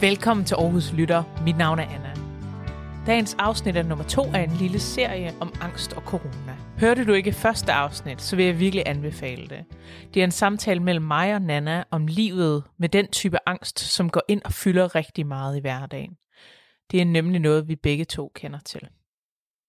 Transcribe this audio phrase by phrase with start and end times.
[0.00, 1.42] Velkommen til Aarhus Lytter.
[1.44, 2.14] Mit navn er Anna.
[3.06, 6.56] Dagens afsnit er nummer to af en lille serie om angst og corona.
[6.78, 9.64] Hørte du ikke første afsnit, så vil jeg virkelig anbefale det.
[10.14, 14.10] Det er en samtale mellem mig og Nana om livet med den type angst, som
[14.10, 16.14] går ind og fylder rigtig meget i hverdagen.
[16.90, 18.88] Det er nemlig noget, vi begge to kender til.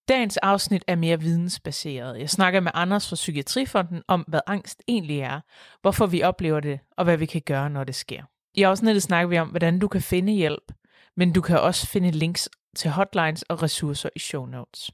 [0.09, 2.19] Dagens afsnit er mere vidensbaseret.
[2.19, 5.39] Jeg snakker med Anders fra Psykiatrifonden om, hvad angst egentlig er,
[5.81, 8.23] hvorfor vi oplever det, og hvad vi kan gøre, når det sker.
[8.55, 10.71] I afsnittet snakker vi om, hvordan du kan finde hjælp,
[11.17, 14.91] men du kan også finde links til hotlines og ressourcer i show notes.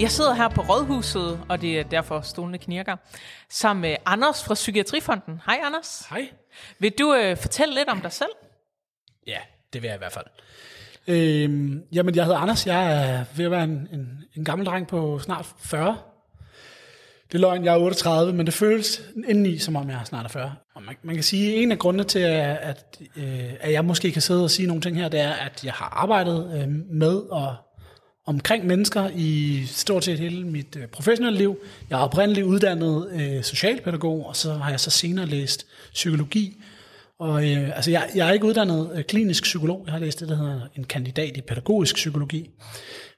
[0.00, 2.96] Jeg sidder her på Rådhuset, og det er derfor stolene knirker,
[3.50, 5.40] sammen med Anders fra Psykiatrifonden.
[5.46, 6.06] Hej Anders.
[6.10, 6.28] Hej.
[6.78, 8.30] Vil du øh, fortælle lidt om dig selv?
[9.26, 9.38] Ja,
[9.72, 10.26] det vil jeg i hvert fald.
[11.06, 12.66] Øhm, jamen, jeg hedder Anders.
[12.66, 15.98] Jeg er ved at være en, en, en gammel dreng på snart 40.
[17.32, 20.24] Det er løgn, jeg er 38, men det føles indeni, som om jeg er snart
[20.24, 20.54] er 40.
[20.74, 23.84] Og man, man kan sige, at en af grundene til, at, at, øh, at jeg
[23.84, 26.68] måske kan sidde og sige nogle ting her, det er, at jeg har arbejdet øh,
[26.90, 27.56] med og
[28.26, 31.58] omkring mennesker i stort set hele mit øh, professionelle liv.
[31.90, 36.62] Jeg er oprindeligt uddannet øh, socialpædagog, og så har jeg så senere læst psykologi.
[37.20, 39.82] Og øh, altså jeg, jeg er ikke uddannet øh, klinisk psykolog.
[39.86, 42.50] Jeg har læst det, der hedder en kandidat i pædagogisk psykologi.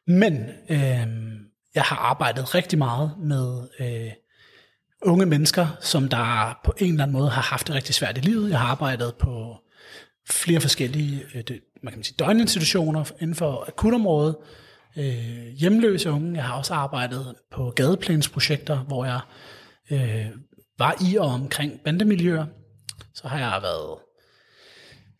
[0.06, 1.06] Men øh,
[1.74, 4.12] jeg har arbejdet rigtig meget med øh,
[5.02, 8.20] unge mennesker, som der på en eller anden måde har haft det rigtig svært i
[8.20, 8.50] livet.
[8.50, 9.56] Jeg har arbejdet på
[10.30, 11.42] flere forskellige øh,
[11.84, 14.36] man kan sige, døgninstitutioner inden for akutområdet,
[14.96, 16.34] øh, hjemløse unge.
[16.34, 19.20] Jeg har også arbejdet på gadeplansprojekter, hvor jeg
[19.90, 20.26] øh,
[20.78, 22.46] var i og omkring bandemiljøer.
[23.14, 23.98] Så har jeg været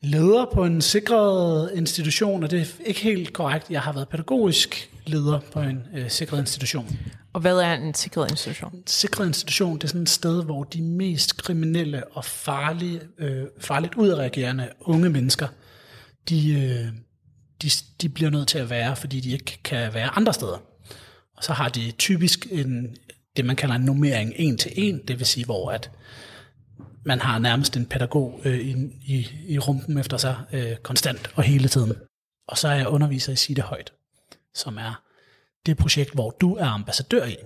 [0.01, 3.71] leder på en sikret institution, og det er ikke helt korrekt.
[3.71, 6.99] Jeg har været pædagogisk leder på en øh, sikret institution.
[7.33, 8.75] Og hvad er en sikret institution?
[8.75, 13.47] En sikret institution, det er sådan et sted, hvor de mest kriminelle og farlige, øh,
[13.61, 15.49] farligt udreagerende unge mennesker,
[16.29, 16.93] de, øh,
[17.63, 17.71] de,
[18.03, 20.63] de bliver nødt til at være, fordi de ikke kan være andre steder.
[21.37, 22.97] Og så har de typisk en,
[23.37, 25.91] det, man kalder en nummering en til en, det vil sige, hvor at
[27.05, 28.73] man har nærmest en pædagog øh, i,
[29.07, 31.93] i, i rumpen efter sig øh, konstant og hele tiden.
[32.49, 33.93] Og så er jeg underviser i Sige det Højt,
[34.55, 35.03] som er
[35.67, 37.37] det projekt, hvor du er ambassadør i.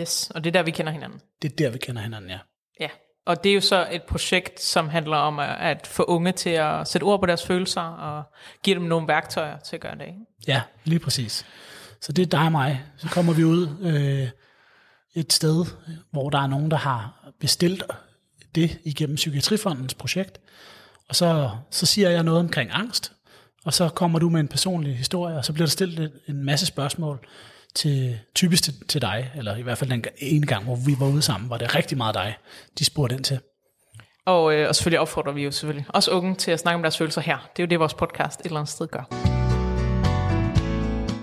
[0.00, 1.20] Yes, og det er der, vi kender hinanden.
[1.42, 2.38] Det er der, vi kender hinanden, ja.
[2.80, 2.88] Ja,
[3.26, 6.88] og det er jo så et projekt, som handler om at, få unge til at
[6.88, 8.24] sætte ord på deres følelser og
[8.62, 10.06] give dem nogle værktøjer til at gøre det.
[10.06, 10.18] Ikke?
[10.48, 11.46] Ja, lige præcis.
[12.00, 12.82] Så det er dig og mig.
[12.96, 14.28] Så kommer vi ud øh,
[15.14, 15.64] et sted,
[16.10, 17.82] hvor der er nogen, der har bestilt
[18.54, 20.40] det igennem Psykiatrifondens projekt.
[21.08, 23.12] Og så, så siger jeg noget omkring angst,
[23.64, 26.66] og så kommer du med en personlig historie, og så bliver der stillet en masse
[26.66, 27.26] spørgsmål,
[27.74, 31.06] til, typisk til, til dig, eller i hvert fald den ene gang, hvor vi var
[31.06, 32.36] ude sammen, var det rigtig meget dig,
[32.78, 33.40] de spurgte ind til.
[34.26, 36.98] Og, øh, og selvfølgelig opfordrer vi jo selvfølgelig også unge til at snakke om deres
[36.98, 37.38] følelser her.
[37.56, 39.04] Det er jo det, vores podcast et eller andet sted gør.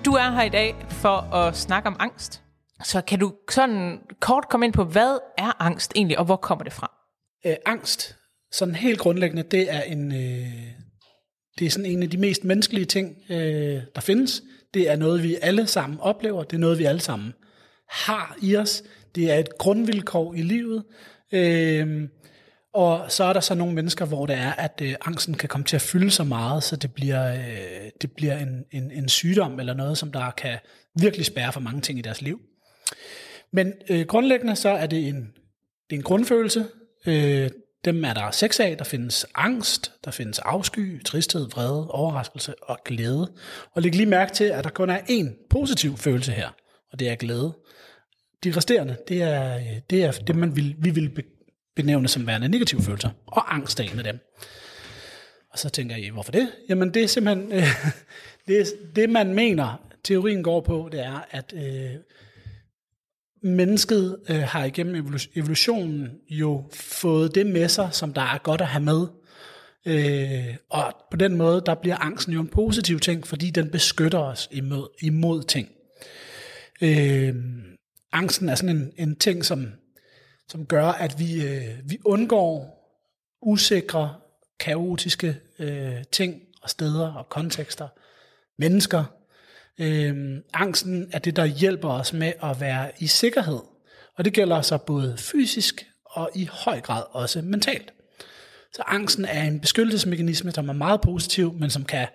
[0.06, 2.42] Du er her i dag for at snakke om angst.
[2.84, 6.64] Så kan du sådan kort komme ind på, hvad er angst egentlig, og hvor kommer
[6.64, 6.92] det fra?
[7.46, 8.16] Øh, angst,
[8.52, 10.79] sådan helt grundlæggende, det er en, øh,
[11.60, 14.44] det er sådan en af de mest menneskelige ting, øh, der findes.
[14.74, 16.44] Det er noget, vi alle sammen oplever.
[16.44, 17.34] Det er noget, vi alle sammen
[17.90, 18.84] har i os.
[19.16, 20.84] Det er et grundvilkår i livet.
[21.32, 22.08] Øh,
[22.74, 25.66] og så er der så nogle mennesker, hvor det er, at øh, angsten kan komme
[25.66, 29.60] til at fylde så meget, så det bliver, øh, det bliver en, en, en sygdom
[29.60, 30.58] eller noget, som der kan
[31.00, 32.40] virkelig spærre for mange ting i deres liv.
[33.54, 35.16] Men øh, grundlæggende så er det en,
[35.90, 36.66] det er en grundfølelse.
[37.08, 37.50] Øh,
[37.86, 38.78] dem er der seks af.
[38.78, 43.32] Der findes angst, der findes afsky, tristhed, vrede, overraskelse og glæde.
[43.74, 46.50] Og læg lige mærke til, at der kun er én positiv følelse her,
[46.92, 47.58] og det er glæde.
[48.44, 49.60] De resterende, det er
[49.90, 51.24] det, er det man vil, vi vil
[51.76, 54.20] benævne som værende negative følelser, og angst er en af dem.
[55.52, 56.52] Og så tænker I, hvorfor det?
[56.70, 57.68] Jamen det er simpelthen, øh,
[58.48, 61.96] det, det man mener, teorien går på, det er, at øh,
[63.42, 68.68] mennesket øh, har igennem evolutionen jo fået det med sig, som der er godt at
[68.68, 69.08] have med.
[69.86, 74.20] Øh, og på den måde, der bliver angsten jo en positiv ting, fordi den beskytter
[74.20, 75.70] os imod, imod ting.
[76.82, 77.36] Øh,
[78.12, 79.68] angsten er sådan en, en ting, som,
[80.50, 82.80] som gør, at vi, øh, vi undgår
[83.42, 84.16] usikre,
[84.60, 87.88] kaotiske øh, ting og steder og kontekster,
[88.58, 89.19] mennesker,
[89.80, 93.60] Øhm, angsten er det, der hjælper os med at være i sikkerhed.
[94.18, 97.94] Og det gælder så både fysisk og i høj grad også mentalt.
[98.74, 102.08] Så angsten er en beskyttelsesmekanisme, som er meget positiv, men som kan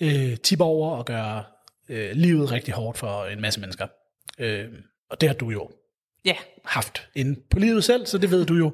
[0.00, 1.44] øh, tippe over og gøre
[1.88, 3.86] øh, livet rigtig hårdt for en masse mennesker.
[4.38, 4.68] Øh,
[5.10, 5.70] og det har du jo
[6.24, 6.36] ja.
[6.64, 8.72] haft inde på livet selv, så det ved du jo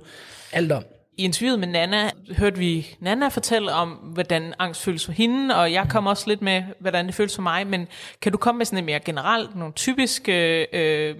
[0.52, 0.84] alt om.
[1.16, 5.72] I interviewet med Nana hørte vi Nana fortælle om, hvordan angst føles for hende, og
[5.72, 7.88] jeg kom også lidt med, hvordan det føles for mig, men
[8.20, 11.14] kan du komme med sådan en mere generelt, nogle typiske øh,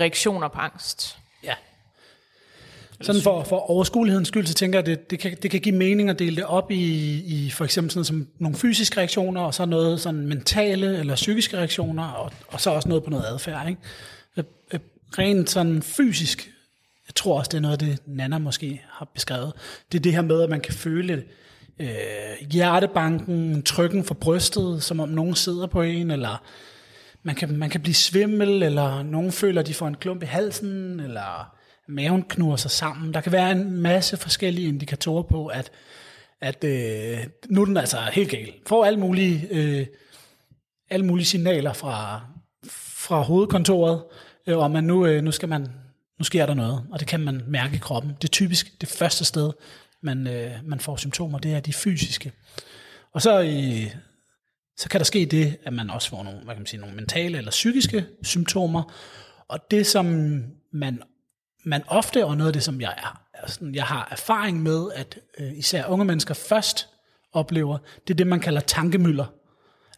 [0.00, 1.18] reaktioner på angst?
[1.44, 1.54] Ja.
[3.00, 5.74] Sådan for, for overskuelighedens skyld, så tænker jeg, at det, det, kan, det kan give
[5.74, 9.54] mening at dele det op i, i for eksempel sådan som nogle fysiske reaktioner, og
[9.54, 13.68] så noget sådan mentale eller psykiske reaktioner, og, og så også noget på noget adfærd.
[13.68, 13.80] Ikke?
[14.36, 14.80] Øh, øh,
[15.18, 16.50] Rent sådan fysisk,
[17.14, 19.52] jeg tror også, det er noget af det, Nana måske har beskrevet,
[19.92, 21.24] det er det her med, at man kan føle
[21.80, 26.42] øh, hjertebanken, trykken for brystet, som om nogen sidder på en, eller
[27.22, 30.26] man kan, man kan blive svimmel, eller nogen føler, at de får en klump i
[30.26, 31.54] halsen, eller
[31.88, 33.14] maven knurrer sig sammen.
[33.14, 35.70] Der kan være en masse forskellige indikatorer på, at,
[36.40, 37.18] at øh,
[37.48, 38.52] nu er den altså helt gal.
[38.66, 39.86] Får alle mulige, øh,
[40.90, 42.20] alle mulige signaler fra,
[42.96, 44.04] fra hovedkontoret,
[44.46, 45.68] øh, om at nu, øh, nu, skal man,
[46.18, 48.10] nu sker der noget, og det kan man mærke i kroppen.
[48.22, 49.52] Det er typisk det første sted,
[50.02, 52.32] man, øh, man får symptomer, det er de fysiske.
[53.12, 53.94] Og så, øh,
[54.76, 56.96] så kan der ske det, at man også får nogle, hvad kan man sige, nogle
[56.96, 58.92] mentale eller psykiske symptomer,
[59.48, 60.06] og det som
[60.72, 61.02] man,
[61.64, 65.18] man ofte, og noget af det som jeg, er, sådan, jeg har erfaring med, at
[65.38, 66.88] øh, især unge mennesker først
[67.32, 69.26] oplever, det er det man kalder tankemøller.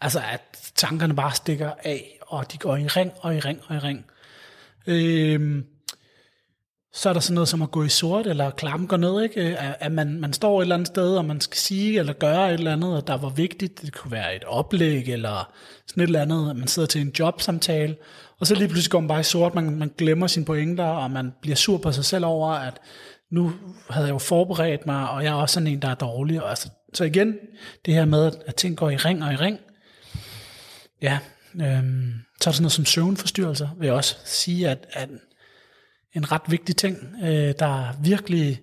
[0.00, 3.76] Altså at tankerne bare stikker af, og de går i ring og i ring og
[3.76, 4.06] i ring.
[4.86, 5.62] Øh,
[6.96, 9.40] så er der sådan noget som at gå i sort, eller klammen går ned, ikke?
[9.40, 12.48] At, at man, man står et eller andet sted, og man skal sige eller gøre
[12.48, 13.82] et eller andet, og der var vigtigt.
[13.82, 15.52] Det kunne være et oplæg, eller
[15.86, 17.96] sådan et eller andet, at man sidder til en jobsamtale,
[18.38, 21.10] og så lige pludselig går man bare i sort, man, man glemmer sine pointer, og
[21.10, 22.74] man bliver sur på sig selv over, at
[23.30, 23.52] nu
[23.90, 26.42] havde jeg jo forberedt mig, og jeg er også sådan en, der er dårlig.
[26.42, 27.34] Og altså, så igen,
[27.86, 29.58] det her med, at ting går i ring og i ring,
[31.02, 31.18] ja,
[31.54, 35.08] øhm, så er der sådan noget som søvnforstyrrelser, vil jeg også sige, at, at
[36.16, 38.60] en ret vigtig ting, øh, der virkelig,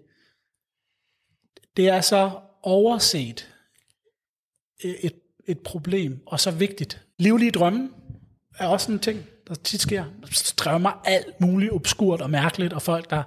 [1.77, 2.31] det er så
[2.63, 3.49] overset
[4.83, 5.15] øh, et,
[5.47, 7.01] et problem, og så vigtigt.
[7.19, 7.89] Livlige drømme
[8.59, 10.05] er også en ting, der tit sker.
[10.31, 13.23] Strømmer alt muligt obskurt og mærkeligt, og folk, der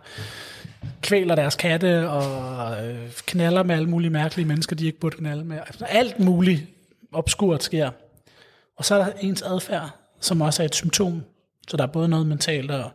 [1.02, 5.44] kvæler deres katte og øh, knaller med alle mulige mærkelige mennesker, de ikke burde knalde
[5.44, 5.58] med.
[5.58, 6.62] Altså, alt muligt
[7.12, 7.90] obskurt sker.
[8.76, 9.90] Og så er der ens adfærd,
[10.20, 11.22] som også er et symptom.
[11.68, 12.90] Så der er både noget mentalt og,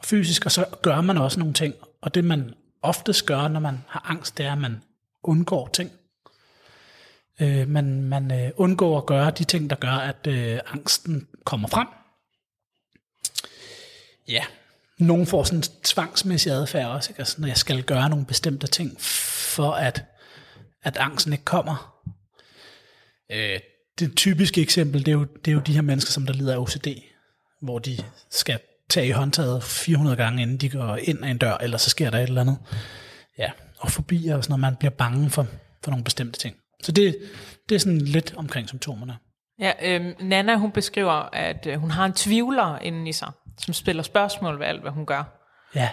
[0.00, 1.74] og fysisk, og så gør man også nogle ting.
[2.00, 4.82] Og det man oftest gør, når man har angst, det er, at man
[5.22, 5.90] undgår ting.
[7.40, 11.68] Øh, man man øh, undgår at gøre de ting, der gør, at øh, angsten kommer
[11.68, 11.86] frem.
[14.28, 14.44] Ja,
[14.98, 17.18] nogen får sådan en tvangsmæssig adfærd også, ikke?
[17.18, 20.04] Altså, når jeg skal gøre nogle bestemte ting, for at,
[20.82, 22.02] at angsten ikke kommer.
[23.32, 23.60] Øh,
[23.98, 26.54] det typiske eksempel, det er, jo, det er jo de her mennesker, som der lider
[26.54, 26.86] af OCD,
[27.60, 27.96] hvor de
[28.30, 28.60] skal
[28.90, 32.10] tage i håndtaget 400 gange, inden de går ind ad en dør, eller så sker
[32.10, 32.58] der et eller andet.
[33.38, 35.46] Ja, og fobier og sådan noget, man bliver bange for,
[35.84, 36.56] for nogle bestemte ting.
[36.82, 37.16] Så det,
[37.68, 39.16] det er sådan lidt omkring symptomerne.
[39.60, 43.74] Ja, øhm, Nana hun beskriver, at øh, hun har en tvivler inden i sig, som
[43.74, 45.22] spiller spørgsmål ved alt, hvad hun gør.
[45.74, 45.88] Ja,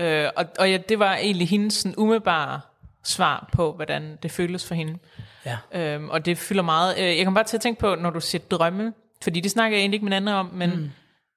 [0.00, 2.60] Øh, og og ja, det var egentlig hendes sådan, umiddelbare
[3.04, 4.98] svar på, hvordan det føles for hende.
[5.46, 6.98] ja, Øhm, og det fylder meget.
[6.98, 8.92] Øh, Jeg kan bare til at tænke på, når du siger drømme,
[9.22, 10.90] fordi det snakker jeg egentlig ikke med andre om, men mm.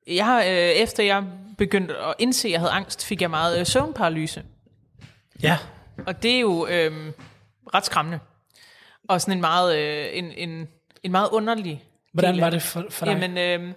[0.07, 1.23] Jeg har, øh, efter jeg
[1.57, 4.43] begyndte at indse, at jeg havde angst, fik jeg meget øh, søvnparalyse.
[5.43, 5.57] ja,
[6.07, 7.11] Og det er jo øh,
[7.73, 8.19] ret skræmmende.
[9.09, 10.67] Og sådan en meget, øh, en, en,
[11.03, 13.13] en meget underlig Hvordan del var det for, for dig?
[13.13, 13.73] Jamen, øh,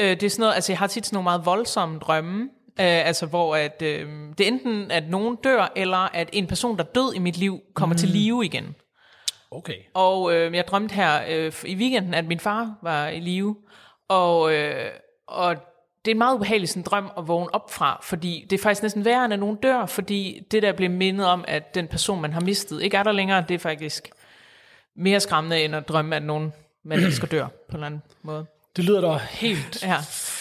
[0.00, 2.42] øh, det er sådan noget, altså jeg har tit sådan nogle meget voldsomme drømme,
[2.80, 4.08] øh, altså hvor at, øh,
[4.38, 7.36] det er enten, at nogen dør, eller at en person, der er død i mit
[7.36, 7.98] liv, kommer mm.
[7.98, 8.74] til live igen.
[9.50, 9.76] okay.
[9.94, 13.56] Og øh, jeg drømte her øh, i weekenden, at min far var i live,
[14.08, 14.90] og, øh,
[15.34, 15.56] og
[16.04, 18.82] det er en meget ubehagelig sådan, drøm at vågne op fra, fordi det er faktisk
[18.82, 22.20] næsten værre, end at nogen dør, fordi det der bliver mindet om, at den person,
[22.20, 24.10] man har mistet, ikke er der længere, det er faktisk
[24.96, 26.52] mere skræmmende, end at drømme, at nogen
[26.84, 28.46] man elsker dør, på en eller anden måde.
[28.76, 29.96] Det lyder da helt Ja.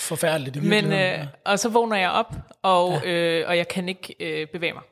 [0.09, 3.09] forfærdeligt i Men, øh, og så vågner jeg op, og, ja.
[3.12, 4.83] øh, og jeg kan ikke øh, bevæge mig.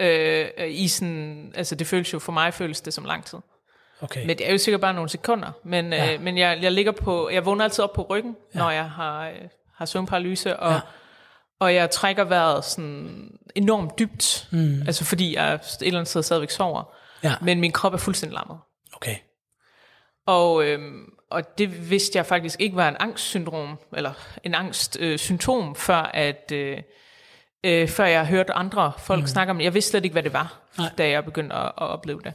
[0.00, 3.38] Øh, i sådan, altså det føles jo, for mig føles det som lang tid.
[4.02, 4.26] Okay.
[4.26, 5.52] Men det er jo sikkert bare nogle sekunder.
[5.64, 6.04] Men, ja.
[6.04, 6.14] Ja.
[6.14, 8.58] øh, men jeg, jeg ligger på, jeg vågner altid op på ryggen, ja.
[8.58, 9.34] når jeg har, øh,
[9.76, 10.80] har søvnparalyse, og, ja.
[11.60, 14.82] Og jeg trækker vejret sådan enormt dybt, mm.
[14.86, 16.94] altså fordi jeg et eller andet sted stadigvæk sover.
[17.22, 17.34] Ja.
[17.42, 18.58] Men min krop er fuldstændig lammet.
[18.96, 19.16] okay.
[20.26, 24.12] Og, øhm, og det vidste jeg faktisk ikke var en angstsyndrom, eller
[24.44, 26.52] en angstsymptom, øh, symptom, før at...
[26.52, 26.78] Øh,
[27.64, 29.26] øh, før jeg hørte andre folk mm.
[29.26, 29.64] snakke om det.
[29.64, 30.90] Jeg vidste slet ikke, hvad det var, Nej.
[30.98, 32.32] da jeg begyndte at, at opleve det.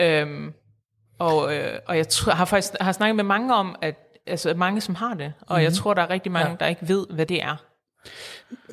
[0.00, 0.54] Øhm,
[1.20, 3.94] og, øh, og jeg tror, har faktisk har snakket med mange om, at
[4.26, 5.62] altså mange, som har det, og mm.
[5.62, 6.56] jeg tror, der er rigtig mange, ja.
[6.60, 7.56] der ikke ved, hvad det er.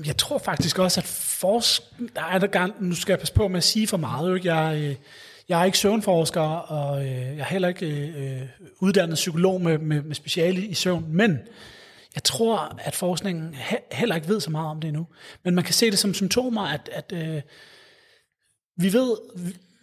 [0.06, 1.06] jeg tror faktisk også, at
[1.39, 1.82] forsk...
[2.16, 2.74] Der er der gang...
[2.80, 4.36] Nu skal jeg passe på med at sige for meget.
[4.36, 4.56] Ikke?
[4.56, 4.96] Jeg, øh,
[5.50, 8.42] jeg er ikke søvnforsker, og øh, jeg er heller ikke øh,
[8.80, 11.39] uddannet psykolog med, med, med speciale i søvn, men
[12.16, 15.08] jeg tror, at forskningen he- heller ikke ved så meget om det endnu.
[15.44, 17.42] Men man kan se det som symptomer, at, at øh,
[18.77, 19.18] vi ved,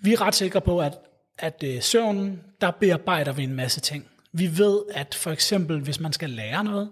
[0.03, 0.93] vi er ret sikre på, at,
[1.39, 4.07] at øh, søvnen, der bearbejder vi en masse ting.
[4.33, 6.91] Vi ved, at for eksempel, hvis man skal lære noget,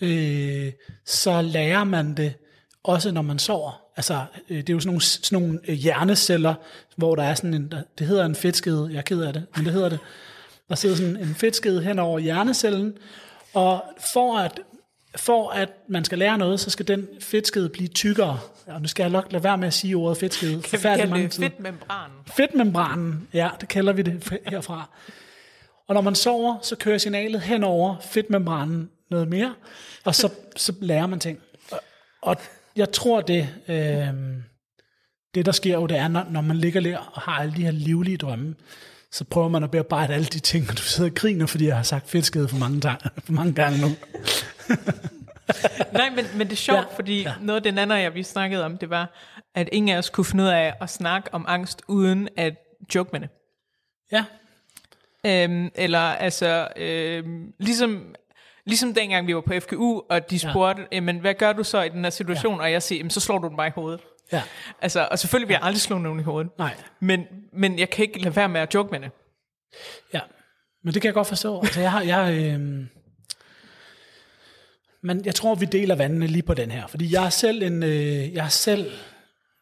[0.00, 0.72] øh,
[1.06, 2.34] så lærer man det
[2.82, 3.82] også når man sover.
[3.96, 6.54] Altså, øh, det er jo sådan nogle, sådan nogle øh, hjerneceller,
[6.96, 9.64] hvor der er sådan en, det hedder en fedtskede, jeg er ked af det, men
[9.64, 9.98] det hedder det.
[10.68, 12.98] Der sidder sådan en fedtskede hen over hjernecellen,
[13.54, 14.60] og for at,
[15.16, 18.40] for at man skal lære noget, så skal den fedtskede blive tykkere.
[18.70, 20.62] Og nu skal jeg nok lade være med at sige ordet fedtskede.
[20.62, 22.16] Kan vi kalde det fedtmembranen?
[22.26, 24.88] Fedtmembranen, ja, det kalder vi det herfra.
[25.88, 29.54] Og når man sover, så kører signalet hen over fedtmembranen noget mere,
[30.04, 31.38] og så, så lærer man ting.
[31.70, 31.80] Og,
[32.22, 32.36] og
[32.76, 34.08] jeg tror, det, øh,
[35.34, 37.62] det der sker jo, det er, når, når man ligger der og har alle de
[37.62, 38.54] her livlige drømme,
[39.12, 41.76] så prøver man at bearbejde alle de ting, og du sidder og griner, fordi jeg
[41.76, 42.80] har sagt fedtskede for mange,
[43.24, 43.88] for mange gange nu.
[45.92, 47.32] Nej, men, men det er sjovt, Ja, fordi ja.
[47.40, 49.12] noget af det andet, jeg vi snakkede om, det var,
[49.54, 52.54] at ingen af os kunne finde ud af at snakke om angst, uden at
[52.94, 53.28] joke med det.
[54.12, 54.24] Ja,
[55.26, 58.14] Øhm, eller altså, øhm, ligesom,
[58.66, 61.00] ligesom dengang vi var på FGU, og de spurgte, ja.
[61.00, 62.54] men hvad gør du så i den her situation?
[62.56, 62.62] Ja.
[62.62, 64.00] Og jeg siger, jamen, så slår du den bare i hovedet.
[64.32, 64.42] ja,
[64.82, 66.50] Altså, og selvfølgelig vil jeg aldrig slå nogen i hovedet.
[66.58, 69.10] nej, Men, men jeg kan ikke lade være med at joke med det.
[70.14, 70.20] ja.
[70.84, 71.60] Men det kan jeg godt forstå.
[71.60, 72.86] Altså, jeg har, jeg, øh,
[75.02, 77.82] men jeg tror, vi deler vandene lige på den her, fordi jeg er selv en,
[77.82, 78.84] øh, jeg har selv,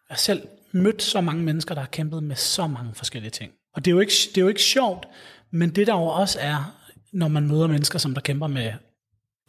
[0.08, 3.52] jeg er selv mødt så mange mennesker, der har kæmpet med så mange forskellige ting.
[3.74, 5.08] Og det er jo ikke, det er jo ikke sjovt,
[5.50, 6.74] men det der jo også er,
[7.12, 8.72] når man møder mennesker, som der kæmper med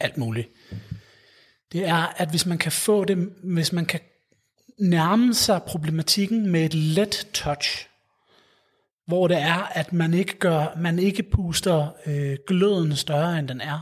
[0.00, 0.48] alt muligt,
[1.72, 4.00] det er, at hvis man kan få det, hvis man kan
[4.78, 7.86] nærme sig problematikken med et let touch,
[9.06, 13.60] hvor det er, at man ikke gør, man ikke puster øh, gløden større, end den
[13.60, 13.80] er,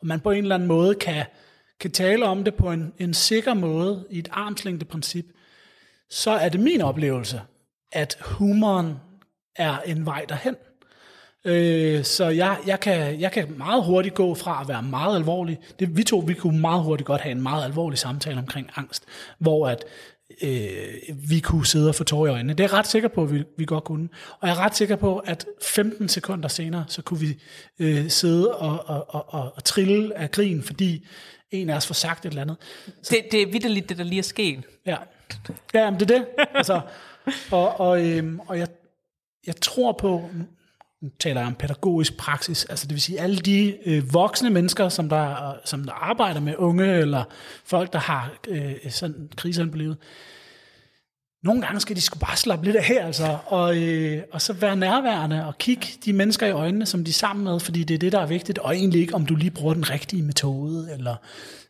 [0.00, 1.24] og man på en eller anden måde kan,
[1.80, 5.26] kan tale om det på en, en sikker måde, i et armslængdeprincip,
[6.10, 7.40] så er det min oplevelse,
[7.92, 8.96] at humoren
[9.56, 10.56] er en vej derhen.
[11.44, 15.58] Øh, så jeg, jeg, kan, jeg kan meget hurtigt gå fra at være meget alvorlig.
[15.78, 19.04] Det, vi to vi kunne meget hurtigt godt have en meget alvorlig samtale omkring angst,
[19.38, 19.84] hvor at
[20.42, 22.52] øh, vi kunne sidde og få tårer i øjnene.
[22.52, 24.08] Det er jeg ret sikker på, at vi, vi godt kunne.
[24.40, 27.42] Og jeg er ret sikker på, at 15 sekunder senere, så kunne vi
[27.78, 31.06] øh, sidde og, og, og, og, og trille af grin, fordi
[31.50, 32.56] en af os får sagt et eller andet.
[33.10, 34.64] Det, det er vidderligt, det der lige er sket.
[34.86, 34.96] Ja,
[35.74, 36.26] ja men det er det.
[36.54, 36.80] Altså,
[37.50, 38.68] og og, øhm, og jeg,
[39.46, 40.30] jeg tror på,
[41.04, 44.88] nu taler jeg om pædagogisk praksis, altså det vil sige alle de øh, voksne mennesker,
[44.88, 47.24] som der, øh, som der arbejder med unge, eller
[47.64, 49.96] folk, der har øh, sådan kriserne på livet,
[51.42, 54.52] nogle gange skal de sgu bare slappe lidt af her, altså, og, øh, og så
[54.52, 57.94] være nærværende og kigge de mennesker i øjnene, som de er sammen med, fordi det
[57.94, 60.92] er det, der er vigtigt, og egentlig ikke, om du lige bruger den rigtige metode,
[60.92, 61.16] eller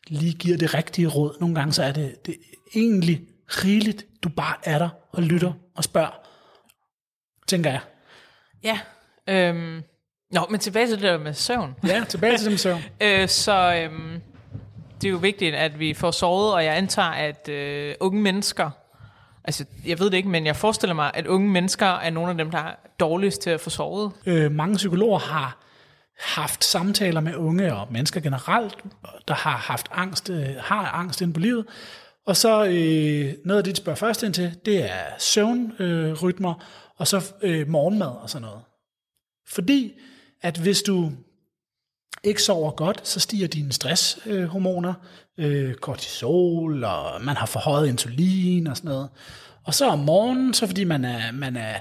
[0.06, 1.36] lige giver det rigtige råd.
[1.40, 5.52] Nogle gange så er det, det er egentlig rigeligt, du bare er der og lytter
[5.76, 6.20] og spørger,
[7.46, 7.80] tænker jeg.
[8.64, 8.80] Ja.
[9.28, 9.82] Øhm,
[10.32, 11.74] nå, men tilbage til det der med søvn.
[11.86, 12.82] Ja, tilbage til dem søvn.
[13.02, 14.20] Øh, så øhm,
[15.00, 18.70] det er jo vigtigt, at vi får sovet, og jeg antager, at øh, unge mennesker,
[19.44, 22.36] altså jeg ved det ikke, men jeg forestiller mig, at unge mennesker er nogle af
[22.36, 24.12] dem, der er dårligst til at få sovet.
[24.26, 25.58] Øh, mange psykologer har
[26.20, 28.76] haft samtaler med unge og mennesker generelt,
[29.28, 31.66] der har haft angst, øh, har angst inde på livet.
[32.26, 36.22] Og så øh, noget af det, de spørger først ind til, det er søvnrytmer, øh,
[36.22, 36.54] rytmer,
[36.96, 38.60] og så øh, morgenmad og sådan noget.
[39.46, 39.92] Fordi
[40.42, 41.12] at hvis du
[42.24, 44.94] ikke sover godt, så stiger dine stresshormoner,
[45.38, 49.08] øh, kortisol, og man har forhøjet insulin og sådan noget.
[49.64, 51.80] Og så om morgenen, så fordi man er, man er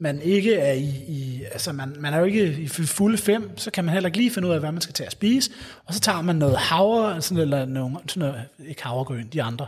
[0.00, 3.70] man ikke er i, i altså man, man er jo ikke i fulde fem, så
[3.70, 5.50] kan man heller ikke lige finde ud af, hvad man skal tage at spise,
[5.84, 9.66] og så tager man noget havre, sådan, eller nogle, sådan noget, ikke havregryn, de andre,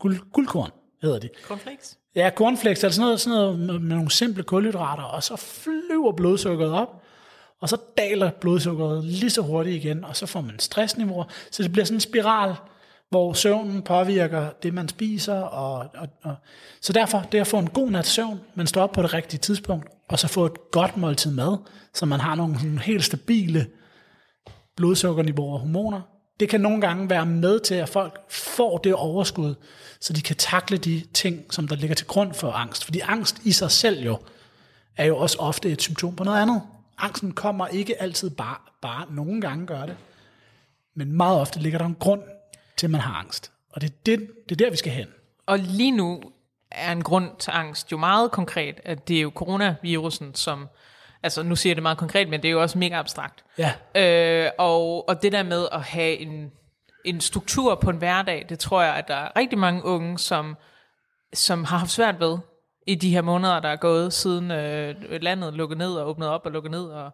[0.00, 0.70] Guld, guldkorn
[1.04, 1.28] hedder de.
[1.46, 1.98] Cornflakes?
[2.16, 6.12] Ja, cornflakes, altså sådan noget, sådan noget med, med nogle simple kulhydrater, og så flyver
[6.12, 7.02] blodsukkeret op,
[7.60, 11.72] og så daler blodsukkeret lige så hurtigt igen, og så får man stressniveauer, så det
[11.72, 12.54] bliver sådan en spiral,
[13.10, 16.34] hvor søvnen påvirker det, man spiser, og, og, og
[16.80, 19.38] så derfor det at få en god nat søvn, man står op på det rigtige
[19.38, 21.58] tidspunkt, og så få et godt måltid mad,
[21.94, 23.66] så man har nogle sådan helt stabile
[24.76, 26.00] blodsukkerniveauer og hormoner,
[26.40, 29.54] det kan nogle gange være med til, at folk får det overskud,
[30.00, 32.84] så de kan takle de ting, som der ligger til grund for angst.
[32.84, 34.18] Fordi angst i sig selv jo,
[34.96, 36.62] er jo også ofte et symptom på noget andet.
[36.98, 39.96] Angsten kommer ikke altid bare, bare nogle gange gør det,
[40.94, 42.22] men meget ofte ligger der en grund
[42.76, 43.52] til, at man har angst.
[43.70, 45.08] Og det er, det, det er der, vi skal hen.
[45.46, 46.22] Og lige nu
[46.70, 50.68] er en grund til angst jo meget konkret, at det er jo coronavirusen, som,
[51.24, 53.44] altså nu siger jeg det meget konkret, men det er jo også mega abstrakt.
[53.58, 53.72] Ja.
[54.44, 56.52] Øh, og, og det der med at have en,
[57.04, 60.56] en struktur på en hverdag, det tror jeg, at der er rigtig mange unge, som,
[61.32, 62.38] som har haft svært ved
[62.86, 66.46] i de her måneder, der er gået, siden øh, landet lukkede ned og åbnede op
[66.46, 66.84] og lukkede ned.
[66.84, 67.10] Og,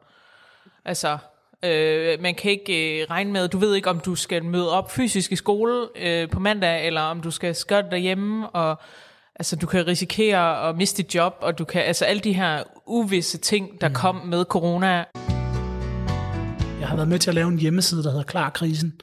[0.84, 1.18] altså,
[1.64, 4.90] øh, man kan ikke øh, regne med, du ved ikke, om du skal møde op
[4.90, 8.80] fysisk i skole øh, på mandag, eller om du skal gøre det derhjemme, og
[9.40, 12.62] altså, du kan risikere at miste dit job, og du kan, altså alle de her
[12.86, 13.94] uvisse ting, der mm.
[13.94, 15.04] kom med corona.
[16.80, 19.00] Jeg har været med til at lave en hjemmeside, der hedder Klar Krisen,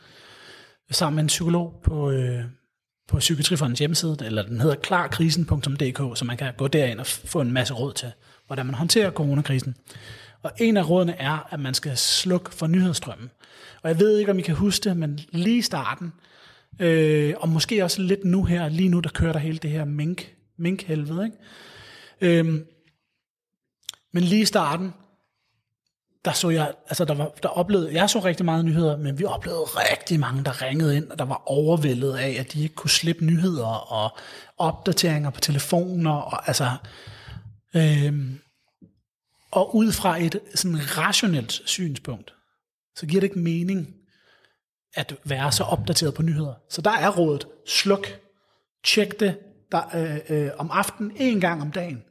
[0.91, 2.43] sammen med en psykolog på, øh,
[3.07, 7.51] på Psykiatrifondens hjemmeside, eller den hedder klarkrisen.dk, så man kan gå derind og få en
[7.51, 8.11] masse råd til,
[8.47, 9.75] hvordan man håndterer coronakrisen.
[10.43, 13.29] Og en af rådene er, at man skal slukke for nyhedsstrømmen.
[13.83, 16.13] Og jeg ved ikke, om I kan huske det, men lige i starten,
[16.79, 19.85] øh, og måske også lidt nu her, lige nu, der kører der hele det her
[19.85, 21.37] mink, minkhelvede, ikke?
[22.39, 22.65] Øhm,
[24.13, 24.93] men lige i starten,
[26.25, 29.23] der så jeg, altså der, var, der oplevede, jeg så rigtig meget nyheder, men vi
[29.23, 32.89] oplevede rigtig mange, der ringede ind, og der var overvældet af, at de ikke kunne
[32.89, 34.17] slippe nyheder og
[34.57, 36.69] opdateringer på telefoner, og altså,
[37.75, 38.39] øhm,
[39.51, 42.33] og ud fra et sådan rationelt synspunkt,
[42.95, 43.96] så giver det ikke mening
[44.95, 46.53] at være så opdateret på nyheder.
[46.69, 48.07] Så der er rådet, sluk,
[48.85, 49.37] tjek det
[49.71, 52.03] der, øh, øh, om aftenen en gang om dagen.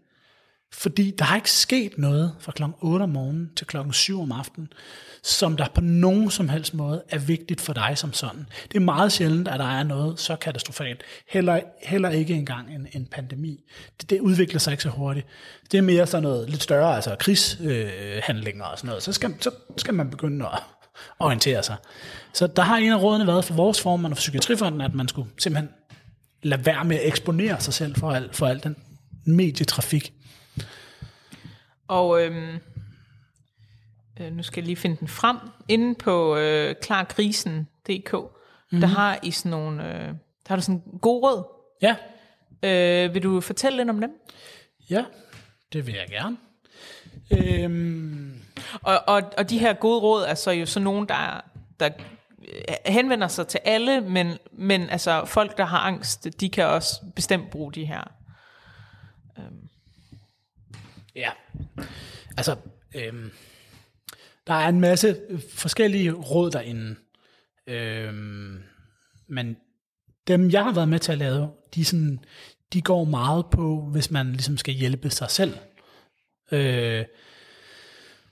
[0.72, 2.62] Fordi der har ikke sket noget fra kl.
[2.80, 3.76] 8 om morgenen til kl.
[3.92, 4.72] 7 om aftenen,
[5.22, 8.46] som der på nogen som helst måde er vigtigt for dig som sådan.
[8.72, 11.02] Det er meget sjældent, at der er noget så katastrofalt.
[11.28, 13.64] Heller, heller ikke engang en, en pandemi.
[14.00, 15.26] Det, det udvikler sig ikke så hurtigt.
[15.72, 19.02] Det er mere sådan noget lidt større, altså krigshandlinger øh, og sådan noget.
[19.02, 20.62] Så skal, så skal man begynde at
[21.18, 21.76] orientere sig.
[22.32, 25.08] Så der har en af rådene været for vores formand og for Psykiatrifonden, at man
[25.08, 25.70] skulle simpelthen
[26.42, 28.76] lade være med at eksponere sig selv for al, for al den
[29.24, 30.12] medietrafik.
[31.88, 32.58] Og øhm,
[34.20, 35.36] øh, nu skal jeg lige finde den frem.
[35.68, 38.80] Inde på øh, klarkrisen.dk, mm-hmm.
[38.80, 41.44] der har I sådan nogle, øh, der har du sådan en god råd.
[41.82, 41.96] Ja.
[42.62, 44.10] Øh, vil du fortælle lidt om dem?
[44.90, 45.04] Ja,
[45.72, 46.36] det vil jeg gerne.
[47.30, 48.35] Øhm.
[48.82, 51.40] Og, og, og de her gode råd er så jo sådan nogen, der,
[51.80, 51.90] der
[52.48, 57.00] øh, henvender sig til alle, men, men altså folk, der har angst, de kan også
[57.16, 58.12] bestemt bruge de her.
[59.38, 59.68] Øhm.
[61.14, 61.30] Ja,
[62.36, 62.56] altså,
[62.94, 63.30] øhm,
[64.46, 65.16] der er en masse
[65.54, 66.96] forskellige råd derinde.
[67.66, 68.62] Øhm,
[69.28, 69.56] men
[70.28, 72.18] dem, jeg har været med til at lave, de, sådan,
[72.72, 75.58] de går meget på, hvis man ligesom skal hjælpe sig selv.
[76.52, 77.04] Øh,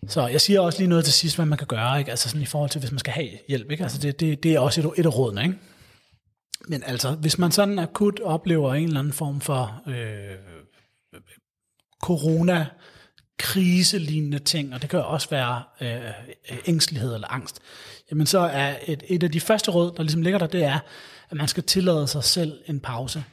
[0.09, 2.11] så jeg siger også lige noget til sidst, hvad man kan gøre, ikke?
[2.11, 3.83] Altså sådan i forhold til, hvis man skal have hjælp, ikke?
[3.83, 5.59] Altså det, det, det er også et, et af rådene, ikke?
[6.69, 10.37] Men altså, hvis man sådan akut oplever en eller anden form for øh,
[12.03, 12.67] corona
[13.39, 16.11] kriselignende ting, og det kan også være øh,
[16.67, 17.61] ængstelighed eller angst,
[18.11, 20.79] jamen så er et, et af de første råd, der ligesom ligger der, det er,
[21.31, 23.25] at man skal tillade sig selv en pause.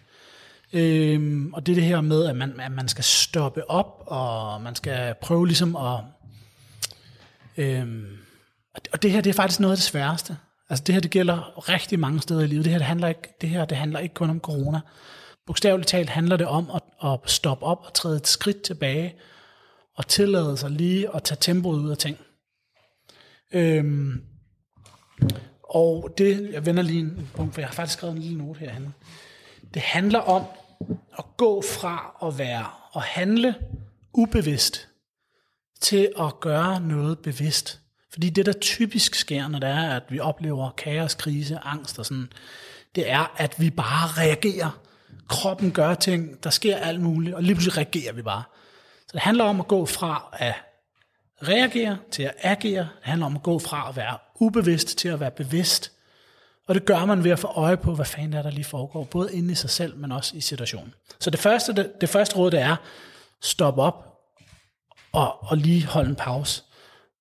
[0.74, 4.62] Øhm, og det er det her med, at man, at man skal stoppe op, og
[4.62, 6.00] man skal prøve ligesom at...
[7.58, 8.18] Øhm,
[8.94, 10.38] og det her, det er faktisk noget af det sværeste.
[10.70, 12.66] Altså det her, det gælder rigtig mange steder i livet.
[12.66, 14.80] Det her, det handler ikke, det her, det handler ikke kun om corona.
[15.48, 19.16] Bogstaveligt talt handler det om at, at stoppe op og træde et skridt tilbage,
[19.96, 22.18] og tillade sig lige at tage tempoet ud af ting.
[23.54, 24.24] Øhm,
[25.64, 28.60] og det, jeg vender lige en punkt, for jeg har faktisk skrevet en lille note
[28.60, 28.94] herhen.
[29.74, 30.44] Det handler om
[31.18, 33.56] at gå fra at være og handle
[34.14, 34.91] ubevidst
[35.82, 37.80] til at gøre noget bevidst.
[38.12, 42.06] Fordi det, der typisk sker, når det er, at vi oplever kaos, krise, angst og
[42.06, 42.30] sådan,
[42.96, 44.80] det er, at vi bare reagerer.
[45.30, 48.44] Kroppen gør ting, der sker alt muligt, og lige pludselig reagerer vi bare.
[49.00, 50.54] Så det handler om at gå fra at
[51.44, 52.82] reagere til at agere.
[52.82, 55.92] Det handler om at gå fra at være ubevidst til at være bevidst.
[56.68, 59.04] Og det gør man ved at få øje på, hvad fanden er der lige foregår,
[59.04, 60.94] både inde i sig selv, men også i situationen.
[61.20, 62.76] Så det første, det, det første råd, det er,
[63.42, 64.11] stop op
[65.12, 66.64] og, og lige holde en pause,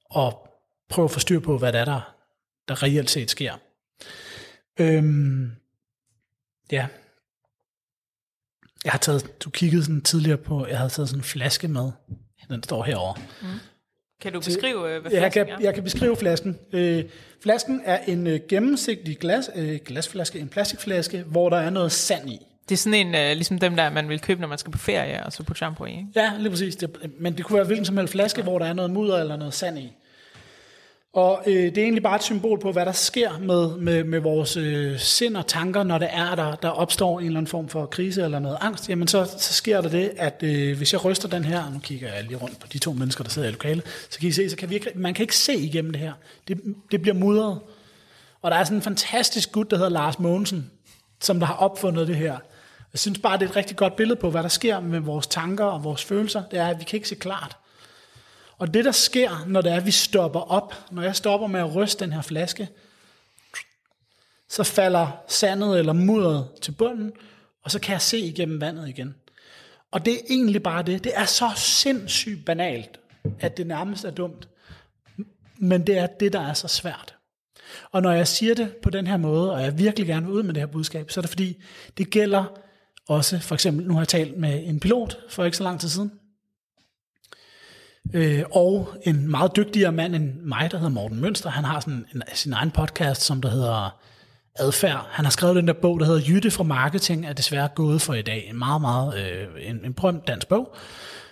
[0.04, 0.48] og
[0.88, 2.14] prøve at få styr på, hvad det er, der,
[2.68, 3.54] der reelt set sker.
[4.80, 5.52] Øhm,
[6.72, 6.86] ja,
[8.84, 11.90] jeg har taget, du kiggede sådan tidligere på, jeg havde taget sådan en flaske med.
[12.48, 13.22] Den står herovre.
[13.42, 13.48] Mm.
[14.20, 15.56] Kan du beskrive, øh, hvad flasken jeg kan, er?
[15.60, 16.58] Jeg kan beskrive flasken.
[16.72, 17.04] Øh,
[17.42, 22.30] flasken er en øh, gennemsigtig glas, øh, glasflaske, en plastikflaske, hvor der er noget sand
[22.30, 22.38] i.
[22.70, 24.78] Det er sådan en, øh, ligesom dem der, man vil købe, når man skal på
[24.78, 26.06] ferie, og så på shampoo i, ikke?
[26.16, 26.76] Ja, lige præcis.
[26.76, 29.36] Det, men det kunne være hvilken som helst flaske, hvor der er noget mudder eller
[29.36, 29.92] noget sand i.
[31.12, 34.20] Og øh, det er egentlig bare et symbol på, hvad der sker med, med, med
[34.20, 37.68] vores øh, sind og tanker, når det er, der, der opstår en eller anden form
[37.68, 38.88] for krise eller noget angst.
[38.88, 42.14] Jamen så, så sker der det, at øh, hvis jeg ryster den her, nu kigger
[42.14, 44.50] jeg lige rundt på de to mennesker, der sidder i lokalet, så kan I se,
[44.50, 46.12] så kan vi ikke, man kan ikke se igennem det her.
[46.48, 47.58] Det, det bliver mudret.
[48.42, 50.70] Og der er sådan en fantastisk gut, der hedder Lars Mogensen,
[51.20, 52.38] som der har opfundet det her.
[52.92, 55.26] Jeg synes bare, det er et rigtig godt billede på, hvad der sker med vores
[55.26, 56.42] tanker og vores følelser.
[56.50, 57.56] Det er, at vi kan ikke se klart.
[58.58, 61.60] Og det, der sker, når det er, at vi stopper op, når jeg stopper med
[61.60, 62.68] at ryste den her flaske,
[64.48, 67.12] så falder sandet eller mudderet til bunden,
[67.62, 69.14] og så kan jeg se igennem vandet igen.
[69.90, 71.04] Og det er egentlig bare det.
[71.04, 73.00] Det er så sindssygt banalt,
[73.40, 74.48] at det nærmest er dumt.
[75.58, 77.14] Men det er det, der er så svært.
[77.90, 80.42] Og når jeg siger det på den her måde, og jeg virkelig gerne vil ud
[80.42, 81.62] med det her budskab, så er det fordi,
[81.98, 82.44] det gælder
[83.08, 85.88] også, for eksempel, nu har jeg talt med en pilot for ikke så lang tid
[85.88, 86.12] siden,
[88.14, 91.50] øh, og en meget dygtigere mand end mig, der hedder Morten Mønster.
[91.50, 94.00] Han har sådan en, sin egen podcast, som der hedder
[94.58, 95.06] Adfærd.
[95.10, 98.14] Han har skrevet den der bog, der hedder Jytte fra Marketing, er desværre gået for
[98.14, 98.46] i dag.
[98.48, 100.74] En meget, meget øh, en, en berømt dansk bog.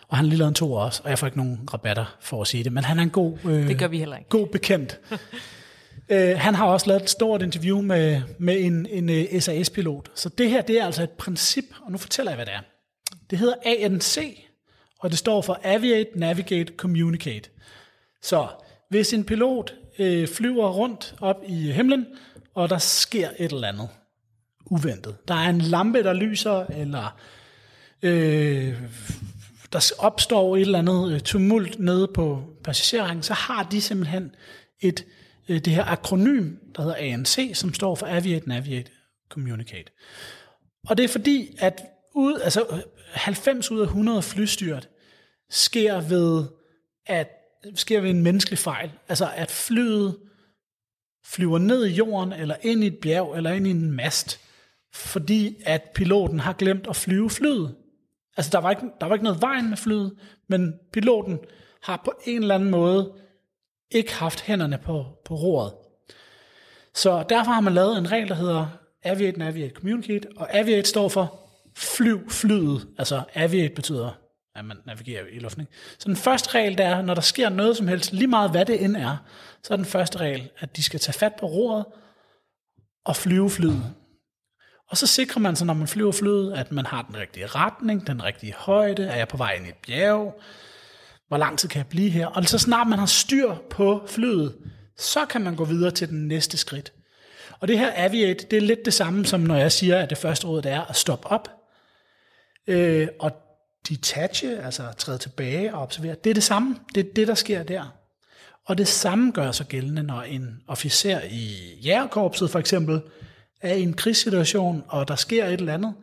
[0.09, 2.41] Og han har lige lavet en to også, og jeg får ikke nogen rabatter for
[2.43, 4.29] at sige det, men han er en god, øh, Det gør vi heller ikke.
[4.29, 4.99] god bekendt.
[6.11, 10.11] øh, han har også lavet et stort interview med, med en, en øh, SAS-pilot.
[10.15, 12.61] Så det her, det er altså et princip, og nu fortæller jeg, hvad det er.
[13.31, 14.45] Det hedder ANC,
[14.99, 17.51] og det står for Aviate, Navigate, Communicate.
[18.23, 18.47] Så
[18.91, 22.07] hvis en pilot øh, flyver rundt op i himlen,
[22.55, 23.89] og der sker et eller andet
[24.71, 25.17] uventet.
[25.29, 27.19] Der er en lampe, der lyser, eller
[28.03, 28.75] øh,
[29.73, 34.35] der opstår et eller andet øh, tumult nede på passagerrækken, så har de simpelthen
[34.81, 35.05] et,
[35.49, 38.91] Øh, det her akronym, der hedder ANC, som står for Aviate, Navigate,
[39.29, 39.93] Communicate.
[40.89, 41.83] Og det er fordi, at
[42.15, 42.83] ud, altså
[43.13, 44.89] 90 ud af 100 flystyrt
[45.51, 46.45] sker ved,
[47.07, 47.29] at,
[47.75, 48.91] sker ved en menneskelig fejl.
[49.09, 50.19] Altså at flyet
[51.27, 54.41] flyver ned i jorden, eller ind i et bjerg, eller ind i en mast,
[54.95, 57.75] fordi at piloten har glemt at flyve flyet.
[58.37, 61.39] Altså der var ikke, der var ikke noget vejen med flyet, men piloten
[61.83, 63.13] har på en eller anden måde
[63.91, 65.73] ikke haft hænderne på, på roret.
[66.95, 68.67] Så derfor har man lavet en regel, der hedder
[69.05, 72.89] Aviate, Navigate, Communicate, og Aviate står for flyv flyet.
[72.99, 74.11] Altså Aviate betyder,
[74.55, 75.63] at man navigerer i luften.
[75.63, 75.73] Ikke?
[75.99, 78.65] Så den første regel, der er, når der sker noget som helst, lige meget hvad
[78.65, 79.17] det end er,
[79.63, 81.85] så er den første regel, at de skal tage fat på roret
[83.05, 83.95] og flyve flyet.
[84.89, 88.07] Og så sikrer man sig, når man flyver flyet, at man har den rigtige retning,
[88.07, 90.41] den rigtige højde, er jeg på vej ind i et bjerg,
[91.29, 92.27] hvor lang tid kan jeg blive her?
[92.27, 94.55] Og så snart man har styr på flyet,
[94.99, 96.93] så kan man gå videre til den næste skridt.
[97.61, 100.19] Og det her aviate, det er lidt det samme som når jeg siger, at det
[100.19, 101.49] første råd det er at stoppe op.
[102.67, 103.33] Øh, og
[103.89, 106.77] detache, altså træde tilbage og observere, det er det samme.
[106.95, 107.95] Det er det, der sker der.
[108.67, 113.01] Og det samme gør sig gældende, når en officer i jægerkorpset for eksempel
[113.61, 115.95] er i en krigssituation, og der sker et eller andet,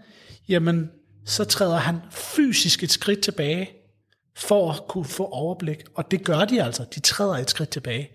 [0.50, 0.92] jamen
[1.26, 3.70] så træder han fysisk et skridt tilbage,
[4.36, 5.84] for at kunne få overblik.
[5.96, 6.86] Og det gør de altså.
[6.96, 8.10] De træder et skridt tilbage,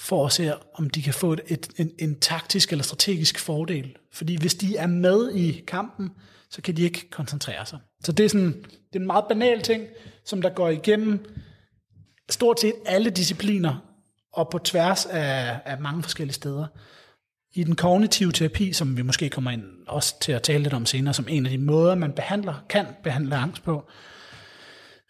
[0.00, 3.96] for at se, om de kan få et, et, en, en taktisk eller strategisk fordel.
[4.12, 6.10] Fordi hvis de er med i kampen,
[6.50, 7.78] så kan de ikke koncentrere sig.
[8.04, 9.86] Så det er, sådan, det er en meget banal ting,
[10.24, 11.24] som der går igennem
[12.28, 13.76] stort set alle discipliner,
[14.32, 16.66] og på tværs af, af mange forskellige steder.
[17.52, 20.86] I den kognitive terapi, som vi måske kommer ind også til at tale lidt om
[20.86, 23.90] senere, som en af de måder, man behandler, kan behandle angst på,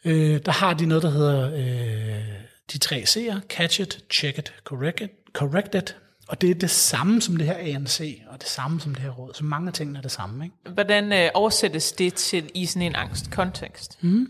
[0.05, 2.25] øh, der har de noget, der hedder øh,
[2.73, 5.97] de tre C'er, catch it, check it, correct it, correct it,
[6.29, 9.11] og det er det samme som det her ANC, og det samme som det her
[9.11, 9.35] råd.
[9.35, 10.45] Så mange af tingene er det samme.
[10.45, 10.57] Ikke?
[10.75, 13.99] Hvordan øh, oversættes det til i sådan en angstkontekst?
[14.03, 14.29] Mm.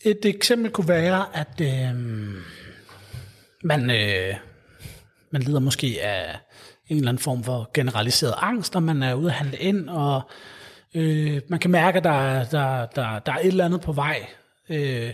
[0.00, 1.94] Et eksempel kunne være, at øh,
[3.64, 4.34] man, øh,
[5.30, 6.38] man lider måske af
[6.88, 10.30] en eller anden form for generaliseret angst, og man er ude at handle ind, og
[10.94, 14.26] øh, man kan mærke, at der, der, der, der er et eller andet på vej.
[14.68, 15.12] Øh,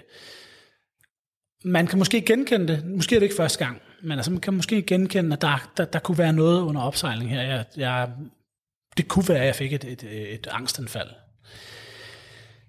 [1.64, 4.54] man kan måske genkende det, måske er det ikke første gang, men altså man kan
[4.54, 7.42] måske genkende, at der, der, der kunne være noget under opsejling her.
[7.42, 8.10] Jeg, jeg,
[8.96, 11.08] det kunne være, at jeg fik et, et, et angstanfald.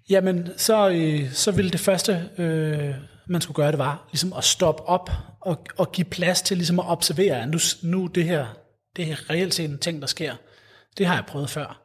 [0.09, 2.95] Jamen, så, øh, så ville det første, øh,
[3.27, 6.79] man skulle gøre, det var ligesom at stoppe op og, og give plads til ligesom
[6.79, 8.45] at observere, at nu, nu det her,
[8.95, 10.35] det er reelt set en ting, der sker.
[10.97, 11.80] Det har jeg prøvet før.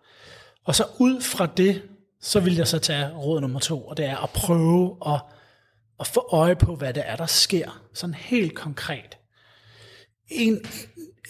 [0.66, 1.83] Og så ud fra det,
[2.20, 5.20] så vil jeg så tage råd nummer to, og det er at prøve at,
[6.00, 7.83] at få øje på, hvad det er, der sker.
[7.94, 9.18] Sådan helt konkret.
[10.29, 10.61] En,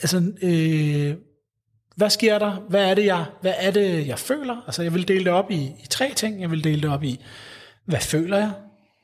[0.02, 1.16] altså, øh,
[1.96, 2.52] hvad sker der?
[2.68, 4.62] Hvad er det, jeg, hvad er det, jeg føler?
[4.66, 6.40] Altså, jeg vil dele det op i, i tre ting.
[6.40, 7.24] Jeg vil dele det op i,
[7.84, 8.52] hvad føler jeg?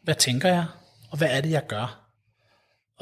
[0.02, 0.64] Hvad tænker jeg?
[1.10, 2.02] Og hvad er det, jeg gør?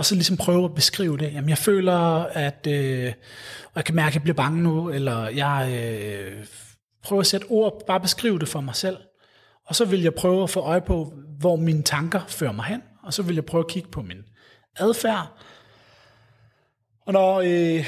[0.01, 1.33] og så ligesom prøve at beskrive det.
[1.33, 3.13] Jamen, jeg føler, at øh,
[3.77, 6.45] jeg kan mærke, at jeg bliver bange nu, eller jeg øh,
[7.03, 8.97] prøve at sætte ord, bare beskrive det for mig selv.
[9.67, 12.83] Og så vil jeg prøve at få øje på, hvor mine tanker fører mig hen,
[13.03, 14.23] og så vil jeg prøve at kigge på min
[14.77, 15.33] adfærd.
[17.07, 17.87] Og når, øh,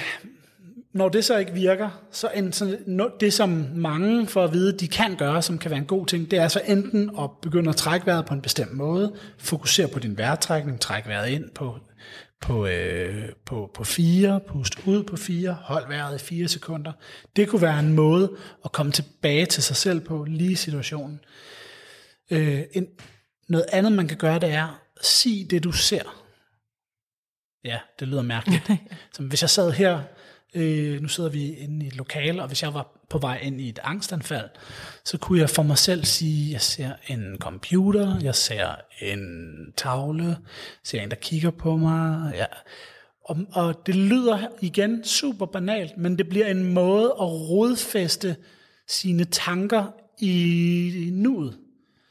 [0.93, 2.79] når det så ikke virker, så en, så
[3.21, 6.31] det, som mange får at vide, de kan gøre, som kan være en god ting,
[6.31, 9.99] det er så enten at begynde at trække vejret på en bestemt måde, fokusere på
[9.99, 11.79] din vejrtrækning, trække vejret ind på,
[12.43, 16.93] på, øh, på, på fire, pust ud på fire, hold vejret i fire sekunder.
[17.37, 21.21] Det kunne være en måde at komme tilbage til sig selv på lige situationen.
[22.31, 22.87] Øh, en,
[23.49, 26.23] noget andet, man kan gøre, det er, sig det, du ser.
[27.65, 28.71] Ja, det lyder mærkeligt.
[29.15, 30.03] Som hvis jeg sad her,
[30.55, 33.61] øh, nu sidder vi inde i et lokale, og hvis jeg var på vej ind
[33.61, 34.49] i et angstanfald,
[35.05, 40.25] så kunne jeg for mig selv sige, jeg ser en computer, jeg ser en tavle,
[40.25, 40.37] jeg
[40.85, 42.33] ser en, der kigger på mig.
[42.35, 42.47] Ja.
[43.25, 48.37] Og, og det lyder igen super banalt, men det bliver en måde at rodfæste
[48.89, 49.85] sine tanker
[50.19, 51.59] i nuet.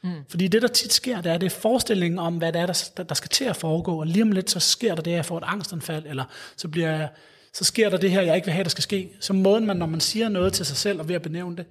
[0.02, 0.10] Mm.
[0.28, 3.02] Fordi det, der tit sker, det er, det er forestillingen om, hvad det er, der,
[3.02, 5.24] der skal til at foregå, og lige om lidt, så sker der det, at jeg
[5.24, 6.24] får et angstanfald, eller
[6.56, 7.08] så, bliver jeg,
[7.54, 9.10] så sker der det her, jeg ikke vil have, der skal ske.
[9.20, 11.66] Så måden, man, når man siger noget til sig selv, og ved at benævne det,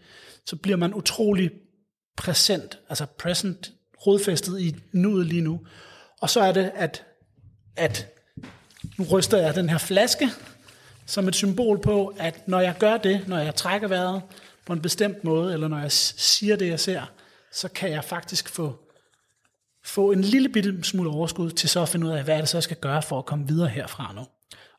[0.45, 1.51] så bliver man utrolig
[2.17, 3.71] præsent, altså present,
[4.07, 5.59] rodfæstet i nuet lige nu.
[6.21, 7.05] Og så er det, at,
[7.75, 8.07] at
[8.97, 10.29] nu ryster jeg den her flaske,
[11.05, 14.21] som et symbol på, at når jeg gør det, når jeg trækker vejret
[14.65, 17.01] på en bestemt måde, eller når jeg siger det, jeg ser,
[17.51, 18.79] så kan jeg faktisk få,
[19.83, 22.57] få en lille bitte smule overskud til så at finde ud af, hvad det så
[22.57, 24.25] jeg skal gøre for at komme videre herfra nu.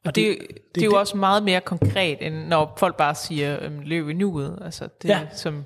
[0.05, 0.99] Og det, det, det, det er jo det.
[0.99, 4.59] også meget mere konkret, end når folk bare siger, øhm, løb i nuet.
[4.65, 5.27] Altså, det ja.
[5.35, 5.65] som,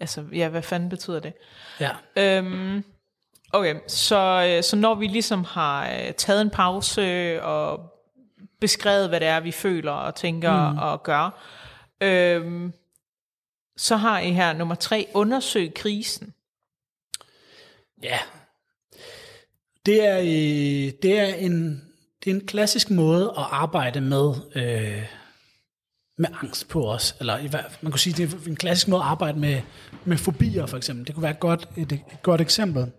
[0.00, 1.32] altså, ja, hvad fanden betyder det?
[1.80, 1.90] Ja.
[2.16, 2.84] Øhm,
[3.52, 7.92] okay, så, øh, så når vi ligesom har øh, taget en pause og
[8.60, 10.78] beskrevet, hvad det er, vi føler og tænker mm.
[10.78, 11.42] og gør,
[12.00, 12.72] øhm,
[13.76, 16.34] så har I her nummer tre, undersøg krisen.
[18.02, 18.18] Ja,
[19.86, 20.18] det er,
[21.02, 21.85] det er, en,
[22.26, 25.02] det er en klassisk måde at arbejde med, øh,
[26.18, 27.16] med angst på os.
[27.20, 27.38] Eller
[27.80, 29.60] man kunne sige, det er en klassisk måde at arbejde med,
[30.04, 31.06] med fobier for eksempel.
[31.06, 32.90] Det kunne være et godt, et, et godt eksempel.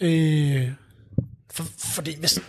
[0.00, 0.68] Øh,
[1.52, 2.40] for, fordi hvis,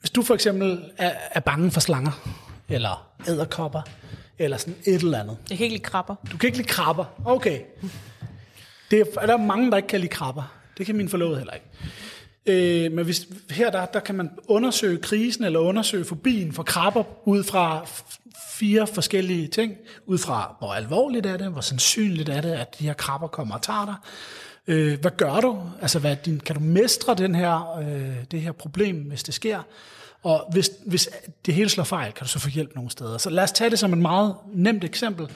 [0.00, 2.28] hvis du for eksempel er, er bange for slanger,
[2.68, 3.82] eller æderkopper,
[4.38, 5.36] eller sådan et eller andet.
[5.50, 6.14] Jeg kan ikke lide krabber.
[6.32, 7.04] Du kan ikke lide krabber.
[7.24, 7.60] Okay.
[8.90, 10.54] Det er, der er mange, der ikke kan lide krabber.
[10.78, 11.66] Det kan min forlovede heller ikke.
[12.46, 17.04] Øh, men hvis, her der, der kan man undersøge krisen eller undersøge fobien for krabber
[17.28, 17.86] ud fra
[18.58, 19.76] fire forskellige ting.
[20.06, 23.54] Ud fra, hvor alvorligt er det, hvor sandsynligt er det, at de her krabber kommer
[23.54, 23.94] og tager dig.
[24.66, 25.62] Øh, hvad gør du?
[25.80, 29.62] Altså, hvad din, kan du mestre den her, øh, det her problem, hvis det sker?
[30.22, 31.08] Og hvis, hvis
[31.46, 33.18] det hele slår fejl, kan du så få hjælp nogle steder.
[33.18, 35.30] Så lad os tage det som et meget nemt eksempel.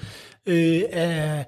[0.46, 1.46] Øh, af,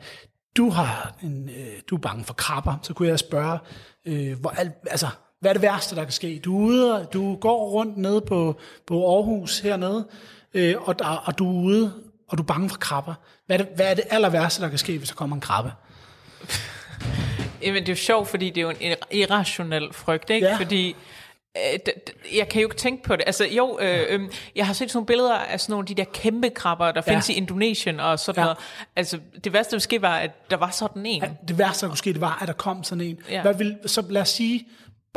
[0.57, 3.59] du, har en, øh, du er bange for krabber, så kunne jeg spørge,
[4.05, 4.51] øh, hvor,
[4.91, 5.09] altså,
[5.41, 6.41] hvad er det værste, der kan ske?
[6.45, 10.09] Du er ude, du går rundt nede på, på Aarhus hernede,
[10.55, 11.93] øh, og, der, og du er ude,
[12.29, 13.15] og du er bange for krabber.
[13.47, 15.41] Hvad er, det, hvad er det aller værste, der kan ske, hvis der kommer en
[15.41, 15.73] krabbe?
[17.63, 20.47] Jamen, det er jo sjovt, fordi det er jo en irrationel frygt, ikke?
[20.47, 20.57] Ja.
[20.57, 20.97] Fordi
[21.57, 21.79] Øh,
[22.37, 23.25] jeg kan jo ikke tænke på det.
[23.27, 24.21] Altså jo, øh, øh,
[24.57, 27.03] jeg har set sådan nogle billeder af sådan nogle af de der kæmpe krabber, der
[27.07, 27.13] ja.
[27.13, 28.45] findes i Indonesien og sådan ja.
[28.45, 28.59] noget.
[28.97, 31.23] Altså det værste, der ske, var, at der var sådan en.
[31.23, 33.19] Ja, det værste, der kunne ske, det var, at der kom sådan en.
[33.31, 33.43] Ja.
[33.43, 34.67] Hvad vil, så lad os sige,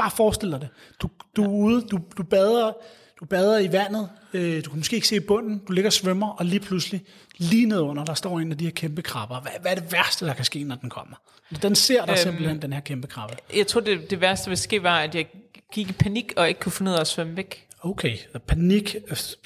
[0.02, 0.70] bare forestil dig det.
[1.02, 2.74] Du, du er ude, du, du bader,
[3.20, 6.30] du bader i vandet, øh, du kan måske ikke se bunden, du ligger og svømmer,
[6.30, 7.02] og lige pludselig,
[7.38, 9.42] lige nedunder, der står en af de her kæmpe krabber.
[9.42, 11.16] Hvad, hvad er det værste, der kan ske, når den kommer?
[11.62, 13.36] Den ser der øhm, simpelthen, den her kæmpe krabbe.
[13.56, 15.26] Jeg tror, det, det værste, der vil ske, var, at jeg
[15.74, 17.68] gik i panik og ikke kunne finde ud af at svømme væk.
[17.82, 18.96] Okay, panik,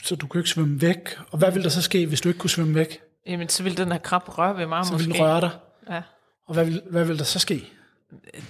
[0.03, 1.17] så du kunne ikke svømme væk.
[1.31, 2.99] Og hvad ville der så ske, hvis du ikke kunne svømme væk?
[3.27, 5.03] Jamen, så ville den her krab røre ved mig så måske.
[5.03, 5.49] Så ville den røre dig?
[5.89, 6.01] Ja.
[6.47, 7.69] Og hvad ville, hvad ville der så ske?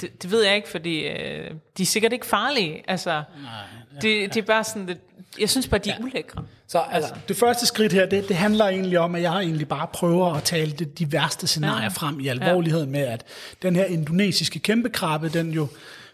[0.02, 2.84] Det, det ved jeg ikke, fordi øh, de er sikkert ikke farlige.
[2.88, 3.24] Altså, Nej,
[3.94, 4.98] ja, det, det er bare sådan, det,
[5.40, 6.04] jeg synes bare, de er ja.
[6.04, 6.44] ulækre.
[6.68, 9.68] Så altså, altså, det første skridt her, det, det handler egentlig om, at jeg egentlig
[9.68, 11.88] bare prøver at tale det, de værste scenarier ja.
[11.88, 13.00] frem i alvorligheden ja.
[13.00, 13.24] med, at
[13.62, 15.68] den her indonesiske kæmpekrabbe, den jo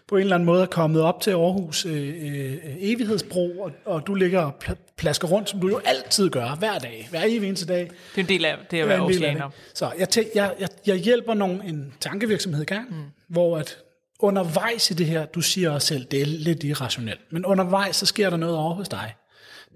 [0.08, 4.06] på en eller anden måde er kommet op til Aarhus øh, øh, evighedsbro, og, og
[4.06, 4.54] du ligger og
[4.96, 7.80] plasker rundt, som du jo altid gør, hver dag, hver evig eneste dag.
[7.80, 9.50] Det er en del af det at være oceaner.
[9.74, 12.96] Så jeg, tæ- jeg, jeg, jeg hjælper nogen en tankevirksomhed i gang, mm.
[13.32, 13.78] Hvor at
[14.18, 18.06] undervejs i det her, du siger også selv, det er lidt irrationelt, men undervejs så
[18.06, 19.14] sker der noget over hos dig,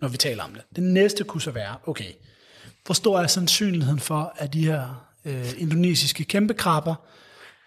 [0.00, 0.62] når vi taler om det.
[0.76, 2.12] Det næste kunne så være, okay,
[2.84, 6.94] hvor stor er sandsynligheden for, at de her øh, indonesiske kæmpekrabber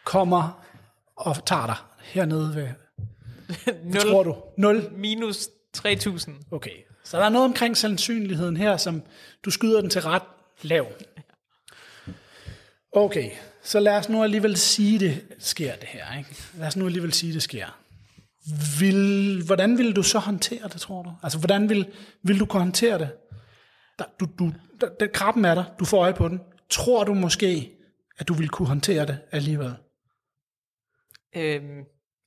[0.06, 0.66] kommer
[1.16, 2.68] og tager dig hernede ved...
[3.84, 4.36] 0, tror du?
[4.58, 4.90] 0?
[4.92, 6.36] Minus 3000.
[6.52, 9.04] Okay, så der er noget omkring sandsynligheden her, som
[9.46, 10.24] du skyder den til ret
[10.62, 10.88] lav.
[12.92, 13.32] Okay,
[13.64, 16.18] så lad os nu alligevel sige, det sker det her.
[16.18, 16.30] Ikke?
[16.58, 17.80] Lad os nu alligevel sige, det sker.
[18.80, 21.12] Vil, hvordan vil du så håndtere det, tror du?
[21.24, 21.92] Altså, hvordan vil,
[22.24, 23.10] vil du kunne håndtere det?
[24.00, 26.42] Der, du, du, der, der, krabben er der, du får øje på den.
[26.70, 27.72] Tror du måske,
[28.20, 29.74] at du vil kunne håndtere det alligevel?
[31.36, 31.84] Øhm,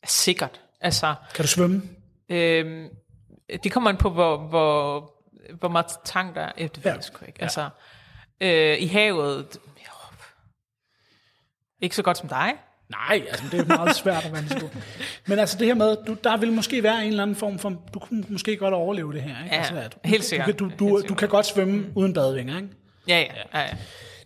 [0.07, 0.61] sikkert.
[0.81, 1.83] Altså, Kan du svømme?
[2.29, 2.89] øhm,
[3.65, 5.13] det kommer an på, hvor, hvor,
[5.59, 6.53] hvor meget tang der er.
[6.59, 6.95] Ja, det ved Ja.
[6.97, 7.43] jeg sgu ikke.
[7.43, 7.69] Altså,
[8.41, 9.59] øh, i havet,
[11.83, 12.53] ikke så godt som dig.
[12.91, 14.69] Nej, altså det er meget svært at være god.
[15.29, 17.83] Men altså det her med, du, der vil måske være en eller anden form for,
[17.95, 19.45] du kunne måske godt overleve det her.
[19.45, 19.55] Ikke?
[19.55, 20.59] Ja, altså, at helt sikkert.
[20.59, 21.19] Du, Helt du, du, du sikkert.
[21.19, 22.69] kan godt svømme uden badevinger, ikke?
[23.09, 23.59] Ja, ja.
[23.61, 23.77] ja, ja.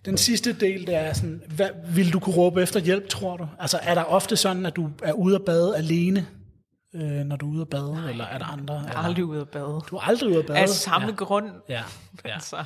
[0.05, 3.49] Den sidste del, det er sådan, hvad, vil du kunne råbe efter hjælp, tror du?
[3.59, 6.27] Altså er der ofte sådan, at du er ude at bade alene,
[6.95, 8.75] øh, når du er ude at bade, Nej, eller er der andre?
[8.75, 9.81] Jeg er aldrig ude at bade.
[9.91, 10.59] Du er aldrig ude at bade?
[10.59, 11.51] Af samme grund.
[11.69, 11.83] Ja.
[12.25, 12.31] ja.
[12.35, 12.65] Altså,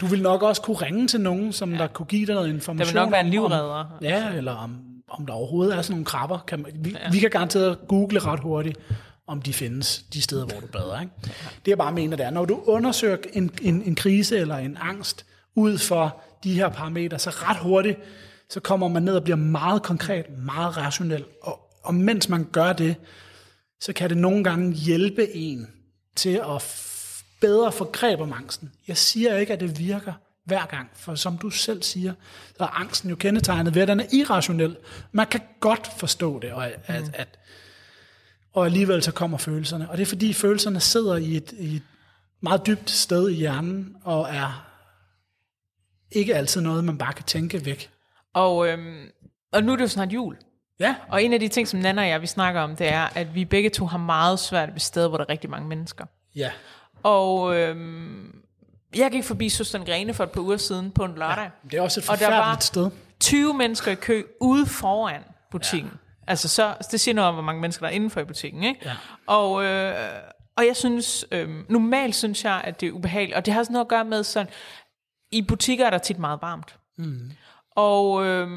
[0.00, 1.78] Du vil nok også kunne ringe til nogen, som ja.
[1.78, 2.94] der kunne give dig noget der information.
[2.94, 3.98] vil nok være en om- livredder.
[4.02, 4.78] Ja, eller om,
[5.10, 6.38] om der overhovedet er sådan nogle krabber.
[6.46, 7.10] Kan man, vi, ja.
[7.10, 8.78] vi kan garanteret google ret hurtigt,
[9.26, 11.00] om de findes de steder, hvor du bader.
[11.00, 11.12] Ikke?
[11.64, 14.78] Det jeg bare mener, det er, når du undersøger en, en, en krise eller en
[14.80, 17.98] angst ud for de her parametre, så ret hurtigt,
[18.50, 21.24] så kommer man ned og bliver meget konkret, meget rationel.
[21.42, 22.94] Og, og mens man gør det,
[23.80, 25.66] så kan det nogle gange hjælpe en
[26.16, 26.62] til at
[27.42, 28.72] bedre få greb om angsten.
[28.88, 30.12] Jeg siger ikke, at det virker
[30.44, 32.14] hver gang, for som du selv siger,
[32.56, 34.76] så er angsten jo kendetegnet ved, at den er irrationel.
[35.12, 37.12] Man kan godt forstå det, og, at, mm.
[37.14, 37.38] at,
[38.52, 39.90] og alligevel så kommer følelserne.
[39.90, 41.82] Og det er fordi følelserne sidder i et, i et
[42.40, 44.68] meget dybt sted i hjernen, og er
[46.10, 47.90] ikke altid noget, man bare kan tænke væk.
[48.34, 49.10] Og, øhm,
[49.52, 50.36] og nu er det jo snart jul.
[50.80, 53.08] Ja, Og en af de ting, som Nana og jeg vi snakker om, det er,
[53.14, 56.04] at vi begge to har meget svært ved steder, hvor der er rigtig mange mennesker.
[56.36, 56.50] ja,
[57.02, 58.34] Og øhm,
[58.96, 61.50] jeg gik forbi Søsteren Grene for et par uger siden på en lørdag.
[61.70, 62.90] det er også et Og der var- forfærdeligt sted.
[63.20, 65.90] 20 mennesker i kø ude foran butikken.
[65.92, 66.30] Ja.
[66.30, 68.62] Altså, så, det siger noget om, hvor mange mennesker der er inden for i butikken.
[68.64, 68.80] Ikke?
[68.84, 68.92] Ja.
[69.26, 69.94] Og, øh,
[70.56, 73.36] og jeg synes, øh, normalt synes jeg, at det er ubehageligt.
[73.36, 74.48] Og det har sådan noget at gøre med sådan,
[75.32, 76.76] i butikker er der tit meget varmt.
[76.98, 77.30] Mm.
[77.76, 78.48] Og, øh,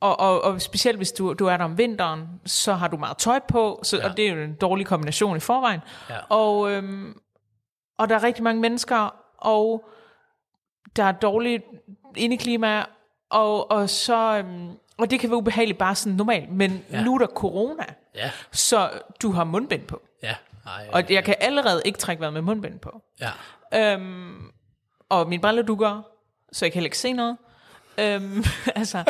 [0.00, 3.16] og, og, og specielt hvis du, du er der om vinteren, så har du meget
[3.18, 4.08] tøj på, så, ja.
[4.10, 5.80] og det er jo en dårlig kombination i forvejen.
[6.10, 6.16] Ja.
[6.28, 7.14] Og, øh,
[7.98, 9.88] og der er rigtig mange mennesker, og
[10.96, 11.64] der er dårligt
[12.16, 12.84] indeklima,
[13.30, 14.38] og, og så...
[14.38, 17.02] Øhm, og det kan være ubehageligt bare sådan normalt, men ja.
[17.04, 17.84] nu er der corona,
[18.14, 18.90] Ja, så
[19.22, 20.02] du har mundbind på.
[20.22, 20.34] ja.
[20.66, 23.02] Ej, Og jeg kan allerede ikke trække vejret med mundbind på.
[23.20, 23.30] ja.
[23.94, 24.50] Øhm,
[25.08, 26.02] og mine briller dukker,
[26.52, 27.36] så jeg kan heller ikke se noget.
[28.00, 28.44] Øhm,
[28.80, 29.04] altså,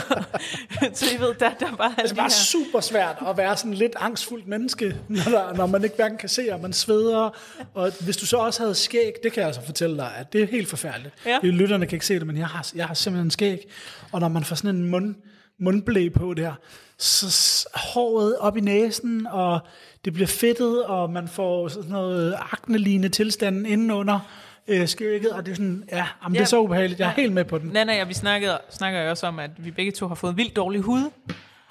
[0.98, 2.30] så I ved, der, der er alle Det er de bare her...
[2.30, 6.28] super svært at være sådan lidt angstfuldt menneske, når, der, når man ikke hverken kan
[6.28, 7.30] se, og man sveder.
[7.74, 10.42] Og hvis du så også havde skæg, det kan jeg altså fortælle dig, at det
[10.42, 11.14] er helt forfærdeligt.
[11.26, 11.38] Ja.
[11.42, 13.68] Det, lytterne kan ikke se det, men jeg har, jeg har simpelthen skæg.
[14.12, 15.14] Og når man får sådan en mund,
[15.58, 16.52] mundblæ på der,
[16.98, 19.60] så håret op i næsen, og
[20.04, 24.20] det bliver fedtet, og man får sådan noget aknelignende tilstand indenunder
[24.68, 26.42] øh, skægget, og det er sådan, ja, jamen, det Ja.
[26.42, 27.00] er så ubehageligt.
[27.00, 27.68] Jeg er helt med på den.
[27.70, 30.36] Nana og jeg, vi snakkede, snakker jo også om, at vi begge to har fået
[30.36, 31.10] vildt dårlig hud.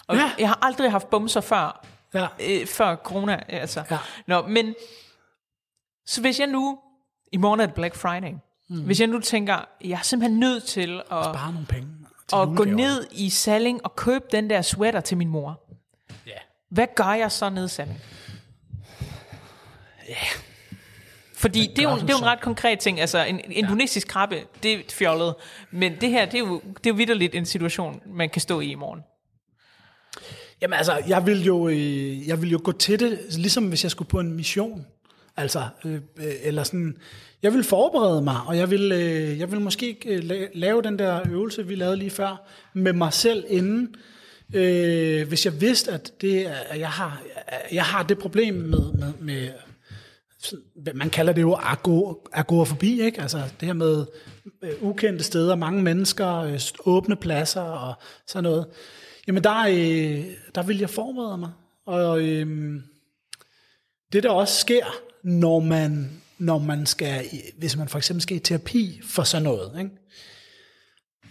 [0.08, 0.32] Og Ja.
[0.40, 2.28] jeg har aldrig haft bumser før, Ja.
[2.40, 3.44] øh, før corona.
[3.50, 3.84] Altså.
[3.92, 3.98] Ja.
[4.28, 4.76] Nå, men
[6.06, 6.80] så hvis jeg nu,
[7.32, 8.34] i morgen er det Black Friday,
[8.70, 8.82] mm.
[8.86, 11.88] hvis jeg nu tænker, jeg er simpelthen nødt til at, Bare nogle penge.
[12.34, 15.62] at gå ned i Salling og købe den der sweater til min mor.
[16.28, 16.32] Ja.
[16.70, 18.00] Hvad gør jeg så nede i Salling?
[21.42, 23.00] Fordi det er, jo, det er jo en ret konkret ting.
[23.02, 25.34] Altså, en indonesisk krabbe, det er fjollet.
[25.72, 28.60] Men det her, det er jo, det er jo vidderligt en situation, man kan stå
[28.60, 29.00] i i morgen.
[30.62, 33.92] Jamen altså, jeg vil, jo, øh, jeg vil jo gå til det, ligesom hvis jeg
[33.92, 34.86] skulle på en mission.
[35.38, 36.98] Altså, øh, øh, eller sådan,
[37.44, 41.00] jeg vil forberede mig, og jeg vil, øh, jeg vil måske øh, la- lave den
[41.00, 43.96] der øvelse, vi lavede lige før, med mig selv inden.
[44.54, 47.22] Øh, hvis jeg vidste, at, det, at jeg, har,
[47.72, 49.50] jeg har det problem med, med, med
[50.94, 51.58] man kalder det jo
[52.34, 53.22] agorafobi, ikke?
[53.22, 54.06] Altså det her med
[54.62, 57.94] øh, ukendte steder, mange mennesker, øh, åbne pladser og
[58.28, 58.68] sådan noget.
[59.28, 60.26] Jamen der, øh,
[60.56, 61.52] der vil jeg forberede mig.
[61.86, 62.74] Og øh,
[64.14, 64.86] det der også sker,
[65.24, 67.26] når man, når man skal,
[67.58, 69.92] hvis man for eksempel skal i terapi for sådan noget, ikke?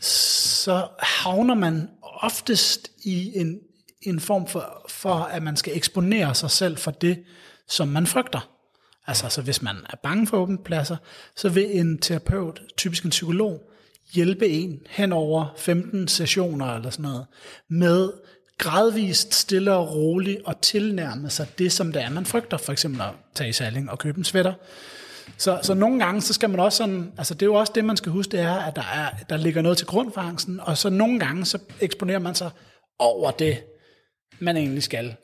[0.01, 3.61] så havner man oftest i en,
[4.03, 7.25] en form for, for, at man skal eksponere sig selv for det,
[7.69, 8.60] som man frygter.
[9.07, 10.97] Altså, så hvis man er bange for åbne pladser,
[11.37, 13.71] så vil en terapeut, typisk en psykolog,
[14.13, 17.27] hjælpe en hen over 15 sessioner eller sådan noget,
[17.69, 18.13] med
[18.59, 22.57] gradvist, stille og roligt og tilnærme sig det, som det er, man frygter.
[22.57, 24.53] For eksempel at tage i saling og købe en sweater.
[25.37, 27.85] Så, så nogle gange, så skal man også sådan, altså det er jo også det,
[27.85, 30.61] man skal huske, det er, at der, er, der ligger noget til grund for angsten,
[30.61, 32.51] og så nogle gange, så eksponerer man sig
[32.99, 33.63] over det,
[34.39, 35.15] man egentlig skal.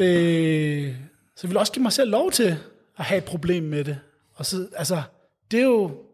[0.00, 0.94] Øh,
[1.38, 2.58] så jeg vil også give mig selv lov til
[2.96, 3.98] at have et problem med det.
[4.34, 5.02] Og så, altså,
[5.50, 6.04] det er jo,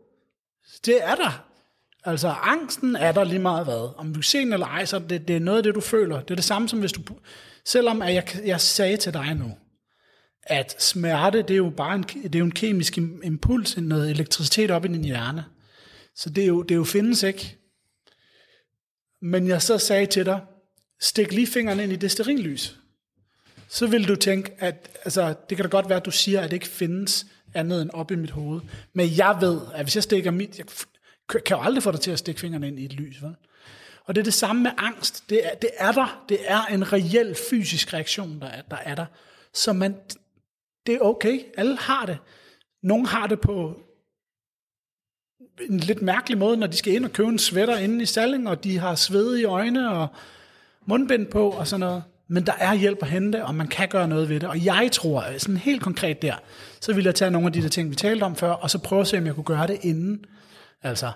[0.87, 1.47] det er der.
[2.05, 3.95] Altså, angsten er der lige meget hvad.
[3.97, 6.20] Om du ser den eller ej, så det, det er noget af det, du føler.
[6.20, 7.01] Det er det samme som hvis du,
[7.64, 9.57] selvom at jeg, jeg sagde til dig nu,
[10.43, 14.70] at smerte, det er jo bare en, det er jo en kemisk impuls, noget elektricitet
[14.70, 15.45] op i din hjerne.
[16.14, 17.57] Så det er jo, det er jo findes ikke.
[19.20, 20.41] Men jeg så sagde til dig,
[21.01, 22.79] stik lige fingrene ind i det sterinlys.
[23.75, 26.51] Så vil du tænke, at altså, det kan da godt være, at du siger, at
[26.51, 28.61] det ikke findes andet end op i mit hoved.
[28.93, 30.59] Men jeg ved, at hvis jeg stikker mit...
[30.59, 30.66] Jeg
[31.45, 33.22] kan jo aldrig få dig til at stikke fingrene ind i et lys.
[33.22, 33.37] Vel?
[34.05, 35.31] Og det er det samme med angst.
[35.31, 36.25] Det er, det er der.
[36.29, 38.77] Det er en reel fysisk reaktion, der er der.
[38.77, 39.07] Er der.
[39.55, 39.97] Så man,
[40.87, 41.41] det er okay.
[41.57, 42.18] Alle har det.
[42.83, 43.81] Nogle har det på
[45.70, 48.49] en lidt mærkelig måde, når de skal ind og købe en sweater inde i salling,
[48.49, 50.09] og de har sved i øjne og
[50.87, 52.03] mundbind på og sådan noget.
[52.29, 54.49] Men der er hjælp at hente, og man kan gøre noget ved det.
[54.49, 56.35] Og jeg tror, sådan helt konkret der,
[56.81, 58.79] så vil jeg tage nogle af de der ting, vi talte om før, og så
[58.79, 60.25] prøve at se, om jeg kunne gøre det inden.
[60.83, 61.11] Altså,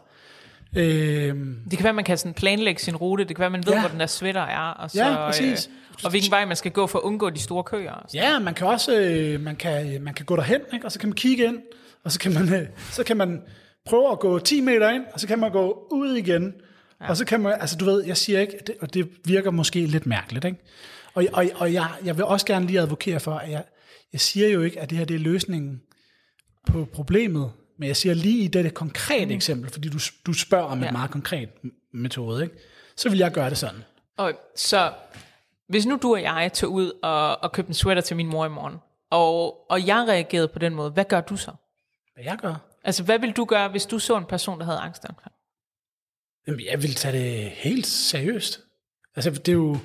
[0.77, 1.37] øh,
[1.71, 3.25] det kan være, man kan sådan planlægge sin rute.
[3.25, 3.81] Det kan være, man ved, ja.
[3.81, 4.71] hvor den der sweater er.
[4.71, 5.67] Og så, ja, præcis.
[5.67, 8.07] Øh, og hvilken vej man skal gå for at undgå de store køer.
[8.15, 10.87] Ja, man kan også øh, man kan, man kan gå derhen, ikke?
[10.87, 11.59] og så kan man kigge ind,
[12.05, 13.43] og så kan man, øh, så kan man
[13.87, 16.55] prøve at gå 10 meter ind, og så kan man gå ud igen.
[17.01, 17.09] Ja.
[17.09, 19.87] Og så kan man, altså du ved, jeg siger ikke, det, og det virker måske
[19.87, 20.59] lidt mærkeligt, ikke?
[21.15, 23.65] Og, og, og jeg, jeg vil også gerne lige advokere for, at jeg,
[24.13, 25.83] jeg siger jo ikke, at det her det er løsningen
[26.67, 29.33] på problemet, men jeg siger lige i det konkrete mm.
[29.33, 30.87] eksempel, fordi du, du spørger om ja.
[30.87, 31.49] et meget konkret
[31.93, 32.55] metode, ikke?
[32.97, 33.85] så vil jeg gøre det sådan.
[34.17, 34.93] Og så
[35.69, 38.47] hvis nu du og jeg tog ud og, og købte en sweater til min mor
[38.47, 38.75] i morgen,
[39.11, 41.51] og, og jeg reagerede på den måde, hvad gør du så?
[42.15, 42.55] Hvad jeg gør?
[42.85, 45.35] Altså, hvad vil du gøre, hvis du så en person, der havde angst omkring?
[46.47, 48.61] Jamen, jeg vil tage det helt seriøst.
[49.17, 49.79] Altså, det er jo,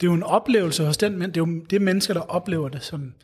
[0.00, 2.20] det er jo en oplevelse hos den, men det er jo det er mennesker, der
[2.20, 3.14] oplever det, som,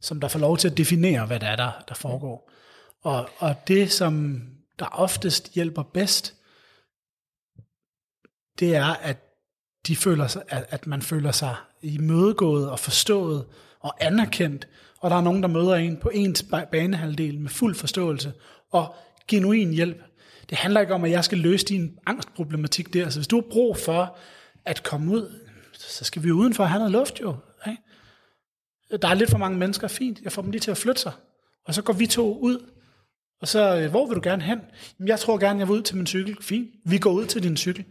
[0.00, 2.50] som der får lov til at definere, hvad det er, der, der foregår.
[3.02, 4.42] Og, og det, som
[4.78, 6.34] der oftest hjælper bedst,
[8.58, 9.16] det er, at
[9.86, 13.46] de føler sig, at, at man føler sig imødegået og forstået
[13.80, 14.68] og anerkendt,
[15.00, 18.32] og der er nogen, der møder en på ens banehalvdel med fuld forståelse
[18.70, 18.94] og
[19.28, 20.02] genuin hjælp.
[20.50, 23.10] Det handler ikke om, at jeg skal løse din angstproblematik der.
[23.10, 24.18] Så hvis du har brug for
[24.64, 25.39] at komme ud,
[25.90, 27.36] så skal vi udenfor have noget luft jo.
[27.68, 27.82] Ikke?
[29.02, 30.20] Der er lidt for mange mennesker, fint.
[30.22, 31.12] Jeg får dem lige til at flytte sig.
[31.64, 32.66] Og så går vi to ud.
[33.40, 34.60] Og så, øh, hvor vil du gerne hen?
[35.06, 36.36] Jeg tror gerne, jeg vil ud til min cykel.
[36.40, 36.68] Fint.
[36.84, 37.84] Vi går ud til din cykel.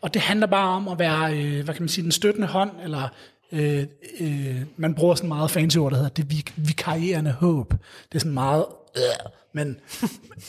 [0.00, 2.70] Og det handler bare om at være, øh, hvad kan man sige, den støttende hånd,
[2.82, 3.08] eller
[3.52, 3.86] øh,
[4.20, 7.72] øh, man bruger sådan meget fancy ord, der hedder det vikarierende håb.
[7.72, 8.64] Det er sådan meget,
[8.96, 9.80] øh, men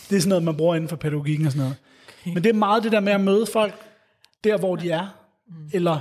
[0.09, 1.77] det er sådan noget, man bruger inden for pædagogikken og sådan noget.
[2.21, 2.33] Okay.
[2.33, 3.73] Men det er meget det der med at møde folk
[4.43, 5.07] der, hvor de er.
[5.47, 5.69] Mm.
[5.73, 5.99] Eller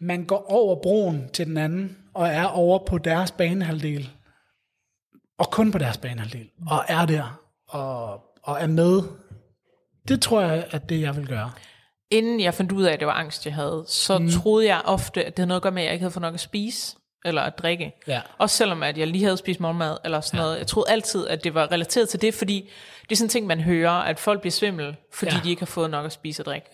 [0.00, 4.10] man går over broen til den anden, og er over på deres banehalvdel.
[5.38, 6.50] Og kun på deres banehalvdel.
[6.70, 9.02] Og er der, og, og er med.
[10.08, 11.50] Det tror jeg, at det jeg vil gøre
[12.10, 14.30] inden jeg fandt ud af, at det var angst, jeg havde, så mm.
[14.30, 16.22] troede jeg ofte, at det havde noget at gøre med, at jeg ikke havde fået
[16.22, 17.92] nok at spise eller at drikke.
[18.06, 18.20] Ja.
[18.38, 20.44] Også selvom at jeg lige havde spist morgenmad eller sådan ja.
[20.44, 20.58] noget.
[20.58, 22.70] Jeg troede altid, at det var relateret til det, fordi
[23.02, 25.40] det er sådan en ting, man hører, at folk bliver svimmel, fordi ja.
[25.44, 26.68] de ikke har fået nok at spise og drikke.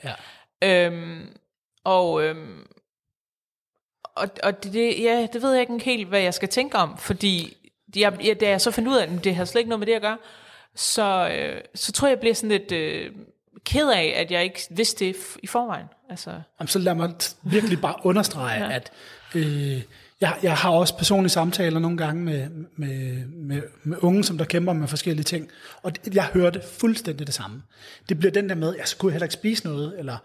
[0.63, 0.87] Ja.
[0.87, 1.37] Øhm,
[1.85, 2.67] og, øhm,
[4.15, 7.57] og, og det, ja, det ved jeg ikke helt, hvad jeg skal tænke om, fordi
[7.97, 9.87] jeg, jeg, da jeg så fandt ud af, at det har slet ikke noget med
[9.87, 10.19] det at gøre,
[10.75, 12.73] så, øh, så tror jeg, jeg bliver sådan lidt...
[12.73, 13.11] Øh,
[13.65, 15.87] ked af, at jeg ikke vidste det i forvejen.
[16.11, 16.31] Altså.
[16.31, 18.73] Jamen, så lad mig virkelig bare understrege, ja.
[18.73, 18.93] at
[19.35, 19.83] øh,
[20.21, 24.45] jeg, jeg har også personlige samtaler nogle gange med, med, med, med unge, som der
[24.45, 25.49] kæmper med forskellige ting,
[25.83, 27.63] og jeg hørte fuldstændig det samme.
[28.09, 30.17] Det bliver den der med, jeg kunne jeg heller ikke spise noget, eller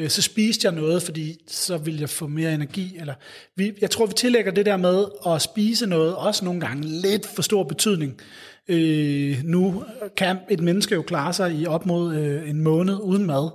[0.00, 2.96] øh, så spiste jeg noget, fordi så vil jeg få mere energi.
[3.00, 3.14] Eller
[3.56, 7.26] vi, jeg tror, vi tillægger det der med at spise noget også nogle gange lidt
[7.26, 8.20] for stor betydning.
[8.68, 9.84] Øh, nu
[10.16, 13.50] kan et menneske jo klare sig i op mod øh, en måned uden mad,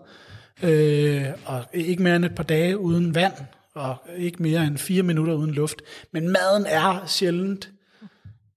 [0.64, 3.34] øh, og ikke mere end et par dage uden vand,
[3.74, 5.82] og ikke mere end fire minutter uden luft.
[6.12, 7.70] Men maden er sjældent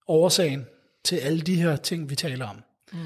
[0.08, 0.66] årsagen
[1.04, 2.56] til alle de her ting, vi taler om.
[2.92, 2.98] Mm.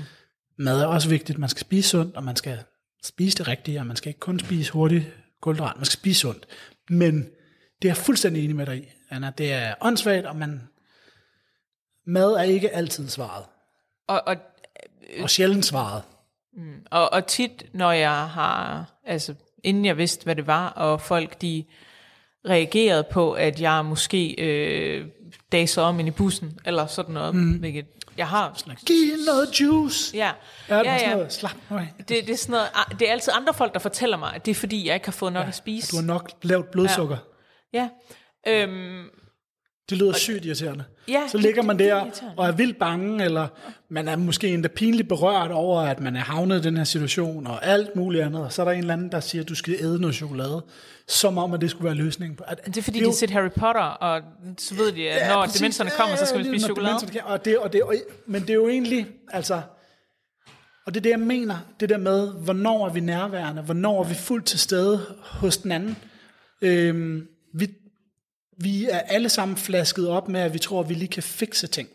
[0.56, 1.38] Mad er også vigtigt.
[1.38, 2.58] Man skal spise sundt, og man skal
[3.02, 5.04] spise det rigtige, og man skal ikke kun spise hurtigt
[5.40, 6.46] kulhydrat, man skal spise sundt.
[6.88, 7.16] Men
[7.82, 9.32] det er jeg fuldstændig enig med dig i, Anna.
[9.38, 10.68] Det er åndssvagt, og man
[12.06, 13.44] Mad er ikke altid svaret.
[14.08, 14.36] Og, og,
[15.16, 16.02] øh, og sjældent svaret.
[16.52, 19.34] Mm, og, og tit, når jeg har, altså
[19.64, 21.64] inden jeg vidste, hvad det var, og folk de
[22.48, 25.06] reagerede på, at jeg måske øh,
[25.52, 27.52] daser om ind i bussen, eller sådan noget, mm.
[27.52, 27.86] hvilket
[28.16, 28.58] jeg har.
[28.86, 28.96] Giv
[29.26, 30.16] noget juice.
[30.16, 30.30] Ja,
[30.68, 31.14] Ja, ja, ja, ja.
[31.14, 31.32] Noget.
[31.32, 31.56] Slap.
[31.98, 34.44] Det, det, er sådan noget, ah, det er altid andre folk, der fortæller mig, at
[34.46, 35.90] det er fordi, jeg ikke har fået nok at spise.
[35.90, 37.16] Du har nok lavt blodsukker.
[37.72, 37.88] Ja.
[38.46, 39.04] Øhm,
[39.90, 40.84] Det lyder sygt irriterende.
[41.08, 43.48] Ja, så det- ligger det- man det er der og er vildt bange, eller
[43.88, 47.46] man er måske endda pinligt berørt over, at man er havnet i den her situation,
[47.46, 48.44] og alt muligt andet.
[48.44, 50.64] Og så er der en eller anden, der siger, at du skal æde noget chokolade,
[51.08, 52.36] som om, at det skulle være løsningen.
[52.36, 54.22] på- At, det er fordi, jo- de har set Harry Potter, og
[54.58, 55.60] så ved de, at ja, når præcis.
[55.60, 56.98] demenserne kommer, så skal vi Ja, spise chokolade.
[57.12, 57.94] kan- Og det, og det, og,
[58.26, 59.54] men det er jo egentlig, altså,
[60.86, 64.08] og det er det, jeg mener, det der med, hvornår er vi nærværende, hvornår er
[64.08, 65.96] vi fuldt til stede hos den anden.
[66.62, 67.68] Øhm, vi,
[68.62, 71.66] vi er alle sammen flasket op med, at vi tror, at vi lige kan fikse
[71.66, 71.88] ting.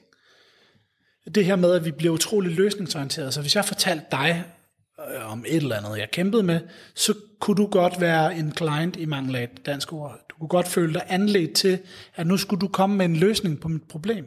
[1.36, 3.34] Det her med, at vi bliver utrolig løsningsorienteret.
[3.34, 4.43] Så hvis jeg fortalte dig
[4.99, 6.59] øh, om et eller andet, jeg kæmpede med,
[6.95, 10.20] så kunne du godt være en client i mangel af et dansk ord.
[10.30, 11.80] Du kunne godt føle dig anledt til,
[12.15, 14.26] at nu skulle du komme med en løsning på mit problem.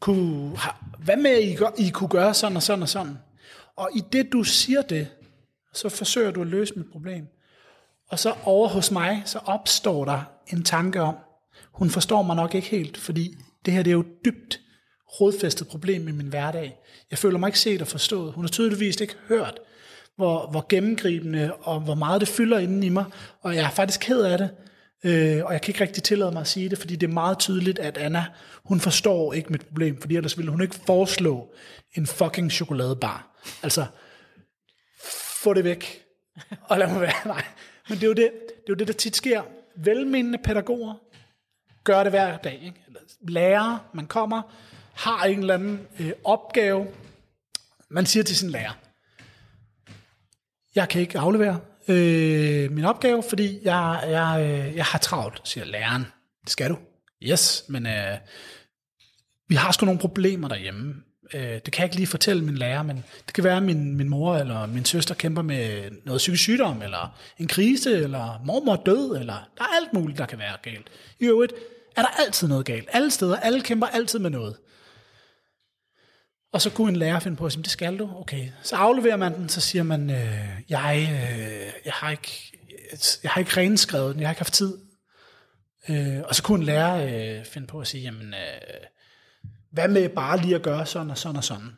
[0.00, 0.58] Kunne,
[0.98, 3.18] hvad med, at I, gør- I kunne gøre sådan og sådan og sådan?
[3.76, 5.08] Og i det, du siger det,
[5.72, 7.26] så forsøger du at løse mit problem.
[8.08, 11.16] Og så over hos mig, så opstår der en tanke om,
[11.72, 14.60] hun forstår mig nok ikke helt, fordi det her det er jo dybt
[15.20, 16.76] rodfæstet problem i min hverdag.
[17.10, 18.32] Jeg føler mig ikke set og forstået.
[18.32, 19.60] Hun har tydeligvis ikke hørt,
[20.16, 23.04] hvor, hvor gennemgribende og hvor meget det fylder inden i mig,
[23.40, 24.50] og jeg er faktisk ked af det,
[25.04, 27.38] øh, og jeg kan ikke rigtig tillade mig at sige det, fordi det er meget
[27.38, 28.24] tydeligt, at Anna,
[28.64, 31.54] hun forstår ikke mit problem, fordi ellers ville hun ikke foreslå
[31.94, 33.40] en fucking chokoladebar.
[33.62, 33.86] Altså,
[35.42, 36.04] få det væk,
[36.62, 37.14] og lad mig være.
[37.34, 37.44] Nej,
[37.88, 39.42] men det er jo det, det, er jo det der tit sker.
[39.76, 40.94] Velmenende pædagoger
[41.84, 42.60] gør det hver dag.
[42.62, 42.84] Ikke?
[43.26, 44.42] Eller man kommer,
[44.94, 46.86] har en eller anden øh, opgave.
[47.88, 48.78] Man siger til sin lærer,
[50.74, 55.64] jeg kan ikke aflevere øh, min opgave, fordi jeg, jeg, øh, jeg har travlt, siger
[55.64, 56.06] læreren.
[56.42, 56.78] Det skal du.
[57.22, 58.18] Yes, men øh,
[59.48, 60.94] vi har sgu nogle problemer derhjemme.
[61.34, 63.96] Øh, det kan jeg ikke lige fortælle min lærer, men det kan være, at min,
[63.96, 68.82] min mor eller min søster kæmper med noget psykisk sygdom, eller en krise, eller mormor
[68.86, 70.86] død, eller der er alt muligt, der kan være galt.
[71.20, 71.52] I øvrigt
[71.96, 72.88] er der altid noget galt.
[72.92, 74.56] Alle steder, alle kæmper altid med noget.
[76.52, 78.48] Og så kunne en lærer finde på at sige, det skal du, okay.
[78.62, 82.58] Så afleverer man den, så siger man, øh, jeg, øh, jeg, har ikke,
[83.22, 84.78] jeg har ikke renskrevet den, jeg har ikke haft tid.
[85.88, 88.86] Øh, og så kunne en lærer øh, finde på at sige, jamen, øh,
[89.74, 91.70] hvad med bare lige at gøre sådan og sådan og sådan.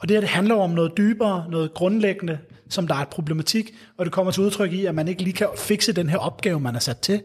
[0.00, 2.38] Og det her, det handler om noget dybere, noget grundlæggende,
[2.68, 5.34] som der er et problematik, og det kommer til udtryk i, at man ikke lige
[5.34, 7.22] kan fikse den her opgave, man er sat til.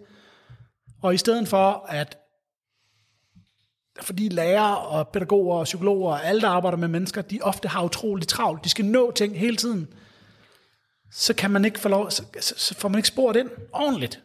[1.02, 2.18] Og i stedet for, at
[4.02, 7.84] fordi lærere og pædagoger og psykologer og alle, der arbejder med mennesker, de ofte har
[7.84, 8.64] utroligt travlt.
[8.64, 9.94] De skal nå ting hele tiden.
[11.12, 14.24] Så kan man ikke få lov, så, så, så får man ikke sporet ind ordentligt.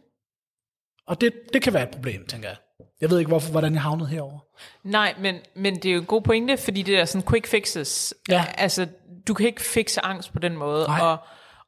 [1.07, 2.57] Og det, det kan være et problem, tænker jeg.
[3.01, 4.39] Jeg ved ikke, hvorfor, hvordan jeg havnede herover.
[4.83, 8.15] Nej, men, men det er jo en god pointe, fordi det er sådan quick fixes.
[8.29, 8.45] Ja.
[8.55, 8.87] Altså,
[9.29, 10.87] du kan ikke fixe angst på den måde.
[10.87, 11.01] Nej.
[11.01, 11.17] Og,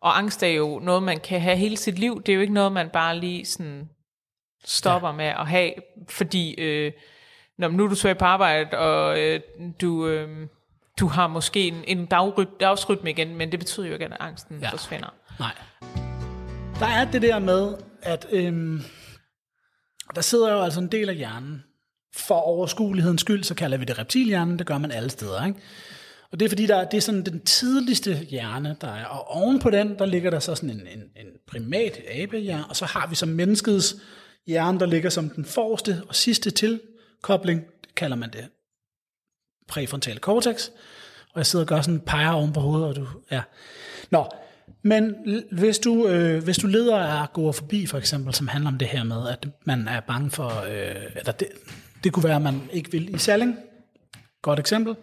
[0.01, 2.23] og angst er jo noget, man kan have hele sit liv.
[2.23, 3.89] Det er jo ikke noget, man bare lige sådan
[4.65, 5.15] stopper ja.
[5.15, 5.73] med at have,
[6.09, 6.93] fordi øh,
[7.59, 9.41] når nu er du svag på arbejde, og øh,
[9.81, 10.47] du, øh,
[11.01, 14.59] du har måske en, en dagryt, dagsrytme igen, men det betyder jo ikke, at angsten
[14.63, 14.71] ja.
[14.71, 15.15] Forsvinder.
[15.39, 15.53] Nej.
[16.79, 18.83] Der er det der med, at øhm,
[20.15, 21.65] der sidder jo altså en del af hjernen.
[22.17, 24.59] For overskuelighedens skyld, så kalder vi det reptilhjernen.
[24.59, 25.47] Det gør man alle steder.
[25.47, 25.61] Ikke?
[26.33, 29.05] Og det er fordi, der, det er sådan den tidligste hjerne, der er.
[29.05, 32.77] Og oven på den, der ligger der så sådan en, en, en primat abehjerne, og
[32.77, 33.97] så har vi så menneskets
[34.47, 37.65] hjerne, der ligger som den forreste og sidste tilkobling.
[37.83, 38.49] Det kalder man det
[39.69, 40.69] præfrontale cortex.
[41.33, 43.43] Og jeg sidder og gør sådan en peger oven på hovedet, og du, ja.
[44.11, 44.29] Nå,
[44.83, 45.15] men
[45.53, 48.89] hvis du, øh, hvis du leder af går forbi, for eksempel, som handler om det
[48.89, 51.49] her med, at man er bange for, øh, eller det,
[52.05, 53.57] det kunne være, at man ikke vil i Salling.
[54.43, 54.97] Godt eksempel.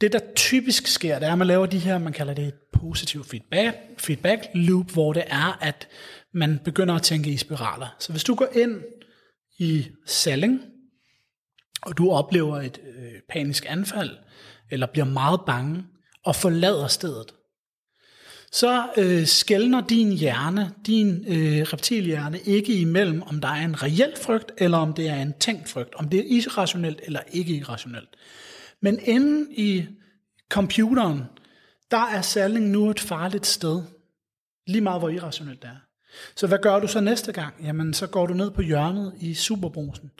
[0.00, 2.54] Det, der typisk sker, det er, at man laver de her, man kalder det et
[2.72, 5.88] positiv feedback, feedback loop, hvor det er, at
[6.34, 7.96] man begynder at tænke i spiraler.
[7.98, 8.82] Så hvis du går ind
[9.58, 10.60] i Salling,
[11.82, 14.10] og du oplever et øh, panisk anfald,
[14.70, 15.84] eller bliver meget bange,
[16.24, 17.34] og forlader stedet,
[18.52, 24.12] så øh, skældner din hjerne, din øh, reptilhjerne, ikke imellem, om der er en reel
[24.22, 28.08] frygt, eller om det er en tænkt frygt, om det er irrationelt eller ikke irrationelt.
[28.80, 29.86] Men inde i
[30.48, 31.24] computeren,
[31.90, 33.82] der er Salling nu et farligt sted,
[34.66, 35.76] lige meget hvor irrationelt det er.
[36.36, 37.54] Så hvad gør du så næste gang?
[37.62, 40.10] Jamen, så går du ned på hjørnet i Superbrusen,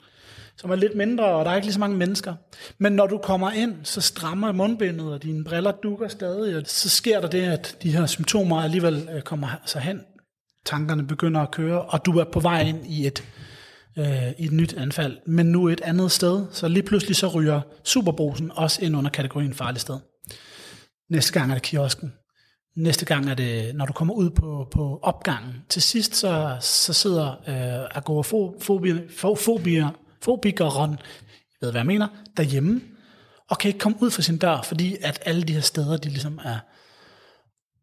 [0.57, 2.35] som er lidt mindre, og der er ikke lige så mange mennesker.
[2.77, 6.89] Men når du kommer ind, så strammer mundbindet, og dine briller dukker stadig, og så
[6.89, 10.01] sker der det, at de her symptomer alligevel øh, kommer sig hen.
[10.65, 13.23] tankerne begynder at køre, og du er på vej ind i et,
[13.97, 17.61] øh, i et nyt anfald, men nu et andet sted, så lige pludselig så ryger
[17.83, 19.99] superbrusen også ind under kategorien farligt sted.
[21.09, 22.13] Næste gang er det kiosken.
[22.75, 25.53] Næste gang er det, når du kommer ud på, på opgangen.
[25.69, 28.01] Til sidst så, så sidder øh,
[30.23, 32.07] fobikeren, jeg ved hvad jeg mener,
[32.37, 32.81] derhjemme,
[33.49, 36.09] og kan ikke komme ud fra sin dør, fordi at alle de her steder, de
[36.09, 36.59] ligesom er...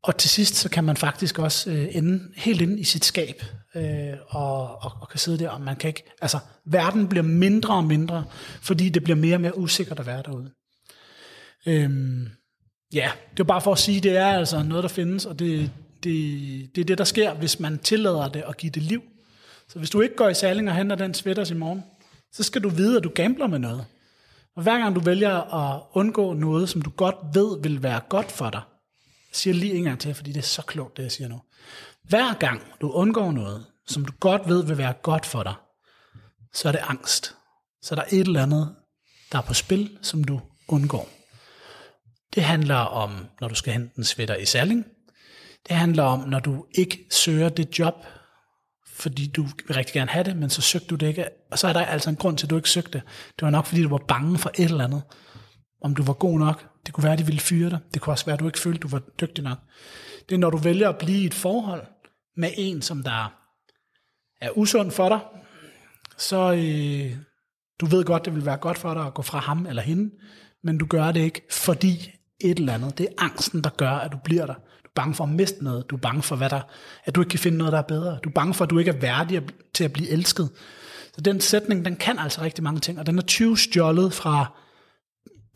[0.03, 3.43] Og til sidst, så kan man faktisk også øh, ende helt inde i sit skab,
[3.75, 6.15] øh, og, og, og kan sidde der, og man kan ikke...
[6.23, 8.25] Altså, verden bliver mindre og mindre,
[8.63, 10.51] fordi det bliver mere og mere usikkert at være derude.
[11.67, 12.29] Øhm,
[12.93, 15.71] ja, det er bare for at sige, det er altså noget, der findes, og det,
[16.03, 19.03] det, det er det, der sker, hvis man tillader det at give det liv.
[19.69, 21.83] Så hvis du ikke går i saling og henter den sweaters i morgen,
[22.33, 23.87] så skal du vide, at du gambler med noget.
[24.57, 28.33] Og hver gang du vælger at undgå noget, som du godt ved vil være godt
[28.33, 28.63] for dig,
[29.29, 31.41] jeg siger lige en gang til, fordi det er så klogt, det jeg siger nu.
[32.03, 35.55] Hver gang du undgår noget, som du godt ved vil være godt for dig,
[36.55, 37.35] så er det angst.
[37.83, 38.75] Så er der et eller andet,
[39.33, 41.09] der er på spil, som du undgår.
[42.35, 44.85] Det handler om, når du skal hente en sweater i Salling.
[45.69, 48.07] Det handler om, når du ikke søger det job,
[48.99, 51.29] fordi du vil rigtig gerne have det, men så søgte du det ikke.
[51.51, 53.03] Og så er der altså en grund til, at du ikke søgte det.
[53.39, 55.03] Det var nok, fordi du var bange for et eller andet.
[55.83, 56.67] Om du var god nok.
[56.87, 57.79] Det kunne være, at de ville fyre dig.
[57.95, 59.59] Det kunne også være, at du ikke følte, at du var dygtig nok.
[60.29, 61.87] Det er, når du vælger at blive i et forhold
[62.37, 63.33] med en, som der
[64.41, 65.21] er usund for dig,
[66.17, 67.17] så øh,
[67.81, 70.11] du ved godt, det vil være godt for dig at gå fra ham eller hende,
[70.65, 72.99] men du gør det ikke, fordi et eller andet.
[72.99, 74.55] Det er angsten, der gør, at du bliver der
[74.99, 75.91] bange for at miste noget.
[75.91, 76.61] Du er bange for, hvad der,
[77.05, 78.19] at du ikke kan finde noget, der er bedre.
[78.25, 79.43] Du er bange for, at du ikke er værdig
[79.75, 80.51] til at blive elsket.
[81.15, 84.53] Så den sætning, den kan altså rigtig mange ting, og den er 20 stjålet fra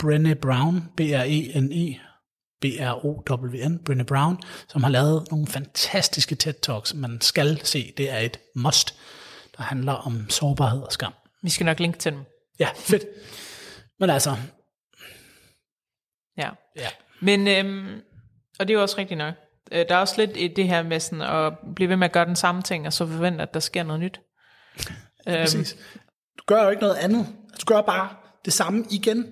[0.02, 1.98] Brené Brown, B-R-E-N-E,
[2.60, 4.38] B-R-O-W-N, Brené Brown,
[4.68, 7.92] som har lavet nogle fantastiske TED-talks, man skal se.
[7.96, 8.94] Det er et must,
[9.56, 11.12] der handler om sårbarhed og skam.
[11.42, 12.20] Vi skal nok linke til dem.
[12.58, 13.04] Ja, fedt.
[14.00, 14.36] Men altså...
[16.38, 16.50] Ja.
[16.76, 16.88] Ja.
[17.20, 18.00] Men øhm,
[18.62, 19.34] og det er jo også rigtigt nok.
[19.72, 22.12] Øh, der er også lidt i det her med sådan at blive ved med at
[22.12, 24.20] gøre den samme ting, og så forvente, at der sker noget nyt.
[25.28, 25.36] Øhm.
[25.38, 25.76] Præcis.
[26.38, 27.26] Du gør jo ikke noget andet.
[27.60, 28.08] Du gør bare
[28.44, 29.26] det samme igen,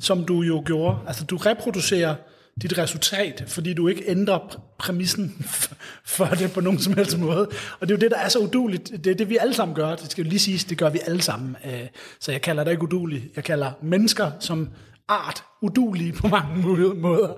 [0.00, 0.98] som du jo gjorde.
[1.06, 2.14] Altså du reproducerer
[2.62, 5.44] dit resultat, fordi du ikke ændrer præmissen
[6.16, 7.48] for det på nogen som helst måde.
[7.80, 9.04] Og det er jo det, der er så uduligt.
[9.04, 9.94] Det er det, vi alle sammen gør.
[9.94, 11.56] Det skal jo lige siges, det gør vi alle sammen.
[11.64, 11.86] Øh,
[12.20, 13.24] så jeg kalder det ikke uduligt.
[13.36, 14.68] Jeg kalder mennesker som
[15.08, 16.64] art udulige på mange
[17.06, 17.32] måder.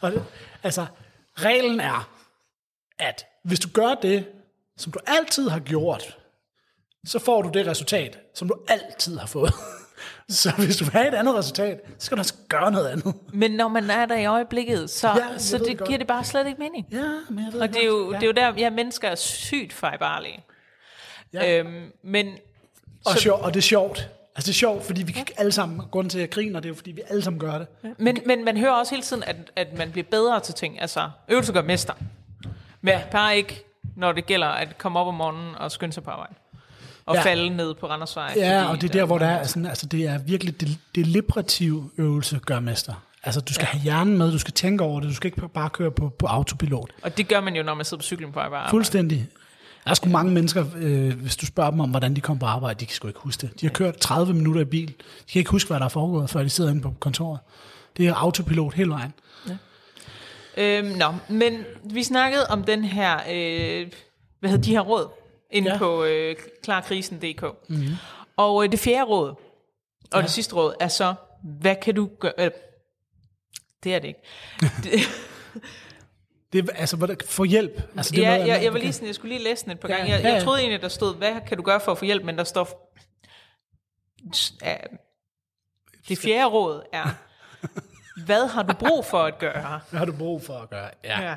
[0.00, 0.12] Og
[0.62, 0.86] Altså,
[1.34, 2.10] reglen er,
[2.98, 4.26] at hvis du gør det,
[4.76, 6.18] som du altid har gjort,
[7.06, 9.52] så får du det resultat, som du altid har fået.
[10.28, 13.14] Så hvis du vil have et andet resultat, så skal du også gøre noget andet.
[13.32, 16.24] Men når man er der i øjeblikket, så, ja, så det, det giver det bare
[16.24, 16.86] slet ikke mening.
[16.92, 18.16] Ja, men jeg ved Og det er, jo, ja.
[18.16, 20.44] det er jo der, ja, mennesker er sygt fejlbarlige.
[21.32, 21.58] Ja.
[21.58, 22.38] Øhm, men,
[23.06, 24.08] og, så, sjov, og det er sjovt.
[24.38, 26.66] Altså det er sjovt, fordi vi kan alle sammen, grund til at jeg griner, det
[26.66, 27.66] er jo fordi vi alle sammen gør det.
[27.98, 30.80] Men, men man hører også hele tiden, at, at man bliver bedre til ting.
[30.80, 31.92] Altså øvelse gør mester.
[32.80, 33.00] Men ja.
[33.12, 33.64] bare ikke,
[33.96, 36.34] når det gælder at komme op om morgenen og skynde sig på arbejde.
[37.06, 37.22] Og ja.
[37.22, 38.32] falde ned på Randersvej.
[38.36, 41.90] Ja, og det er der, hvor der er sådan, altså det er virkelig det, liberative
[41.98, 42.94] øvelse gør mester.
[43.22, 43.78] Altså du skal ja.
[43.78, 46.26] have hjernen med, du skal tænke over det, du skal ikke bare køre på, på
[46.26, 46.90] autopilot.
[47.02, 48.70] Og det gør man jo, når man sidder på cyklen på arbejde.
[48.70, 49.28] Fuldstændig.
[49.88, 52.46] Der er sgu mange mennesker, øh, hvis du spørger dem om, hvordan de kom på
[52.46, 53.60] arbejde, de kan sgu ikke huske det.
[53.60, 54.88] De har kørt 30 minutter i bil.
[54.88, 57.38] De kan ikke huske, hvad der er foregået, før de sidder inde på kontoret.
[57.96, 59.12] Det er autopilot hele vejen.
[59.48, 59.56] Ja.
[60.56, 63.92] Øhm, nå, men vi snakkede om den her, øh,
[64.40, 65.08] hvad hedder de her råd,
[65.50, 65.78] inde ja.
[65.78, 67.44] på øh, klarkrisen.dk.
[67.68, 67.94] Mm-hmm.
[68.36, 69.36] Og øh, det fjerde råd, og
[70.14, 70.22] ja.
[70.22, 71.14] det sidste råd, er så,
[71.60, 72.32] hvad kan du gøre...
[72.38, 72.50] Øh,
[73.84, 74.20] det er det ikke.
[76.52, 77.82] Det altså, få hjælp.
[77.96, 79.80] Altså, det ja, noget, jeg, jeg, var lige sådan, jeg skulle lige læse den et
[79.80, 80.12] par ja, gange.
[80.12, 80.34] Jeg, ja, ja.
[80.34, 82.44] jeg troede egentlig, der stod, hvad kan du gøre for at få hjælp, men der
[82.44, 82.94] står,
[84.62, 84.76] ja,
[86.08, 87.14] det fjerde råd er,
[88.24, 89.80] hvad har du brug for at gøre?
[89.90, 90.90] Hvad har du brug for at gøre?
[91.04, 91.34] Ja, ja.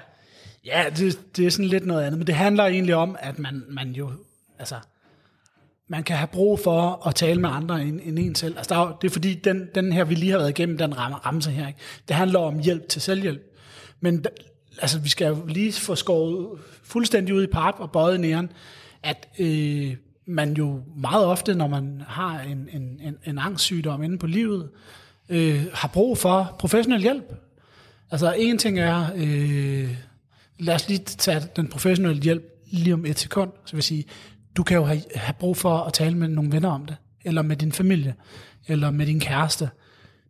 [0.65, 3.63] ja det, det er sådan lidt noget andet, men det handler egentlig om, at man,
[3.69, 4.11] man jo,
[4.59, 4.75] altså,
[5.87, 8.57] man kan have brug for at tale med andre end, end en selv.
[8.57, 11.17] Altså, der, det er fordi, den, den her, vi lige har været igennem, den rammer,
[11.17, 11.79] rammer her, ikke?
[12.07, 13.41] det handler om hjælp til selvhjælp.
[13.99, 14.25] Men
[14.81, 18.51] altså vi skal jo lige få skåret fuldstændig ud i pap og bøjet næren,
[19.03, 19.95] at øh,
[20.25, 24.69] man jo meget ofte, når man har en, en, en, en angstsygdom inde på livet,
[25.29, 27.33] øh, har brug for professionel hjælp.
[28.11, 29.95] Altså en ting er, øh,
[30.59, 34.05] lad os lige tage den professionelle hjælp lige om et sekund, så vil sige,
[34.55, 36.95] du kan jo have, have brug for at tale med nogle venner om det,
[37.25, 38.15] eller med din familie,
[38.67, 39.69] eller med din kæreste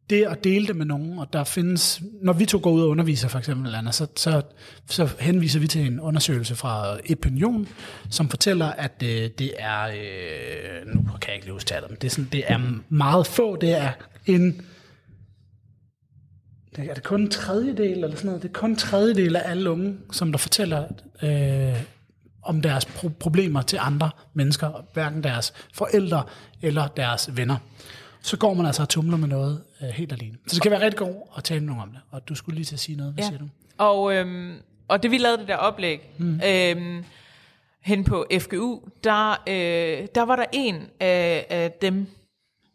[0.09, 2.89] det at dele det med nogen, og der findes, når vi to går ud og
[2.89, 4.41] underviser for eksempel, eller så, så,
[4.85, 7.67] så henviser vi til en undersøgelse fra Opinion,
[8.09, 12.03] som fortæller, at øh, det er, øh, nu kan jeg ikke lige huske men det
[12.03, 13.91] er, sådan, det er meget få, det er
[14.25, 14.61] en,
[16.75, 19.51] det er det kun en tredjedel eller sådan noget, det er kun en tredjedel af
[19.51, 20.87] alle unge, som der fortæller
[21.23, 21.83] øh,
[22.43, 26.23] om deres pro- problemer til andre mennesker, hverken deres forældre
[26.61, 27.57] eller deres venner
[28.21, 30.37] så går man altså og tumler med noget øh, helt alene.
[30.47, 31.99] Så det kan være rigtig godt at tale med nogen om det.
[32.11, 33.13] Og du skulle lige til at sige noget.
[33.13, 33.29] Hvad ja.
[33.29, 33.49] siger du?
[33.77, 34.57] Og, øhm,
[34.87, 36.41] og det vi lavede det der oplæg, mm.
[36.45, 37.05] øhm,
[37.81, 42.07] hen på FGU, der, øh, der var der en af, af dem,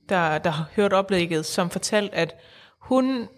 [0.09, 2.34] der, der hørte oplægget, som fortalte, at
[2.80, 3.28] hun,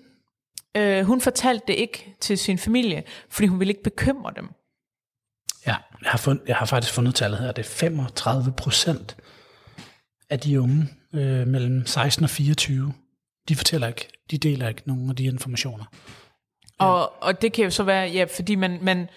[0.76, 4.48] øh, hun fortalte det ikke til sin familie, fordi hun ville ikke bekymre dem.
[5.66, 7.52] Ja, jeg har, fund, jeg har faktisk fundet tallet her.
[7.52, 9.16] Det er 35 procent
[10.30, 12.92] af de unge, øh, mellem 16 og 24,
[13.48, 15.84] de fortæller ikke, de deler ikke nogen af de informationer.
[16.80, 16.86] Ja.
[16.86, 19.08] Og, og det kan jo så være, ja, fordi man, man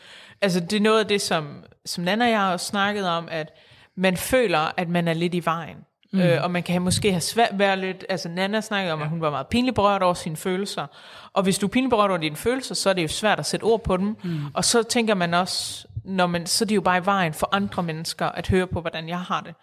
[0.42, 3.54] altså det er noget af det, som, som Nana og jeg har snakket om, at
[3.96, 5.78] man føler, at man er lidt i vejen.
[6.14, 6.20] Mm.
[6.20, 9.06] Øh, og man kan måske have svært være lidt, altså Nana snakkede om, ja.
[9.06, 10.88] at hun var meget pinligt berørt over sine følelser.
[11.34, 13.46] Og hvis du er pinligt berørt over dine følelser, så er det jo svært at
[13.46, 14.16] sætte ord på dem.
[14.24, 14.40] Mm.
[14.54, 17.50] Og så tænker man også, når man, så er det jo bare i vejen for
[17.52, 19.56] andre mennesker at høre på, hvordan jeg har det.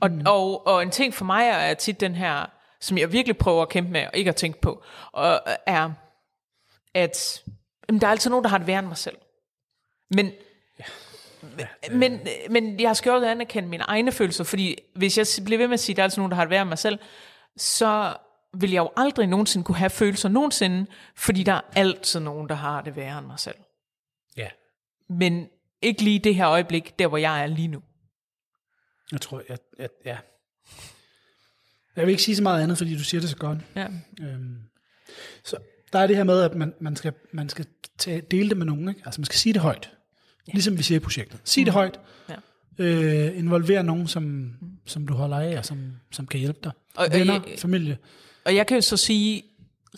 [0.00, 0.22] Og, mm.
[0.26, 2.46] og, og en ting for mig er tit den her,
[2.80, 4.82] som jeg virkelig prøver at kæmpe med, og ikke at tænke på,
[5.12, 5.90] og er,
[6.94, 7.42] at
[7.88, 9.16] jamen, der er altid nogen, der har det værre end mig selv.
[10.10, 10.32] Men,
[10.78, 10.84] ja.
[11.58, 12.20] Ja, men,
[12.50, 15.80] men jeg skal også anerkende mine egne følelser, fordi hvis jeg bliver ved med at
[15.80, 16.98] sige, at der er altid nogen, der har det værre end mig selv,
[17.56, 18.14] så
[18.54, 20.86] vil jeg jo aldrig nogensinde kunne have følelser nogensinde,
[21.16, 23.56] fordi der er altid nogen, der har det værre end mig selv.
[24.36, 24.48] Ja.
[25.08, 25.48] Men
[25.82, 27.82] ikke lige det her øjeblik, der hvor jeg er lige nu.
[29.12, 30.16] Jeg tror, jeg, jeg, ja.
[31.96, 33.58] Jeg vil ikke sige så meget andet, fordi du siger det så godt.
[33.76, 33.86] Ja.
[34.20, 34.56] Øhm,
[35.44, 35.56] så
[35.92, 37.66] der er det her med, at man, man skal, man skal
[37.98, 38.88] tage, dele det med nogen.
[38.88, 39.02] Ikke?
[39.04, 39.90] Altså man skal sige det højt.
[40.48, 40.52] Ja.
[40.52, 41.40] Ligesom vi siger i projektet.
[41.44, 41.64] Sig mm.
[41.64, 42.00] det højt.
[42.28, 42.34] Ja.
[42.78, 44.56] Øh, involvere nogen, som, mm.
[44.86, 46.72] som du holder af, og som, som kan hjælpe dig.
[46.94, 47.98] Og, Venner, og jeg, familie.
[48.44, 49.42] Og jeg kan jo så sige,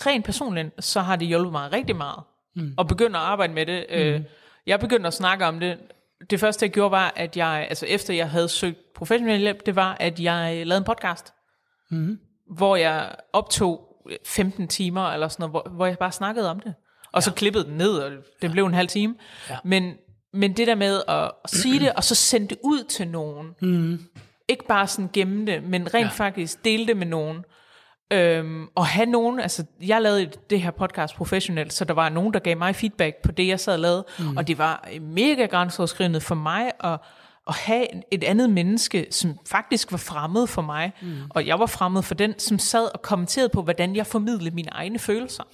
[0.07, 2.23] rent personligt, så har det hjulpet mig rigtig meget.
[2.57, 2.75] Mm.
[2.79, 3.87] At begynde at arbejde med det.
[3.91, 4.25] Øh, mm.
[4.67, 5.79] Jeg begyndte at snakke om det.
[6.31, 9.77] Det første, jeg gjorde, var, at jeg, altså efter jeg havde søgt professionel hjælp, det
[9.77, 11.35] var, at jeg lavede en podcast,
[11.91, 12.19] mm.
[12.57, 13.81] hvor jeg optog
[14.27, 16.75] 15 timer, eller sådan noget, hvor, hvor jeg bare snakkede om det.
[17.13, 17.21] Og ja.
[17.21, 18.49] så klippede den ned, og det ja.
[18.49, 19.15] blev en halv time.
[19.51, 19.57] Ja.
[19.65, 19.95] Men,
[20.33, 23.55] men det der med at, at sige det, og så sende det ud til nogen,
[23.63, 23.99] mm.
[24.49, 26.11] ikke bare sådan gemme det, men rent ja.
[26.11, 27.45] faktisk dele det med nogen,
[28.13, 32.35] Øhm, og have nogen, altså jeg lavede det her podcast professionelt, så der var nogen,
[32.35, 34.37] der gav mig feedback på det, jeg sad og lavede, mm.
[34.37, 36.99] og det var mega grænseoverskridende for mig at,
[37.49, 41.09] at have et andet menneske, som faktisk var fremmed for mig, mm.
[41.31, 44.71] og jeg var fremmed for den, som sad og kommenterede på, hvordan jeg formidlede mine
[44.73, 45.45] egne følelser.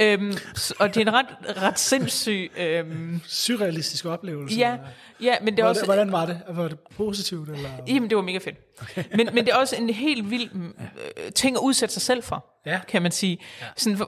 [0.00, 0.32] Øhm,
[0.78, 1.26] og det er en ret,
[1.62, 2.50] ret sindssyg...
[2.58, 4.58] Øhm, Surrealistisk oplevelse.
[4.58, 4.76] Ja,
[5.20, 5.84] ja men det er også...
[5.84, 6.40] Hvordan var det?
[6.48, 7.48] Var det positivt?
[7.48, 7.70] Eller?
[7.86, 8.56] Jamen, det var mega fedt.
[8.82, 9.04] Okay.
[9.16, 12.46] men, men det er også en helt vild øh, ting at udsætte sig selv for,
[12.66, 12.80] ja.
[12.88, 13.38] kan man sige.
[13.60, 13.66] Ja.
[13.76, 14.06] Sådan,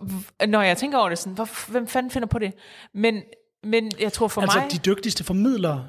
[0.48, 2.52] når jeg tænker over det, sådan, hvor, hvem fanden finder på det?
[2.94, 3.22] Men,
[3.62, 4.64] men jeg tror for altså, mig...
[4.64, 5.88] Altså de dygtigste formidlere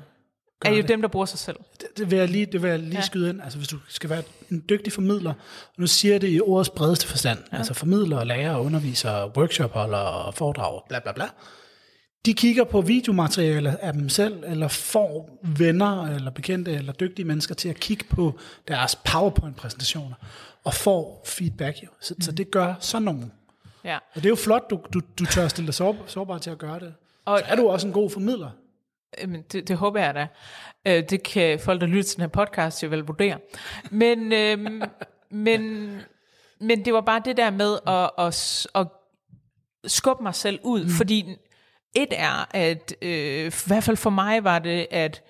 [0.69, 0.87] er jo det.
[0.87, 1.57] dem, der bruger sig selv.
[1.81, 3.01] Det, det vil jeg lige, det vil jeg lige ja.
[3.01, 3.41] skyde ind.
[3.41, 5.33] Altså hvis du skal være en dygtig formidler,
[5.67, 7.57] og nu siger jeg det i ordets bredeste forstand, ja.
[7.57, 11.25] altså formidler, lærer, underviser, workshopholder og foredrag, bla bla bla,
[12.25, 17.55] de kigger på videomateriale af dem selv, eller får venner, eller bekendte, eller dygtige mennesker
[17.55, 20.15] til at kigge på deres PowerPoint-præsentationer,
[20.63, 21.83] og får feedback.
[21.83, 21.87] Jo.
[22.01, 22.21] Så, mm.
[22.21, 23.31] så det gør sådan nogen.
[23.83, 23.95] Ja.
[23.95, 26.57] Og det er jo flot, du, du, du tør stille dig sårbar, sårbar til at
[26.57, 26.93] gøre det.
[27.25, 28.49] Og, så er du også en god formidler.
[29.21, 30.27] Jamen, det, det håber jeg da.
[30.87, 33.37] Øh, det kan folk, der lytter til den her podcast, jo vel vurdere.
[33.91, 34.81] Men, øh,
[35.31, 35.91] men,
[36.59, 38.87] men det var bare det der med at, at, at
[39.91, 40.89] skubbe mig selv ud, mm.
[40.89, 41.35] fordi
[41.95, 45.23] et er, at øh, i hvert fald for mig var det, at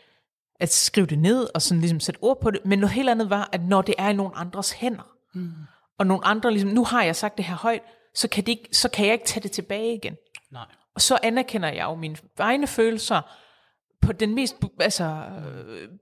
[0.62, 3.30] at skrive det ned og sådan ligesom sætte ord på det, men noget helt andet
[3.30, 5.52] var, at når det er i nogen andres hænder, mm.
[6.00, 7.82] og nogle andre ligesom, nu har jeg sagt det her højt,
[8.16, 10.16] så kan, det ikke, så kan jeg ikke tage det tilbage igen.
[10.52, 10.66] Nej.
[10.96, 13.22] Og så anerkender jeg jo mine egne følelser,
[14.02, 15.24] på den mest altså,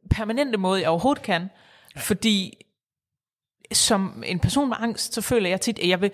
[0.10, 1.50] permanente måde, jeg overhovedet kan.
[1.96, 2.02] Ja.
[2.02, 2.66] Fordi
[3.72, 6.12] som en person med angst, så føler jeg tit, at jeg vil,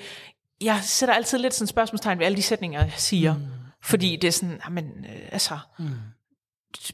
[0.61, 3.33] jeg sætter altid lidt sådan spørgsmålstegn ved alle de sætninger, jeg siger.
[3.33, 3.41] Mm.
[3.83, 5.86] Fordi det er sådan, men øh, altså, mm.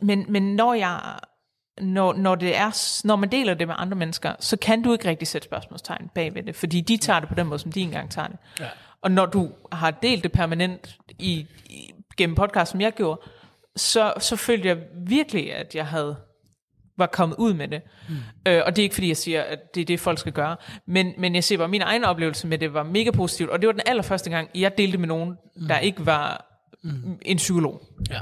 [0.02, 1.20] men, men når jeg,
[1.82, 5.10] når, når, det er, når man deler det med andre mennesker, så kan du ikke
[5.10, 8.12] rigtig sætte spørgsmålstegn bagved det, fordi de tager det på den måde, som de engang
[8.12, 8.38] tager det.
[8.60, 8.68] Ja.
[9.02, 13.22] Og når du har delt det permanent i, i, gennem podcast, som jeg gjorde,
[13.76, 16.16] så, så følte jeg virkelig, at jeg havde
[16.98, 17.82] var kommet ud med det.
[18.10, 18.16] Mm.
[18.48, 20.56] Øh, og det er ikke fordi, jeg siger, at det er det, folk skal gøre.
[20.88, 23.50] Men, men jeg siger bare, min egen oplevelse med det var mega positivt.
[23.50, 25.68] Og det var den allerførste gang, jeg delte med nogen, mm.
[25.68, 26.46] der ikke var
[26.84, 27.18] mm.
[27.22, 27.82] en psykolog.
[28.10, 28.22] Ja.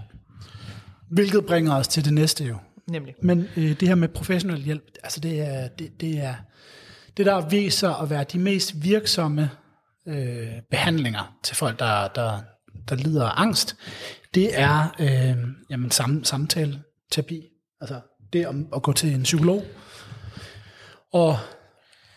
[1.11, 2.57] Hvilket bringer os til det næste jo.
[2.87, 3.15] Nemlig.
[3.21, 6.35] Men øh, det her med professionel hjælp, altså det er, det, det er
[7.17, 9.51] det, der viser at være de mest virksomme
[10.07, 12.39] øh, behandlinger til folk, der, der,
[12.89, 13.75] der lider af angst,
[14.33, 15.37] det er øh,
[15.69, 17.43] jamen, sam, samtale-terapi.
[17.81, 17.99] Altså
[18.33, 19.63] det om at gå til en psykolog.
[21.13, 21.37] Og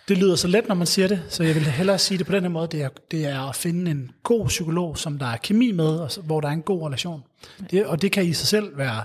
[0.09, 2.33] det lyder så let, når man siger det, så jeg vil hellere sige det på
[2.33, 2.69] den her måde.
[2.71, 6.11] Det er, det er at finde en god psykolog, som der er kemi med, og
[6.25, 7.23] hvor der er en god relation.
[7.71, 9.05] Det, og det kan i sig selv være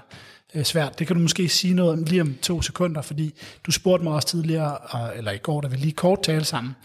[0.55, 0.99] øh, svært.
[0.99, 3.34] Det kan du måske sige noget om lige om to sekunder, fordi
[3.66, 4.78] du spurgte mig også tidligere,
[5.18, 6.76] eller i går, da vi lige kort tale sammen,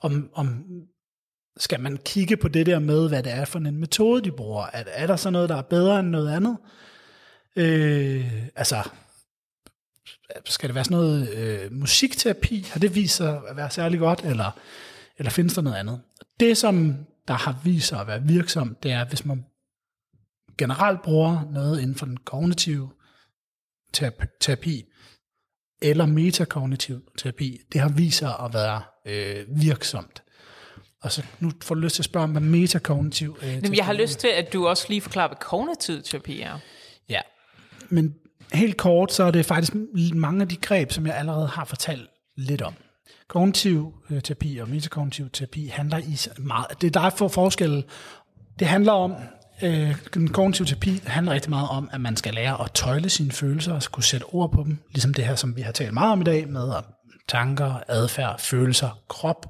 [0.00, 0.64] om, om
[1.56, 4.64] skal man kigge på det der med, hvad det er for en metode, de bruger.
[4.72, 6.56] Er, er der så noget, der er bedre end noget andet?
[7.56, 8.88] Øh, altså,
[10.44, 12.66] skal det være sådan noget øh, musikterapi?
[12.72, 14.58] Har det vist sig at være særlig godt, eller,
[15.18, 16.00] eller findes der noget andet?
[16.40, 16.96] Det, som
[17.28, 19.44] der har vist sig at være virksomt, det er, hvis man
[20.58, 22.90] generelt bruger noget inden for den kognitive
[24.40, 24.84] terapi,
[25.82, 30.22] eller metakognitiv terapi, det har vist sig at være øh, virksomt.
[31.02, 33.84] Og så nu får du lyst til at spørge om, hvad metakognitiv øh, Jamen, Jeg
[33.84, 36.58] har lyst til, at du også lige forklarer, hvad kognitiv terapi er.
[37.08, 37.20] Ja,
[37.88, 38.14] men
[38.52, 39.72] helt kort, så er det faktisk
[40.14, 42.74] mange af de greb, som jeg allerede har fortalt lidt om.
[43.28, 47.84] Kognitiv øh, terapi og metakognitiv terapi handler i meget, det er der for forskel.
[48.58, 49.14] Det handler om,
[49.62, 53.32] øh, den kognitive terapi handler rigtig meget om, at man skal lære at tøjle sine
[53.32, 56.12] følelser og kunne sætte ord på dem, ligesom det her, som vi har talt meget
[56.12, 56.72] om i dag, med
[57.28, 59.46] tanker, adfærd, følelser, krop,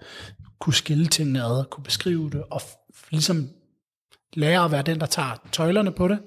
[0.62, 2.62] kunne skille tingene ad, kunne beskrive det, og
[3.10, 3.48] ligesom
[4.34, 6.18] lære at være den, der tager tøjlerne på det,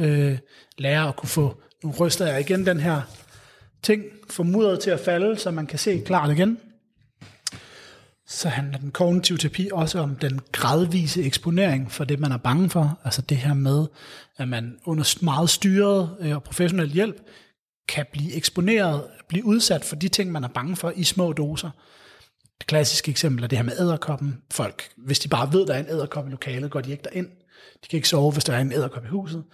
[0.00, 0.38] øh,
[0.78, 3.02] lære at kunne få nu ryster jeg igen den her
[3.82, 6.58] ting, formodet til at falde, så man kan se klart igen.
[8.26, 12.70] Så handler den kognitive terapi også om den gradvise eksponering for det, man er bange
[12.70, 12.98] for.
[13.04, 13.86] Altså det her med,
[14.36, 17.16] at man under meget styret øh, og professionel hjælp
[17.88, 21.70] kan blive eksponeret, blive udsat for de ting, man er bange for i små doser.
[22.62, 24.42] Det klassiske eksempel er det her med æderkoppen.
[24.50, 27.28] Folk, hvis de bare ved, der er en æderkop i lokalet, går de ikke derind
[27.82, 29.44] de kan ikke sove, hvis der er en æderkop i huset,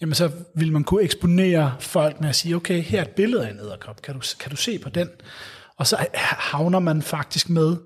[0.00, 3.46] jamen så vil man kunne eksponere folk med at sige, okay, her er et billede
[3.46, 5.08] af en æderkop, kan du, kan du se på den?
[5.76, 7.76] Og så havner man faktisk med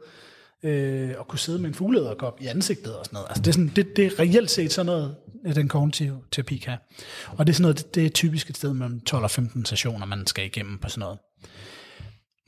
[0.62, 3.28] øh, at kunne sidde med en fuglederkop i ansigtet og sådan noget.
[3.28, 5.14] Altså det er, sådan, det, det er reelt set sådan noget,
[5.46, 6.78] øh, den kognitive terapi kan.
[7.26, 9.64] Og det er sådan noget, det, det er typisk et sted mellem 12 og 15
[9.64, 11.18] sessioner, man skal igennem på sådan noget.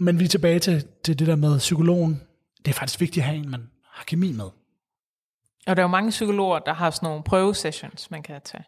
[0.03, 2.23] Men vi er tilbage til, til det der med psykologen.
[2.59, 4.45] Det er faktisk vigtigt at have en, man har kemi med.
[5.67, 8.65] Og der er jo mange psykologer, der har sådan nogle prøvesessions, man kan tage.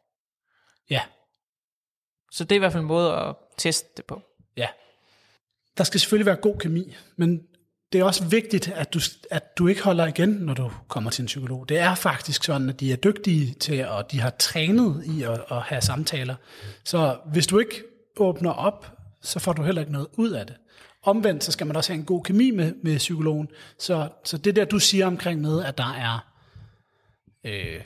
[0.90, 1.00] Ja.
[2.32, 4.22] Så det er i hvert fald en måde at teste det på.
[4.56, 4.66] Ja.
[5.78, 7.42] Der skal selvfølgelig være god kemi, men
[7.92, 11.22] det er også vigtigt, at du, at du ikke holder igen, når du kommer til
[11.22, 11.68] en psykolog.
[11.68, 15.44] Det er faktisk sådan, at de er dygtige til, og de har trænet i at,
[15.50, 16.34] at have samtaler.
[16.84, 17.82] Så hvis du ikke
[18.16, 20.56] åbner op, så får du heller ikke noget ud af det.
[21.04, 23.48] Omvendt, så skal man også have en god kemi med, med psykologen.
[23.78, 26.18] Så, så det der, du siger omkring med, at der er
[27.44, 27.80] øh,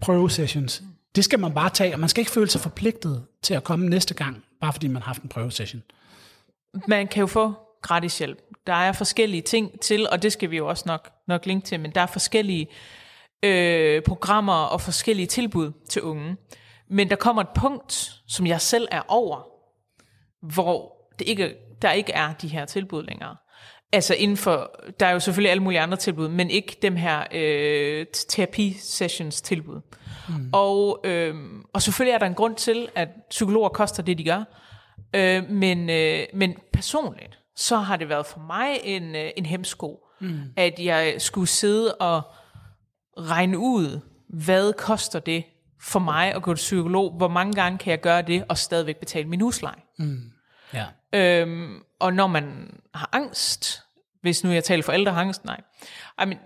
[0.00, 0.82] prøvesessions.
[1.16, 3.88] Det skal man bare tage, og man skal ikke føle sig forpligtet til at komme
[3.88, 5.82] næste gang, bare fordi man har haft en prøvesession.
[6.88, 8.38] Man kan jo få gratis hjælp.
[8.66, 11.80] Der er forskellige ting til, og det skal vi jo også nok, nok linke til,
[11.80, 12.68] men der er forskellige
[13.42, 16.36] øh, programmer og forskellige tilbud til unge.
[16.88, 17.92] Men der kommer et punkt,
[18.26, 19.48] som jeg selv er over,
[20.40, 23.36] hvor det ikke, der ikke er de her tilbud længere.
[23.92, 24.70] Altså inden for,
[25.00, 29.80] der er jo selvfølgelig alle mulige andre tilbud, men ikke dem her øh, terapi-sessions tilbud.
[30.28, 30.50] Mm.
[30.52, 31.34] Og, øh,
[31.72, 34.44] og selvfølgelig er der en grund til, at psykologer koster det, de gør.
[35.14, 40.06] Øh, men, øh, men personligt, så har det været for mig en, øh, en hemsko,
[40.20, 40.40] mm.
[40.56, 42.22] at jeg skulle sidde og
[43.18, 45.44] regne ud, hvad koster det
[45.80, 48.96] for mig at gå til psykolog, hvor mange gange kan jeg gøre det og stadigvæk
[48.96, 49.80] betale min husleje.
[49.98, 50.20] Mm.
[50.74, 50.84] Ja.
[51.16, 53.82] Øhm, og når man har angst,
[54.20, 55.60] hvis nu jeg taler for ældre angst, nej.
[56.22, 56.38] I mean,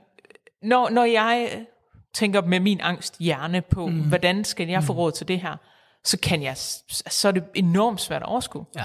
[0.63, 1.67] når, når jeg
[2.15, 4.09] tænker med min angst hjerne på, mm.
[4.09, 4.99] hvordan skal jeg få mm.
[4.99, 5.57] råd til det her,
[6.05, 6.57] så kan jeg,
[6.89, 8.67] så er det enormt svært at overskue.
[8.77, 8.85] Ja.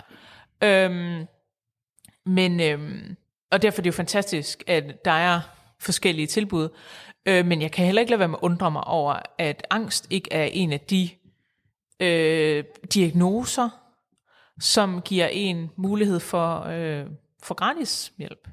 [0.68, 1.28] Øhm,
[2.26, 3.16] men, øhm,
[3.52, 5.42] og derfor er det jo fantastisk, at der er
[5.80, 6.70] forskellige tilbud,
[7.26, 10.08] øh, men jeg kan heller ikke lade være med at undre mig over, at angst
[10.10, 11.10] ikke er en af de
[12.00, 12.64] øh,
[12.94, 13.70] diagnoser,
[14.60, 17.06] som giver en mulighed for, øh,
[17.44, 18.48] for gratis hjælp.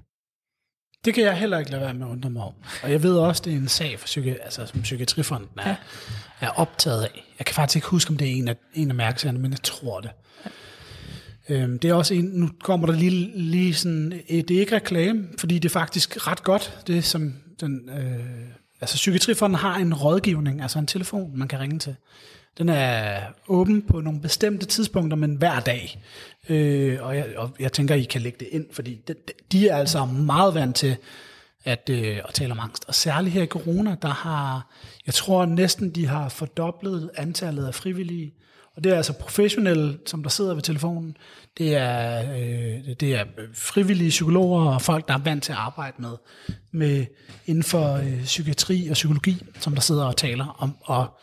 [1.05, 2.55] Det kan jeg heller ikke lade være med at undre mig om.
[2.82, 5.76] Og jeg ved også, det er en sag, for psyki- altså, som Psykiatrifonden er, ja.
[6.40, 7.24] er optaget af.
[7.38, 9.62] Jeg kan faktisk ikke huske, om det er en af, en af mærkesagerne, men jeg
[9.62, 10.11] tror det.
[11.48, 15.28] Øhm, det er også en, nu kommer der lige, lige sådan, det er ikke reklame,
[15.38, 18.46] fordi det er faktisk ret godt, det som den, øh,
[18.80, 21.96] altså Psykiatrifonden har en rådgivning, altså en telefon, man kan ringe til.
[22.59, 26.03] Den er åben på nogle bestemte tidspunkter, men hver dag.
[26.48, 29.14] Øh, og, jeg, og jeg tænker, I kan lægge det ind, fordi de,
[29.53, 30.96] de er altså meget vant til
[31.64, 32.84] at, øh, at tale om angst.
[32.88, 34.70] Og særligt her i corona, der har,
[35.07, 38.34] jeg tror næsten, de har fordoblet antallet af frivillige.
[38.76, 41.16] Og det er altså professionelle, som der sidder ved telefonen.
[41.59, 43.24] Det er, øh, det er
[43.55, 46.16] frivillige psykologer og folk, der er vant til at arbejde med,
[46.72, 47.07] med
[47.46, 50.76] inden for øh, psykiatri og psykologi, som der sidder og taler om.
[50.82, 51.18] Og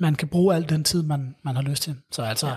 [0.00, 1.94] man kan bruge al den tid, man, man har lyst til.
[2.10, 2.54] Så altså, ja.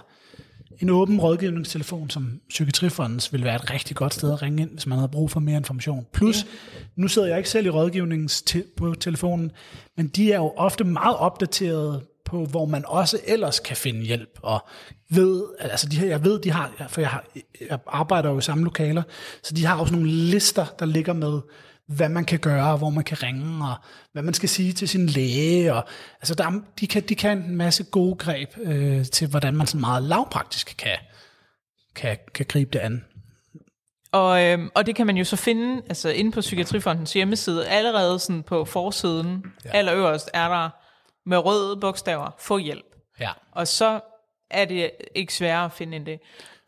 [0.80, 4.88] en åben rådgivningstelefon som Psykiatrifondens vil være et rigtig godt sted at ringe ind, hvis
[4.88, 6.06] man har brug for mere information.
[6.14, 6.84] Plus, ja.
[6.96, 8.44] nu sidder jeg ikke selv i rådgivnings
[8.78, 9.52] på telefonen,
[9.98, 14.40] men de er jo ofte meget opdateret på, hvor man også ellers kan finde hjælp,
[14.42, 14.66] og
[15.10, 17.26] ved, altså de her, jeg ved, de har, for jeg, har,
[17.70, 19.04] jeg arbejder jo i samme lokaler,
[19.44, 21.40] så de har også nogle lister, der ligger med,
[21.96, 23.76] hvad man kan gøre, hvor man kan ringe, og
[24.12, 25.74] hvad man skal sige til sin læge.
[25.74, 25.88] Og,
[26.22, 29.78] altså der, de, kan, de kan en masse gode greb øh, til, hvordan man så
[29.78, 30.98] meget lavpraktisk kan,
[31.96, 33.06] kan, kan gribe det an.
[34.12, 38.20] Og, øhm, og det kan man jo så finde altså inde på Psykiatrifondens hjemmeside, allerede
[38.20, 39.70] sådan på forsiden, ja.
[39.70, 40.70] allerøverst er der
[41.30, 42.86] med røde bogstaver, få hjælp.
[43.20, 43.30] Ja.
[43.52, 44.00] Og så
[44.50, 46.20] er det ikke sværere at finde end det.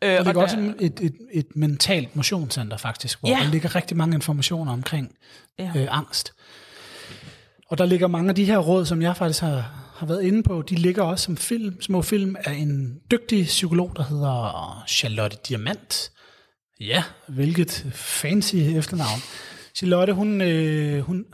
[0.04, 3.38] Øh, og det er også der, et, et, et mentalt motionscenter faktisk, hvor ja.
[3.44, 5.16] der ligger rigtig mange informationer omkring
[5.58, 5.72] ja.
[5.76, 6.32] øh, angst.
[7.68, 10.42] Og der ligger mange af de her råd, som jeg faktisk har, har været inde
[10.42, 15.36] på, de ligger også som film, små film af en dygtig psykolog, der hedder Charlotte
[15.48, 16.12] Diamant.
[16.80, 19.20] Ja, hvilket fancy efternavn.
[19.74, 21.24] Charlotte, hun, øh, hun,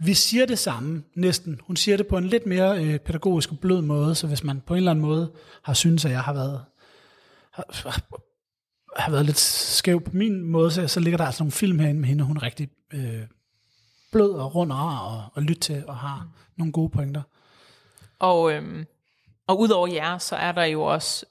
[0.00, 1.60] vi siger det samme næsten.
[1.66, 4.62] Hun siger det på en lidt mere øh, pædagogisk og blød måde, så hvis man
[4.66, 5.32] på en eller anden måde
[5.62, 6.60] har syntes, at jeg har været
[7.84, 8.00] har,
[8.96, 12.00] har været lidt skæv på min måde, så, så ligger der altså nogle film herinde
[12.00, 13.22] med hende, og hun er rigtig øh,
[14.12, 16.30] blød og rund og rar og, og lytte til, og har mm.
[16.56, 17.22] nogle gode pointer.
[18.18, 18.86] Og, øhm,
[19.46, 21.26] og udover jer, så er der jo også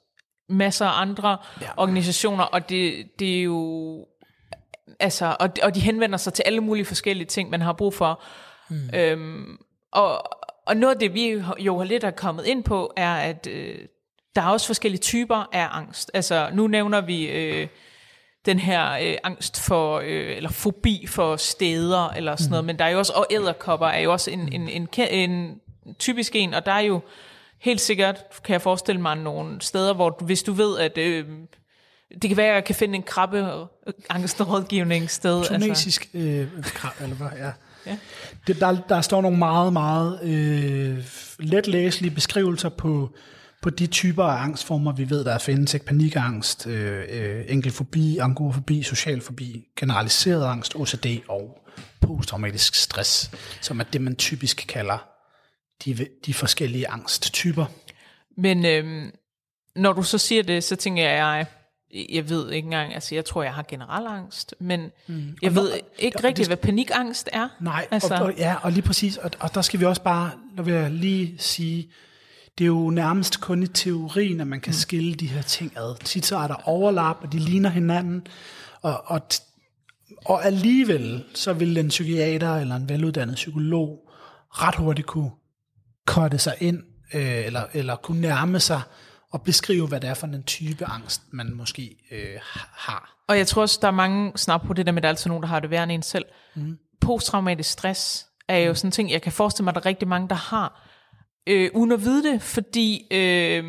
[0.48, 1.70] masser af andre ja.
[1.76, 4.06] organisationer, og det, det er jo
[5.00, 8.22] altså, og, og de henvender sig til alle mulige forskellige ting, man har brug for.
[8.70, 8.90] Mm.
[8.94, 9.58] Øhm,
[9.92, 10.22] og,
[10.66, 13.78] og noget af det, vi jo lidt er kommet ind på, er, at øh,
[14.36, 16.10] der er også forskellige typer af angst.
[16.14, 17.68] Altså, nu nævner vi øh,
[18.46, 22.50] den her øh, angst for, øh, eller fobi for steder, eller sådan mm.
[22.50, 25.60] noget, men der er jo også, og æderkopper er jo også en, en, en, en,
[25.98, 27.00] typisk en, og der er jo
[27.58, 31.26] helt sikkert, kan jeg forestille mig, nogle steder, hvor hvis du ved, at øh,
[32.22, 33.66] det kan være, at jeg kan finde en krabbe
[34.10, 35.44] angstrådgivningssted.
[35.44, 36.28] Tunesisk altså.
[36.28, 37.52] øh, krabbe, eller hvad, ja.
[37.86, 37.98] ja.
[38.46, 41.04] Det, der, der står nogle meget, meget øh,
[41.38, 43.10] letlæselige beskrivelser på
[43.62, 45.74] på de typer af angstformer, vi ved, der findes.
[45.74, 45.86] Ikke?
[45.86, 51.58] Panikangst, øh, øh, enkelfobi, angofobi, social fobi, generaliseret angst, OCD og
[52.00, 53.30] posttraumatisk stress,
[53.60, 55.08] som er det, man typisk kalder
[55.84, 57.66] de, de forskellige angsttyper.
[58.36, 59.12] Men øh,
[59.76, 61.46] når du så siger det, så tænker jeg,
[62.10, 65.36] jeg ved ikke engang, altså jeg tror, jeg har generel angst, men mm.
[65.42, 67.48] jeg og ved når, ikke rigtigt, hvad panikangst er.
[67.60, 68.14] Nej, altså.
[68.14, 70.74] og, og, ja, og lige præcis, og, og der skal vi også bare, der vil
[70.74, 71.90] jeg lige sige,
[72.58, 74.74] det er jo nærmest kun i teorien, at man kan mm.
[74.74, 76.04] skille de her ting ad.
[76.04, 78.26] Tit så er der overlap, og de ligner hinanden,
[78.82, 79.20] og, og,
[80.24, 84.10] og alligevel så vil en psykiater eller en veluddannet psykolog
[84.50, 85.30] ret hurtigt kunne
[86.06, 86.82] korte sig ind,
[87.14, 88.80] øh, eller, eller kunne nærme sig
[89.32, 92.38] og beskrive, hvad det er for en type angst, man måske øh,
[92.72, 93.24] har.
[93.28, 95.12] Og jeg tror også, der er mange snart på det der med, at der er
[95.12, 96.24] altid nogen, der har det værre end en selv.
[96.54, 96.78] Mm.
[97.00, 98.74] Posttraumatisk stress er jo mm.
[98.74, 100.87] sådan en ting, jeg kan forestille mig, at der er rigtig mange, der har,
[101.48, 103.64] øh, uden at vide det, fordi, øh,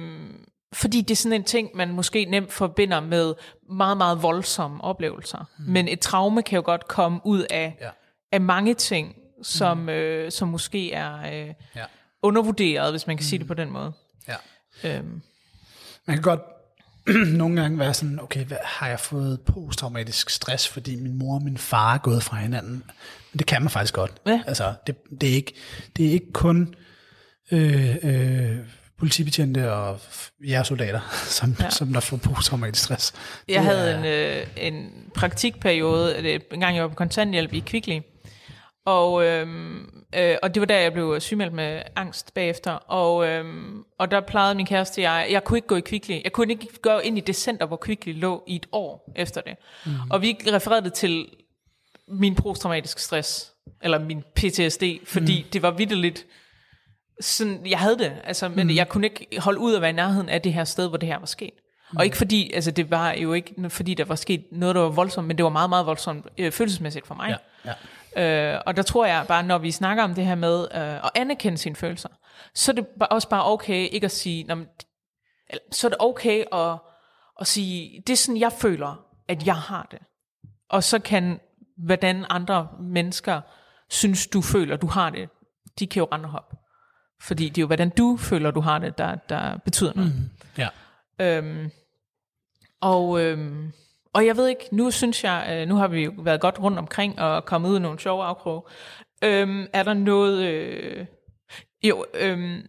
[0.74, 3.34] fordi det er sådan en ting, man måske nemt forbinder med
[3.70, 5.50] meget, meget voldsomme oplevelser.
[5.58, 5.66] Mm.
[5.66, 7.90] Men et traume kan jo godt komme ud af, ja.
[8.32, 9.90] af mange ting, som, mm.
[9.90, 11.86] øh, som måske er øh, ja.
[12.22, 13.28] undervurderet, hvis man kan mm.
[13.28, 13.92] sige det på den måde.
[14.28, 14.36] Ja.
[14.84, 15.22] Øhm.
[16.06, 16.42] Man kan godt
[17.42, 21.44] nogle gange være sådan, okay, hvad, har jeg fået posttraumatisk stress, fordi min mor og
[21.44, 22.84] min far er gået fra hinanden?
[23.32, 24.12] Men det kan man faktisk godt.
[24.26, 24.42] Ja.
[24.48, 25.54] Altså, det, det, er ikke,
[25.98, 26.76] det er ikke kun
[27.52, 28.58] øh, øh,
[28.98, 30.00] politibetjente og
[30.48, 31.02] jægersoldater,
[31.38, 31.70] som, ja.
[31.70, 33.14] som der får posttraumatisk stress.
[33.48, 34.00] Jeg det havde er...
[34.00, 38.00] en, øh, en praktikperiode, en gang jeg var på kontanthjælp i Kvickly,
[38.86, 42.72] og, øhm, øh, og det var der, jeg blev sygemeldt med angst bagefter.
[42.72, 46.24] Og, øhm, og der plejede min kæreste, jeg, jeg kunne ikke gå i Kvickly.
[46.24, 49.42] Jeg kunne ikke gå ind i det center, hvor Kvickly lå i et år efter
[49.42, 49.56] det.
[49.86, 49.92] Mm.
[50.10, 51.28] Og vi refererede det til
[52.08, 55.50] min posttraumatiske stress, eller min PTSD, fordi mm.
[55.54, 56.26] det var vidderligt
[57.22, 58.76] sådan, jeg havde det, altså, men mm.
[58.76, 61.10] jeg kunne ikke holde ud at være i nærheden af det her sted, hvor det
[61.10, 61.54] her var sket.
[61.98, 64.90] Og ikke fordi, altså det var jo ikke fordi, der var sket noget, der var
[64.90, 67.38] voldsomt, men det var meget, meget voldsomt øh, følelsesmæssigt for mig.
[67.66, 67.74] Ja,
[68.16, 68.54] ja.
[68.56, 71.12] Øh, og der tror jeg bare, når vi snakker om det her med øh, at
[71.16, 72.10] anerkende sine følelser,
[72.54, 74.68] så er det også bare okay ikke at sige, "Nå, men,
[75.50, 76.78] eller, så er det okay at,
[77.40, 80.00] at sige, det er sådan, jeg føler, at jeg har det.
[80.70, 81.40] Og så kan,
[81.86, 83.42] hvordan andre mennesker
[83.90, 85.30] synes, du føler, du har det,
[85.80, 86.59] de kan jo rende op.
[87.22, 90.16] Fordi det er jo, hvordan du føler, du har det, der, der betyder noget.
[90.16, 90.30] Mm.
[90.58, 90.70] Ja.
[91.20, 91.72] Øhm,
[92.82, 93.74] og, øhm,
[94.14, 96.78] og jeg ved ikke, nu synes jeg, øh, nu har vi jo været godt rundt
[96.78, 98.68] omkring og kommet ud i nogle sjove afkrog.
[99.24, 101.06] Øhm, er der noget, øh,
[101.84, 102.68] jo, øhm,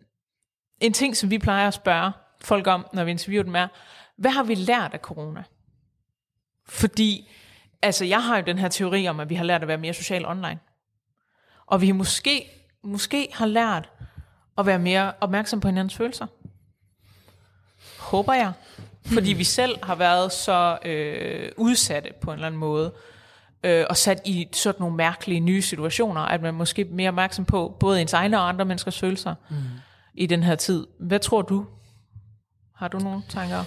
[0.80, 3.68] en ting, som vi plejer at spørge folk om, når vi interviewer dem er,
[4.16, 5.44] hvad har vi lært af corona?
[6.68, 7.28] Fordi,
[7.82, 9.94] altså jeg har jo den her teori om, at vi har lært at være mere
[9.94, 10.58] social online.
[11.66, 12.50] Og vi måske,
[12.82, 13.90] måske har lært
[14.60, 16.26] at være mere opmærksom på hinandens følelser.
[17.98, 18.52] Håber jeg.
[19.06, 22.92] Fordi vi selv har været så øh, udsatte på en eller anden måde,
[23.64, 27.44] øh, og sat i sådan nogle mærkelige nye situationer, at man måske er mere opmærksom
[27.44, 29.56] på både ens egne og andre menneskers følelser mm.
[30.14, 30.86] i den her tid.
[31.00, 31.66] Hvad tror du?
[32.76, 33.64] Har du nogle tanker?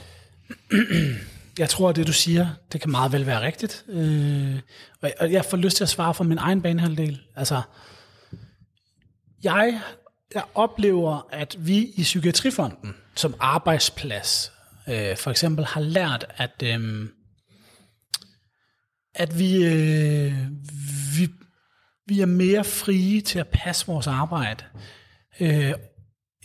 [1.60, 3.86] Jeg tror, at det du siger, det kan meget vel være rigtigt.
[3.88, 4.60] Øh,
[5.02, 7.22] og jeg- og jeg får lyst til at svare for min egen banehalvdel.
[7.36, 7.62] Altså,
[9.44, 9.82] jeg,
[10.36, 14.52] jeg oplever, at vi i Psykiatrifonden som arbejdsplads
[14.90, 17.10] øh, for eksempel har lært, at, øh,
[19.16, 20.34] at vi, øh,
[21.18, 21.30] vi,
[22.08, 24.64] vi er mere frie til at passe vores arbejde,
[25.40, 25.74] øh,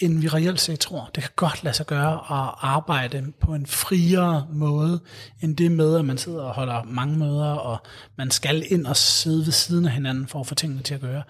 [0.01, 1.11] end vi reelt set tror.
[1.15, 5.01] Det kan godt lade sig gøre at arbejde på en friere måde,
[5.43, 7.79] end det med, at man sidder og holder mange møder, og
[8.19, 11.01] man skal ind og sidde ved siden af hinanden for at få tingene til at
[11.01, 11.23] gøre.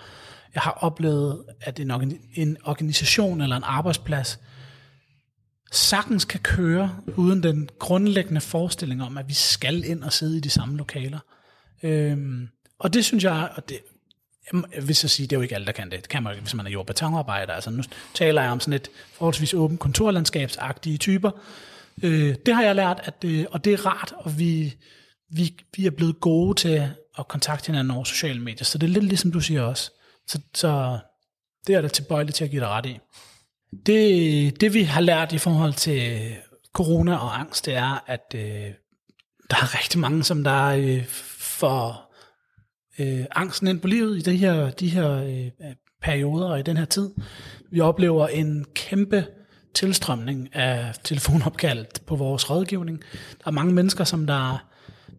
[0.54, 4.38] Jeg har oplevet, at en, organi- en organisation eller en arbejdsplads
[5.72, 10.40] sagtens kan køre uden den grundlæggende forestilling om, at vi skal ind og sidde i
[10.40, 11.18] de samme lokaler.
[11.82, 13.78] Øhm, og det synes jeg, og det,
[14.52, 16.00] jeg vil så sige, det er jo ikke alle, der kan det.
[16.00, 17.52] Det kan man hvis man er jord- betonarbejder.
[17.52, 17.82] Altså, nu
[18.14, 21.30] taler jeg om sådan et forholdsvis åbent kontorlandskabsagtige typer.
[22.02, 24.74] Øh, det har jeg lært, at det, og det er rart, og vi,
[25.30, 28.64] vi, vi er blevet gode til at kontakte hinanden over sociale medier.
[28.64, 29.90] Så det er lidt ligesom du siger også.
[30.28, 30.98] Så, så
[31.66, 32.98] det er der tilbøjeligt til at give dig ret i.
[33.86, 36.20] Det, det vi har lært i forhold til
[36.72, 38.72] corona og angst, det er, at øh,
[39.50, 41.04] der er rigtig mange, som der øh,
[41.38, 42.14] får
[42.98, 45.72] øh, angsten ind på livet i de her, de her øh,
[46.02, 47.10] perioder og i den her tid.
[47.70, 49.26] Vi oplever en kæmpe
[49.74, 53.00] tilstrømning af telefonopkald på vores rådgivning.
[53.38, 54.66] Der er mange mennesker, som der,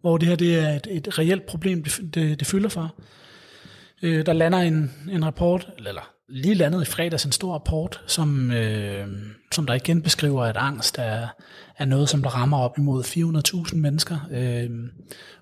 [0.00, 2.94] hvor det her det er et, et reelt problem, det, det, det fylder for.
[4.02, 8.50] Øh, der lander en, en rapport, eller lige landet i fredags en stor rapport, som,
[8.50, 9.06] øh,
[9.52, 11.28] som der igen beskriver, at angst er,
[11.78, 13.04] er noget, som der rammer op imod
[13.68, 14.18] 400.000 mennesker.
[14.30, 14.70] Øh,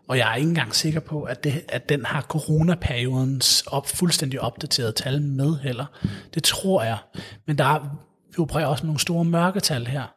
[0.08, 4.40] og jeg er ikke engang sikker på, at, det, at den har coronaperiodens op, fuldstændig
[4.40, 5.86] opdateret tal med heller.
[6.34, 6.98] Det tror jeg.
[7.46, 7.98] Men der er,
[8.30, 10.14] vi opererer også med nogle store mørketal her.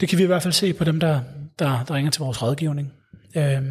[0.00, 1.20] Det kan vi i hvert fald se på dem, der,
[1.58, 2.92] der, der ringer til vores rådgivning.
[3.36, 3.62] Øh,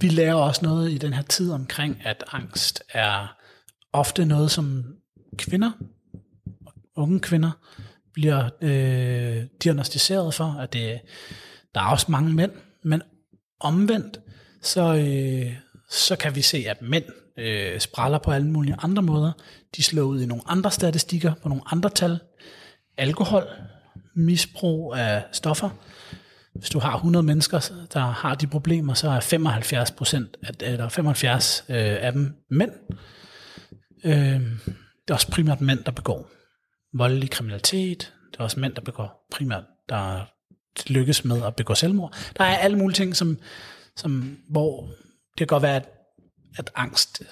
[0.00, 3.36] vi lærer også noget i den her tid omkring, at angst er
[3.92, 4.84] ofte noget, som
[5.36, 5.70] kvinder,
[6.96, 7.50] unge kvinder,
[8.12, 11.00] bliver øh, diagnostiseret for, at det,
[11.74, 13.02] der er også mange mænd, men
[13.60, 14.20] omvendt,
[14.62, 15.52] så, øh,
[15.90, 17.04] så kan vi se, at mænd
[17.36, 19.32] øh, spræller på alle mulige andre måder.
[19.76, 22.18] De slår ud i nogle andre statistikker, på nogle andre tal.
[22.96, 23.44] Alkohol,
[24.14, 25.70] misbrug af stoffer.
[26.58, 31.64] Hvis du har 100 mennesker, der har de problemer, så er 75 procent, eller 75
[31.68, 32.72] øh, af dem mænd.
[34.04, 34.40] Øh,
[35.08, 36.30] det er også primært mænd, der begår
[36.92, 38.12] voldelig kriminalitet.
[38.32, 40.24] Det er også mænd, der begår primært, der
[40.86, 42.14] lykkes med at begå selvmord.
[42.38, 43.38] Der er alle mulige ting, som,
[43.96, 44.86] som hvor
[45.30, 45.88] det kan godt være, at,
[46.58, 47.22] at angst,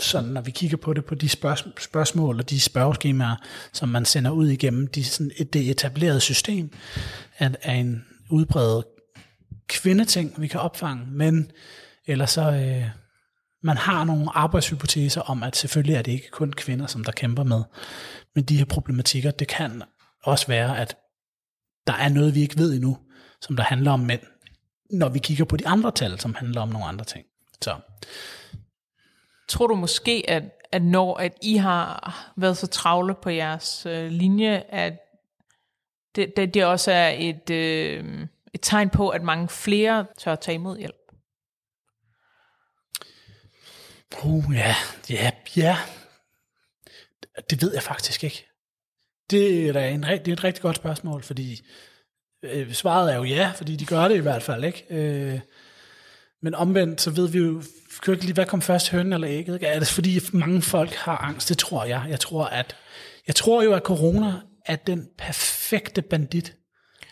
[0.00, 3.36] sådan når vi kigger på det, på de spørg- spørgsmål og de spørgeskemaer,
[3.72, 6.72] som man sender ud igennem de, sådan, det etablerede system,
[7.38, 8.04] at at en
[8.34, 8.84] udbredet
[9.68, 11.50] kvindeting, vi kan opfange, men
[12.06, 12.90] eller så, øh,
[13.62, 17.44] man har nogle arbejdshypoteser om, at selvfølgelig er det ikke kun kvinder, som der kæmper
[17.44, 17.62] med,
[18.34, 19.30] med de her problematikker.
[19.30, 19.82] Det kan
[20.24, 20.96] også være, at
[21.86, 22.98] der er noget, vi ikke ved endnu,
[23.40, 24.20] som der handler om mænd,
[24.90, 27.24] når vi kigger på de andre tal, som handler om nogle andre ting.
[27.62, 27.76] Så
[29.48, 30.42] Tror du måske, at,
[30.72, 34.92] at når at I har været så travle på jeres øh, linje, at
[36.16, 38.04] det, det, det også er et, øh,
[38.54, 40.96] et tegn på, at mange flere tør tage imod hjælp?
[44.24, 44.74] Uh, ja,
[45.10, 45.76] ja, ja.
[47.50, 48.46] Det ved jeg faktisk ikke.
[49.30, 51.66] Det er da en, det er et rigtig godt spørgsmål, fordi
[52.42, 54.86] øh, svaret er jo ja, fordi de gør det i hvert fald, ikke?
[54.90, 55.40] Øh,
[56.42, 57.62] men omvendt, så ved vi jo,
[58.02, 59.54] kan ikke lige, hvad kom først, hønen eller ægget?
[59.54, 59.66] Ikke?
[59.66, 61.48] Er det fordi mange folk har angst?
[61.48, 62.06] Det tror jeg.
[62.08, 62.76] Jeg tror, at,
[63.26, 64.32] jeg tror jo, at corona
[64.66, 66.56] er den perfekte bandit.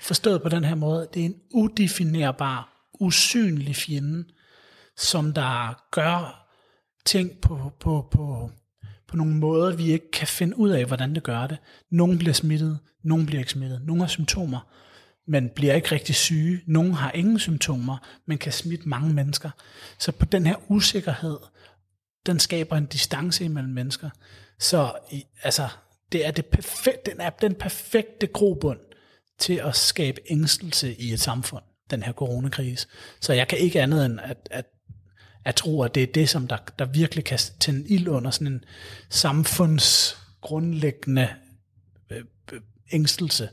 [0.03, 1.09] Forstået på den her måde.
[1.15, 4.25] Det er en udefinerbar, usynlig fjende,
[4.97, 6.49] som der gør
[7.05, 8.51] ting på, på, på,
[9.09, 11.59] på nogle måder, vi ikke kan finde ud af, hvordan det gør det.
[11.91, 13.83] Nogle bliver smittet, nogle bliver ikke smittet.
[13.87, 14.61] Nogle har symptomer,
[15.27, 16.61] men bliver ikke rigtig syge.
[16.67, 19.51] Nogle har ingen symptomer, men kan smitte mange mennesker.
[19.99, 21.39] Så på den her usikkerhed,
[22.27, 24.11] den skaber en distance imellem mennesker.
[24.59, 24.93] Så
[25.43, 25.69] altså,
[26.13, 28.79] det er det perfekte, den er den perfekte grobund
[29.39, 32.87] til at skabe ængstelse i et samfund, den her coronakrise.
[33.21, 34.65] Så jeg kan ikke andet end at, at,
[35.45, 38.47] at tro, at det er det, som der, der virkelig kan tænde ild under sådan
[38.47, 38.65] en
[39.11, 41.29] samfundsgrundlæggende
[42.11, 42.61] øh, øh,
[42.93, 43.49] ængstelse.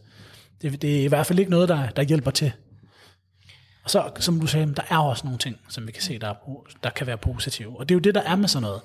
[0.62, 2.52] Det, det er i hvert fald ikke noget, der, der hjælper til.
[3.84, 6.28] Og så, som du sagde, der er også nogle ting, som vi kan se, der,
[6.28, 7.80] er, der kan være positive.
[7.80, 8.82] Og det er jo det, der er med sådan noget.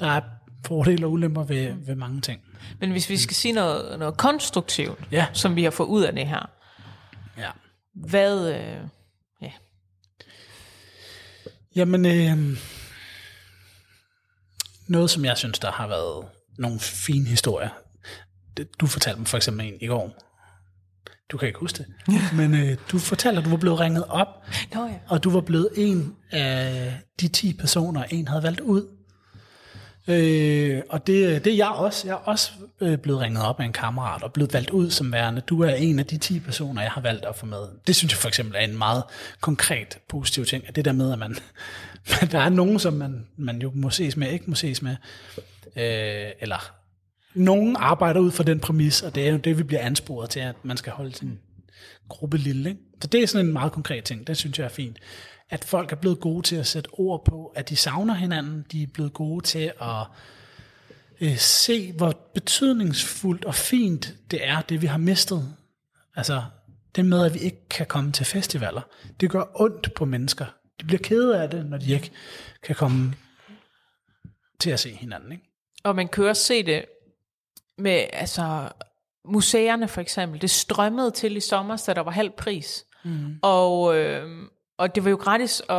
[0.00, 0.20] Der er
[0.66, 2.40] fordele og ulemper ved, ved mange ting.
[2.80, 5.26] Men hvis vi skal sige noget, noget konstruktivt, Ja.
[5.32, 6.50] som vi har fået ud af det her,
[7.38, 7.50] Ja.
[7.94, 8.48] hvad...
[8.54, 8.88] Øh,
[9.42, 9.52] ja.
[11.76, 12.58] Jamen, øh,
[14.88, 16.26] noget som jeg synes, der har været
[16.58, 17.70] nogle fine historier.
[18.80, 20.22] Du fortalte mig for eksempel en i går.
[21.30, 21.86] Du kan ikke huske det.
[22.38, 24.28] Men øh, du fortalte, at du var blevet ringet op,
[24.74, 24.98] Nå ja.
[25.08, 28.95] og du var blevet en af de 10 personer, en havde valgt ud.
[30.08, 32.06] Øh, og det, det er jeg også.
[32.06, 32.50] Jeg er også
[32.80, 35.40] øh, blevet ringet op af en kammerat og blevet valgt ud som værende.
[35.40, 37.68] Du er en af de 10 personer, jeg har valgt at få med.
[37.86, 39.02] Det synes jeg for eksempel er en meget
[39.40, 40.68] konkret positiv ting.
[40.68, 41.36] At det der med, at man,
[42.32, 44.96] der er nogen, som man, man jo må ses med, ikke må ses med.
[45.76, 46.72] Øh, eller
[47.34, 50.40] nogen arbejder ud fra den præmis, og det er jo det, vi bliver ansporet til,
[50.40, 51.38] at man skal holde sin
[52.08, 52.68] gruppe lille.
[52.68, 52.80] Ikke?
[53.02, 54.26] Så det er sådan en meget konkret ting.
[54.26, 54.98] Det synes jeg er fint.
[55.50, 58.66] At folk er blevet gode til at sætte ord på, at de savner hinanden.
[58.72, 60.06] De er blevet gode til at
[61.20, 65.54] øh, se, hvor betydningsfuldt og fint det er, det vi har mistet.
[66.16, 66.42] Altså,
[66.96, 68.82] det med, at vi ikke kan komme til festivaler.
[69.20, 70.46] Det gør ondt på mennesker.
[70.80, 72.10] De bliver kede af det, når de ikke
[72.62, 73.14] kan komme
[74.60, 75.32] til at se hinanden.
[75.32, 75.44] Ikke?
[75.84, 76.84] Og man kan også se det
[77.78, 78.68] med, altså,
[79.24, 80.42] museerne for eksempel.
[80.42, 82.86] Det strømmede til i sommer, da der var halv pris.
[83.04, 83.38] Mm.
[83.42, 84.48] Og, øh,
[84.78, 85.76] og det var jo gratis at,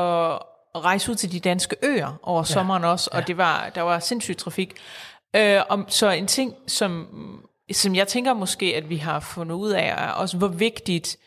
[0.75, 2.43] at rejse ud til de danske øer over ja.
[2.43, 4.73] sommeren også, og det var, der var sindssyg trafik.
[5.35, 7.07] Øh, om, så en ting, som,
[7.71, 11.17] som jeg tænker måske, at vi har fundet ud af, er også, hvor vigtigt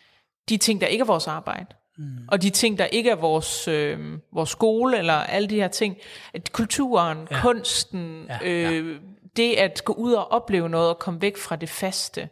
[0.49, 1.67] de ting, der ikke er vores arbejde,
[1.99, 2.05] mm.
[2.29, 3.99] og de ting, der ikke er vores, øh,
[4.33, 5.97] vores skole, eller alle de her ting,
[6.35, 7.41] at kulturen, ja.
[7.43, 9.01] kunsten, Ja, ja, øh,
[9.37, 12.27] det at gå ud og opleve noget, og komme væk fra det faste, er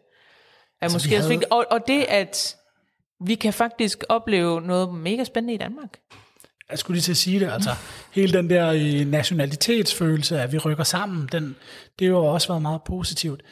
[0.80, 1.52] Altså, måske vi også havde- vigtigt.
[1.52, 2.56] Og, og det, at
[3.20, 5.98] vi kan faktisk opleve noget mega spændende i Danmark.
[6.70, 7.70] jeg skulle lige til at sige det, altså
[8.12, 11.56] hele den der øh, nationalitetsfølelse, at vi rykker sammen, den,
[11.98, 13.42] det har jo også været meget positivt.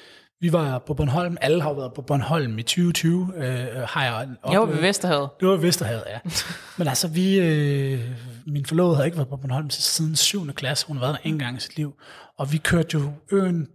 [0.40, 3.42] Vi var på Bornholm, alle har været på Bornholm i 2020, øh,
[3.88, 4.82] har jeg Jeg var ved oplevet.
[4.82, 5.28] Vesterhavet.
[5.40, 6.18] Det var Vesterhavet, ja.
[6.78, 8.00] Men altså, vi, øh,
[8.46, 10.52] min forlovede havde ikke været på Bornholm siden 7.
[10.52, 10.86] klasse.
[10.86, 11.94] Hun har været der en gang i sit liv.
[12.38, 13.68] Og vi kørte jo øen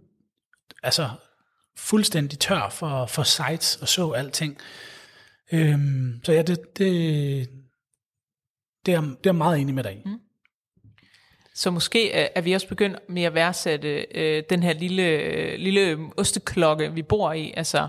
[0.82, 1.08] altså,
[1.78, 4.58] fuldstændig tør for, for sites og så alting.
[5.52, 7.48] Øhm, så ja, det, det,
[8.86, 10.02] det, er, det er meget enig med dig i.
[10.04, 10.18] Mm.
[11.54, 15.58] Så måske øh, er vi også begyndt med at værdsætte øh, den her lille, øh,
[15.58, 17.52] lille osteklokke, vi bor i.
[17.56, 17.88] Altså,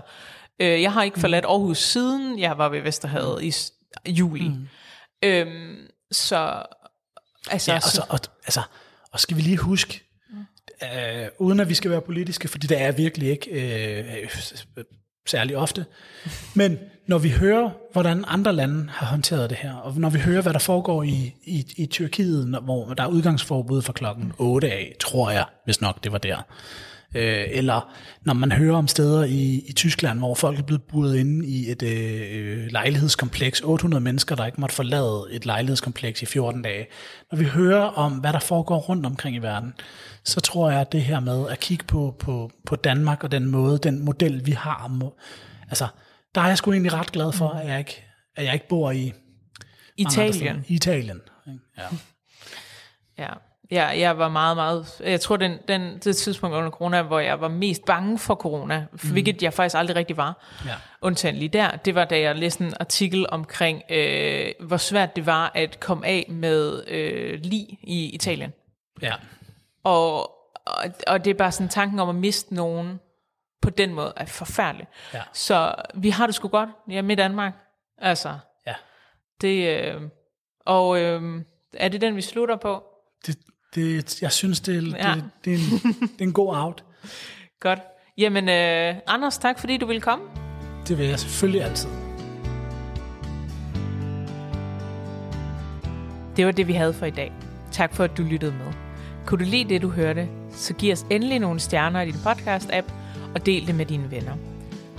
[0.60, 3.72] øh, jeg har ikke forladt Aarhus siden jeg var ved Vesterhavet i s-
[4.08, 4.48] juli.
[4.48, 4.68] Mm.
[5.22, 5.76] Øhm,
[6.10, 6.62] så
[7.50, 8.60] altså, Ja, og, så, og, altså,
[9.12, 10.00] og skal vi lige huske,
[10.82, 14.28] øh, uden at vi skal være politiske, fordi det er virkelig ikke øh,
[15.26, 15.86] særlig ofte,
[16.54, 20.42] men når vi hører, hvordan andre lande har håndteret det her, og når vi hører,
[20.42, 24.94] hvad der foregår i, i, i Tyrkiet, hvor der er udgangsforbud fra klokken 8 af,
[25.00, 26.36] tror jeg, hvis nok det var der.
[27.14, 31.16] Øh, eller når man hører om steder i, i Tyskland, hvor folk er blevet buret
[31.16, 36.62] inde i et øh, lejlighedskompleks, 800 mennesker, der ikke måtte forlade et lejlighedskompleks i 14
[36.62, 36.86] dage.
[37.32, 39.74] Når vi hører om, hvad der foregår rundt omkring i verden,
[40.24, 43.46] så tror jeg, at det her med at kigge på, på, på Danmark og den
[43.46, 45.14] måde, den model, vi har, må,
[45.68, 45.86] altså,
[46.34, 48.04] der er jeg sgu egentlig ret glad for, at jeg ikke,
[48.36, 49.12] at jeg ikke bor i.
[49.96, 50.64] Italien.
[50.68, 51.20] Italien.
[51.78, 51.82] Ja.
[53.18, 53.28] Ja.
[53.70, 55.00] Ja, jeg var meget, meget...
[55.04, 58.86] Jeg tror, den, den, det tidspunkt under corona, hvor jeg var mest bange for corona,
[58.92, 59.10] mm.
[59.12, 60.74] hvilket jeg faktisk aldrig rigtig var, Ja.
[61.00, 65.26] undtagen lige der, det var, da jeg læste en artikel omkring, øh, hvor svært det
[65.26, 68.52] var at komme af med øh, lig i Italien.
[69.02, 69.12] ja.
[69.84, 70.20] Og,
[70.66, 73.00] og, og det er bare sådan tanken om at miste nogen
[73.62, 74.86] på den måde er forfærdelig.
[75.14, 75.22] Ja.
[75.32, 77.52] Så vi har det sgu godt hjemme i Danmark.
[77.98, 78.74] Altså, Ja.
[79.40, 79.78] det...
[79.94, 80.00] Øh,
[80.66, 81.42] og øh,
[81.74, 82.84] er det den, vi slutter på?
[83.26, 83.36] Det,
[83.74, 85.14] det, jeg synes, det, er- Ja.
[85.14, 86.84] det, det, er en, det er en god out.
[87.60, 87.78] Godt.
[88.18, 90.24] Jamen, øh, Anders, tak fordi du ville komme.
[90.88, 91.88] Det vil jeg selvfølgelig altid.
[96.36, 97.32] Det var det, vi havde for i dag.
[97.72, 98.72] Tak for, at du lyttede med.
[99.26, 102.92] Kunne du lide det, du hørte, så giv os endelig nogle stjerner i din podcast-app
[103.34, 104.32] og del det med dine venner.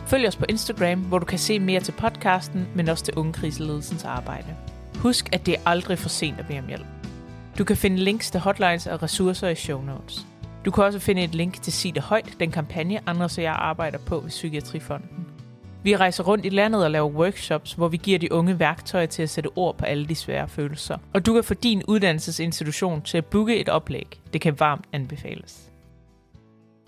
[0.07, 4.03] Følg os på Instagram, hvor du kan se mere til podcasten, men også til Ungekriseledelsens
[4.03, 4.47] arbejde.
[4.95, 6.85] Husk, at det er aldrig for sent at bede om hjælp.
[7.57, 10.25] Du kan finde links til hotlines og ressourcer i show notes.
[10.65, 13.53] Du kan også finde et link til Sig det højt, den kampagne, Anders og jeg
[13.53, 15.27] arbejder på ved Psykiatrifonden.
[15.83, 19.23] Vi rejser rundt i landet og laver workshops, hvor vi giver de unge værktøjer til
[19.23, 20.97] at sætte ord på alle de svære følelser.
[21.13, 24.21] Og du kan få din uddannelsesinstitution til at booke et oplæg.
[24.33, 25.71] Det kan varmt anbefales.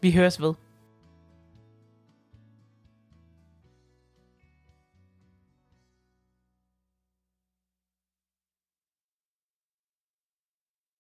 [0.02, 0.54] Vi høres ved.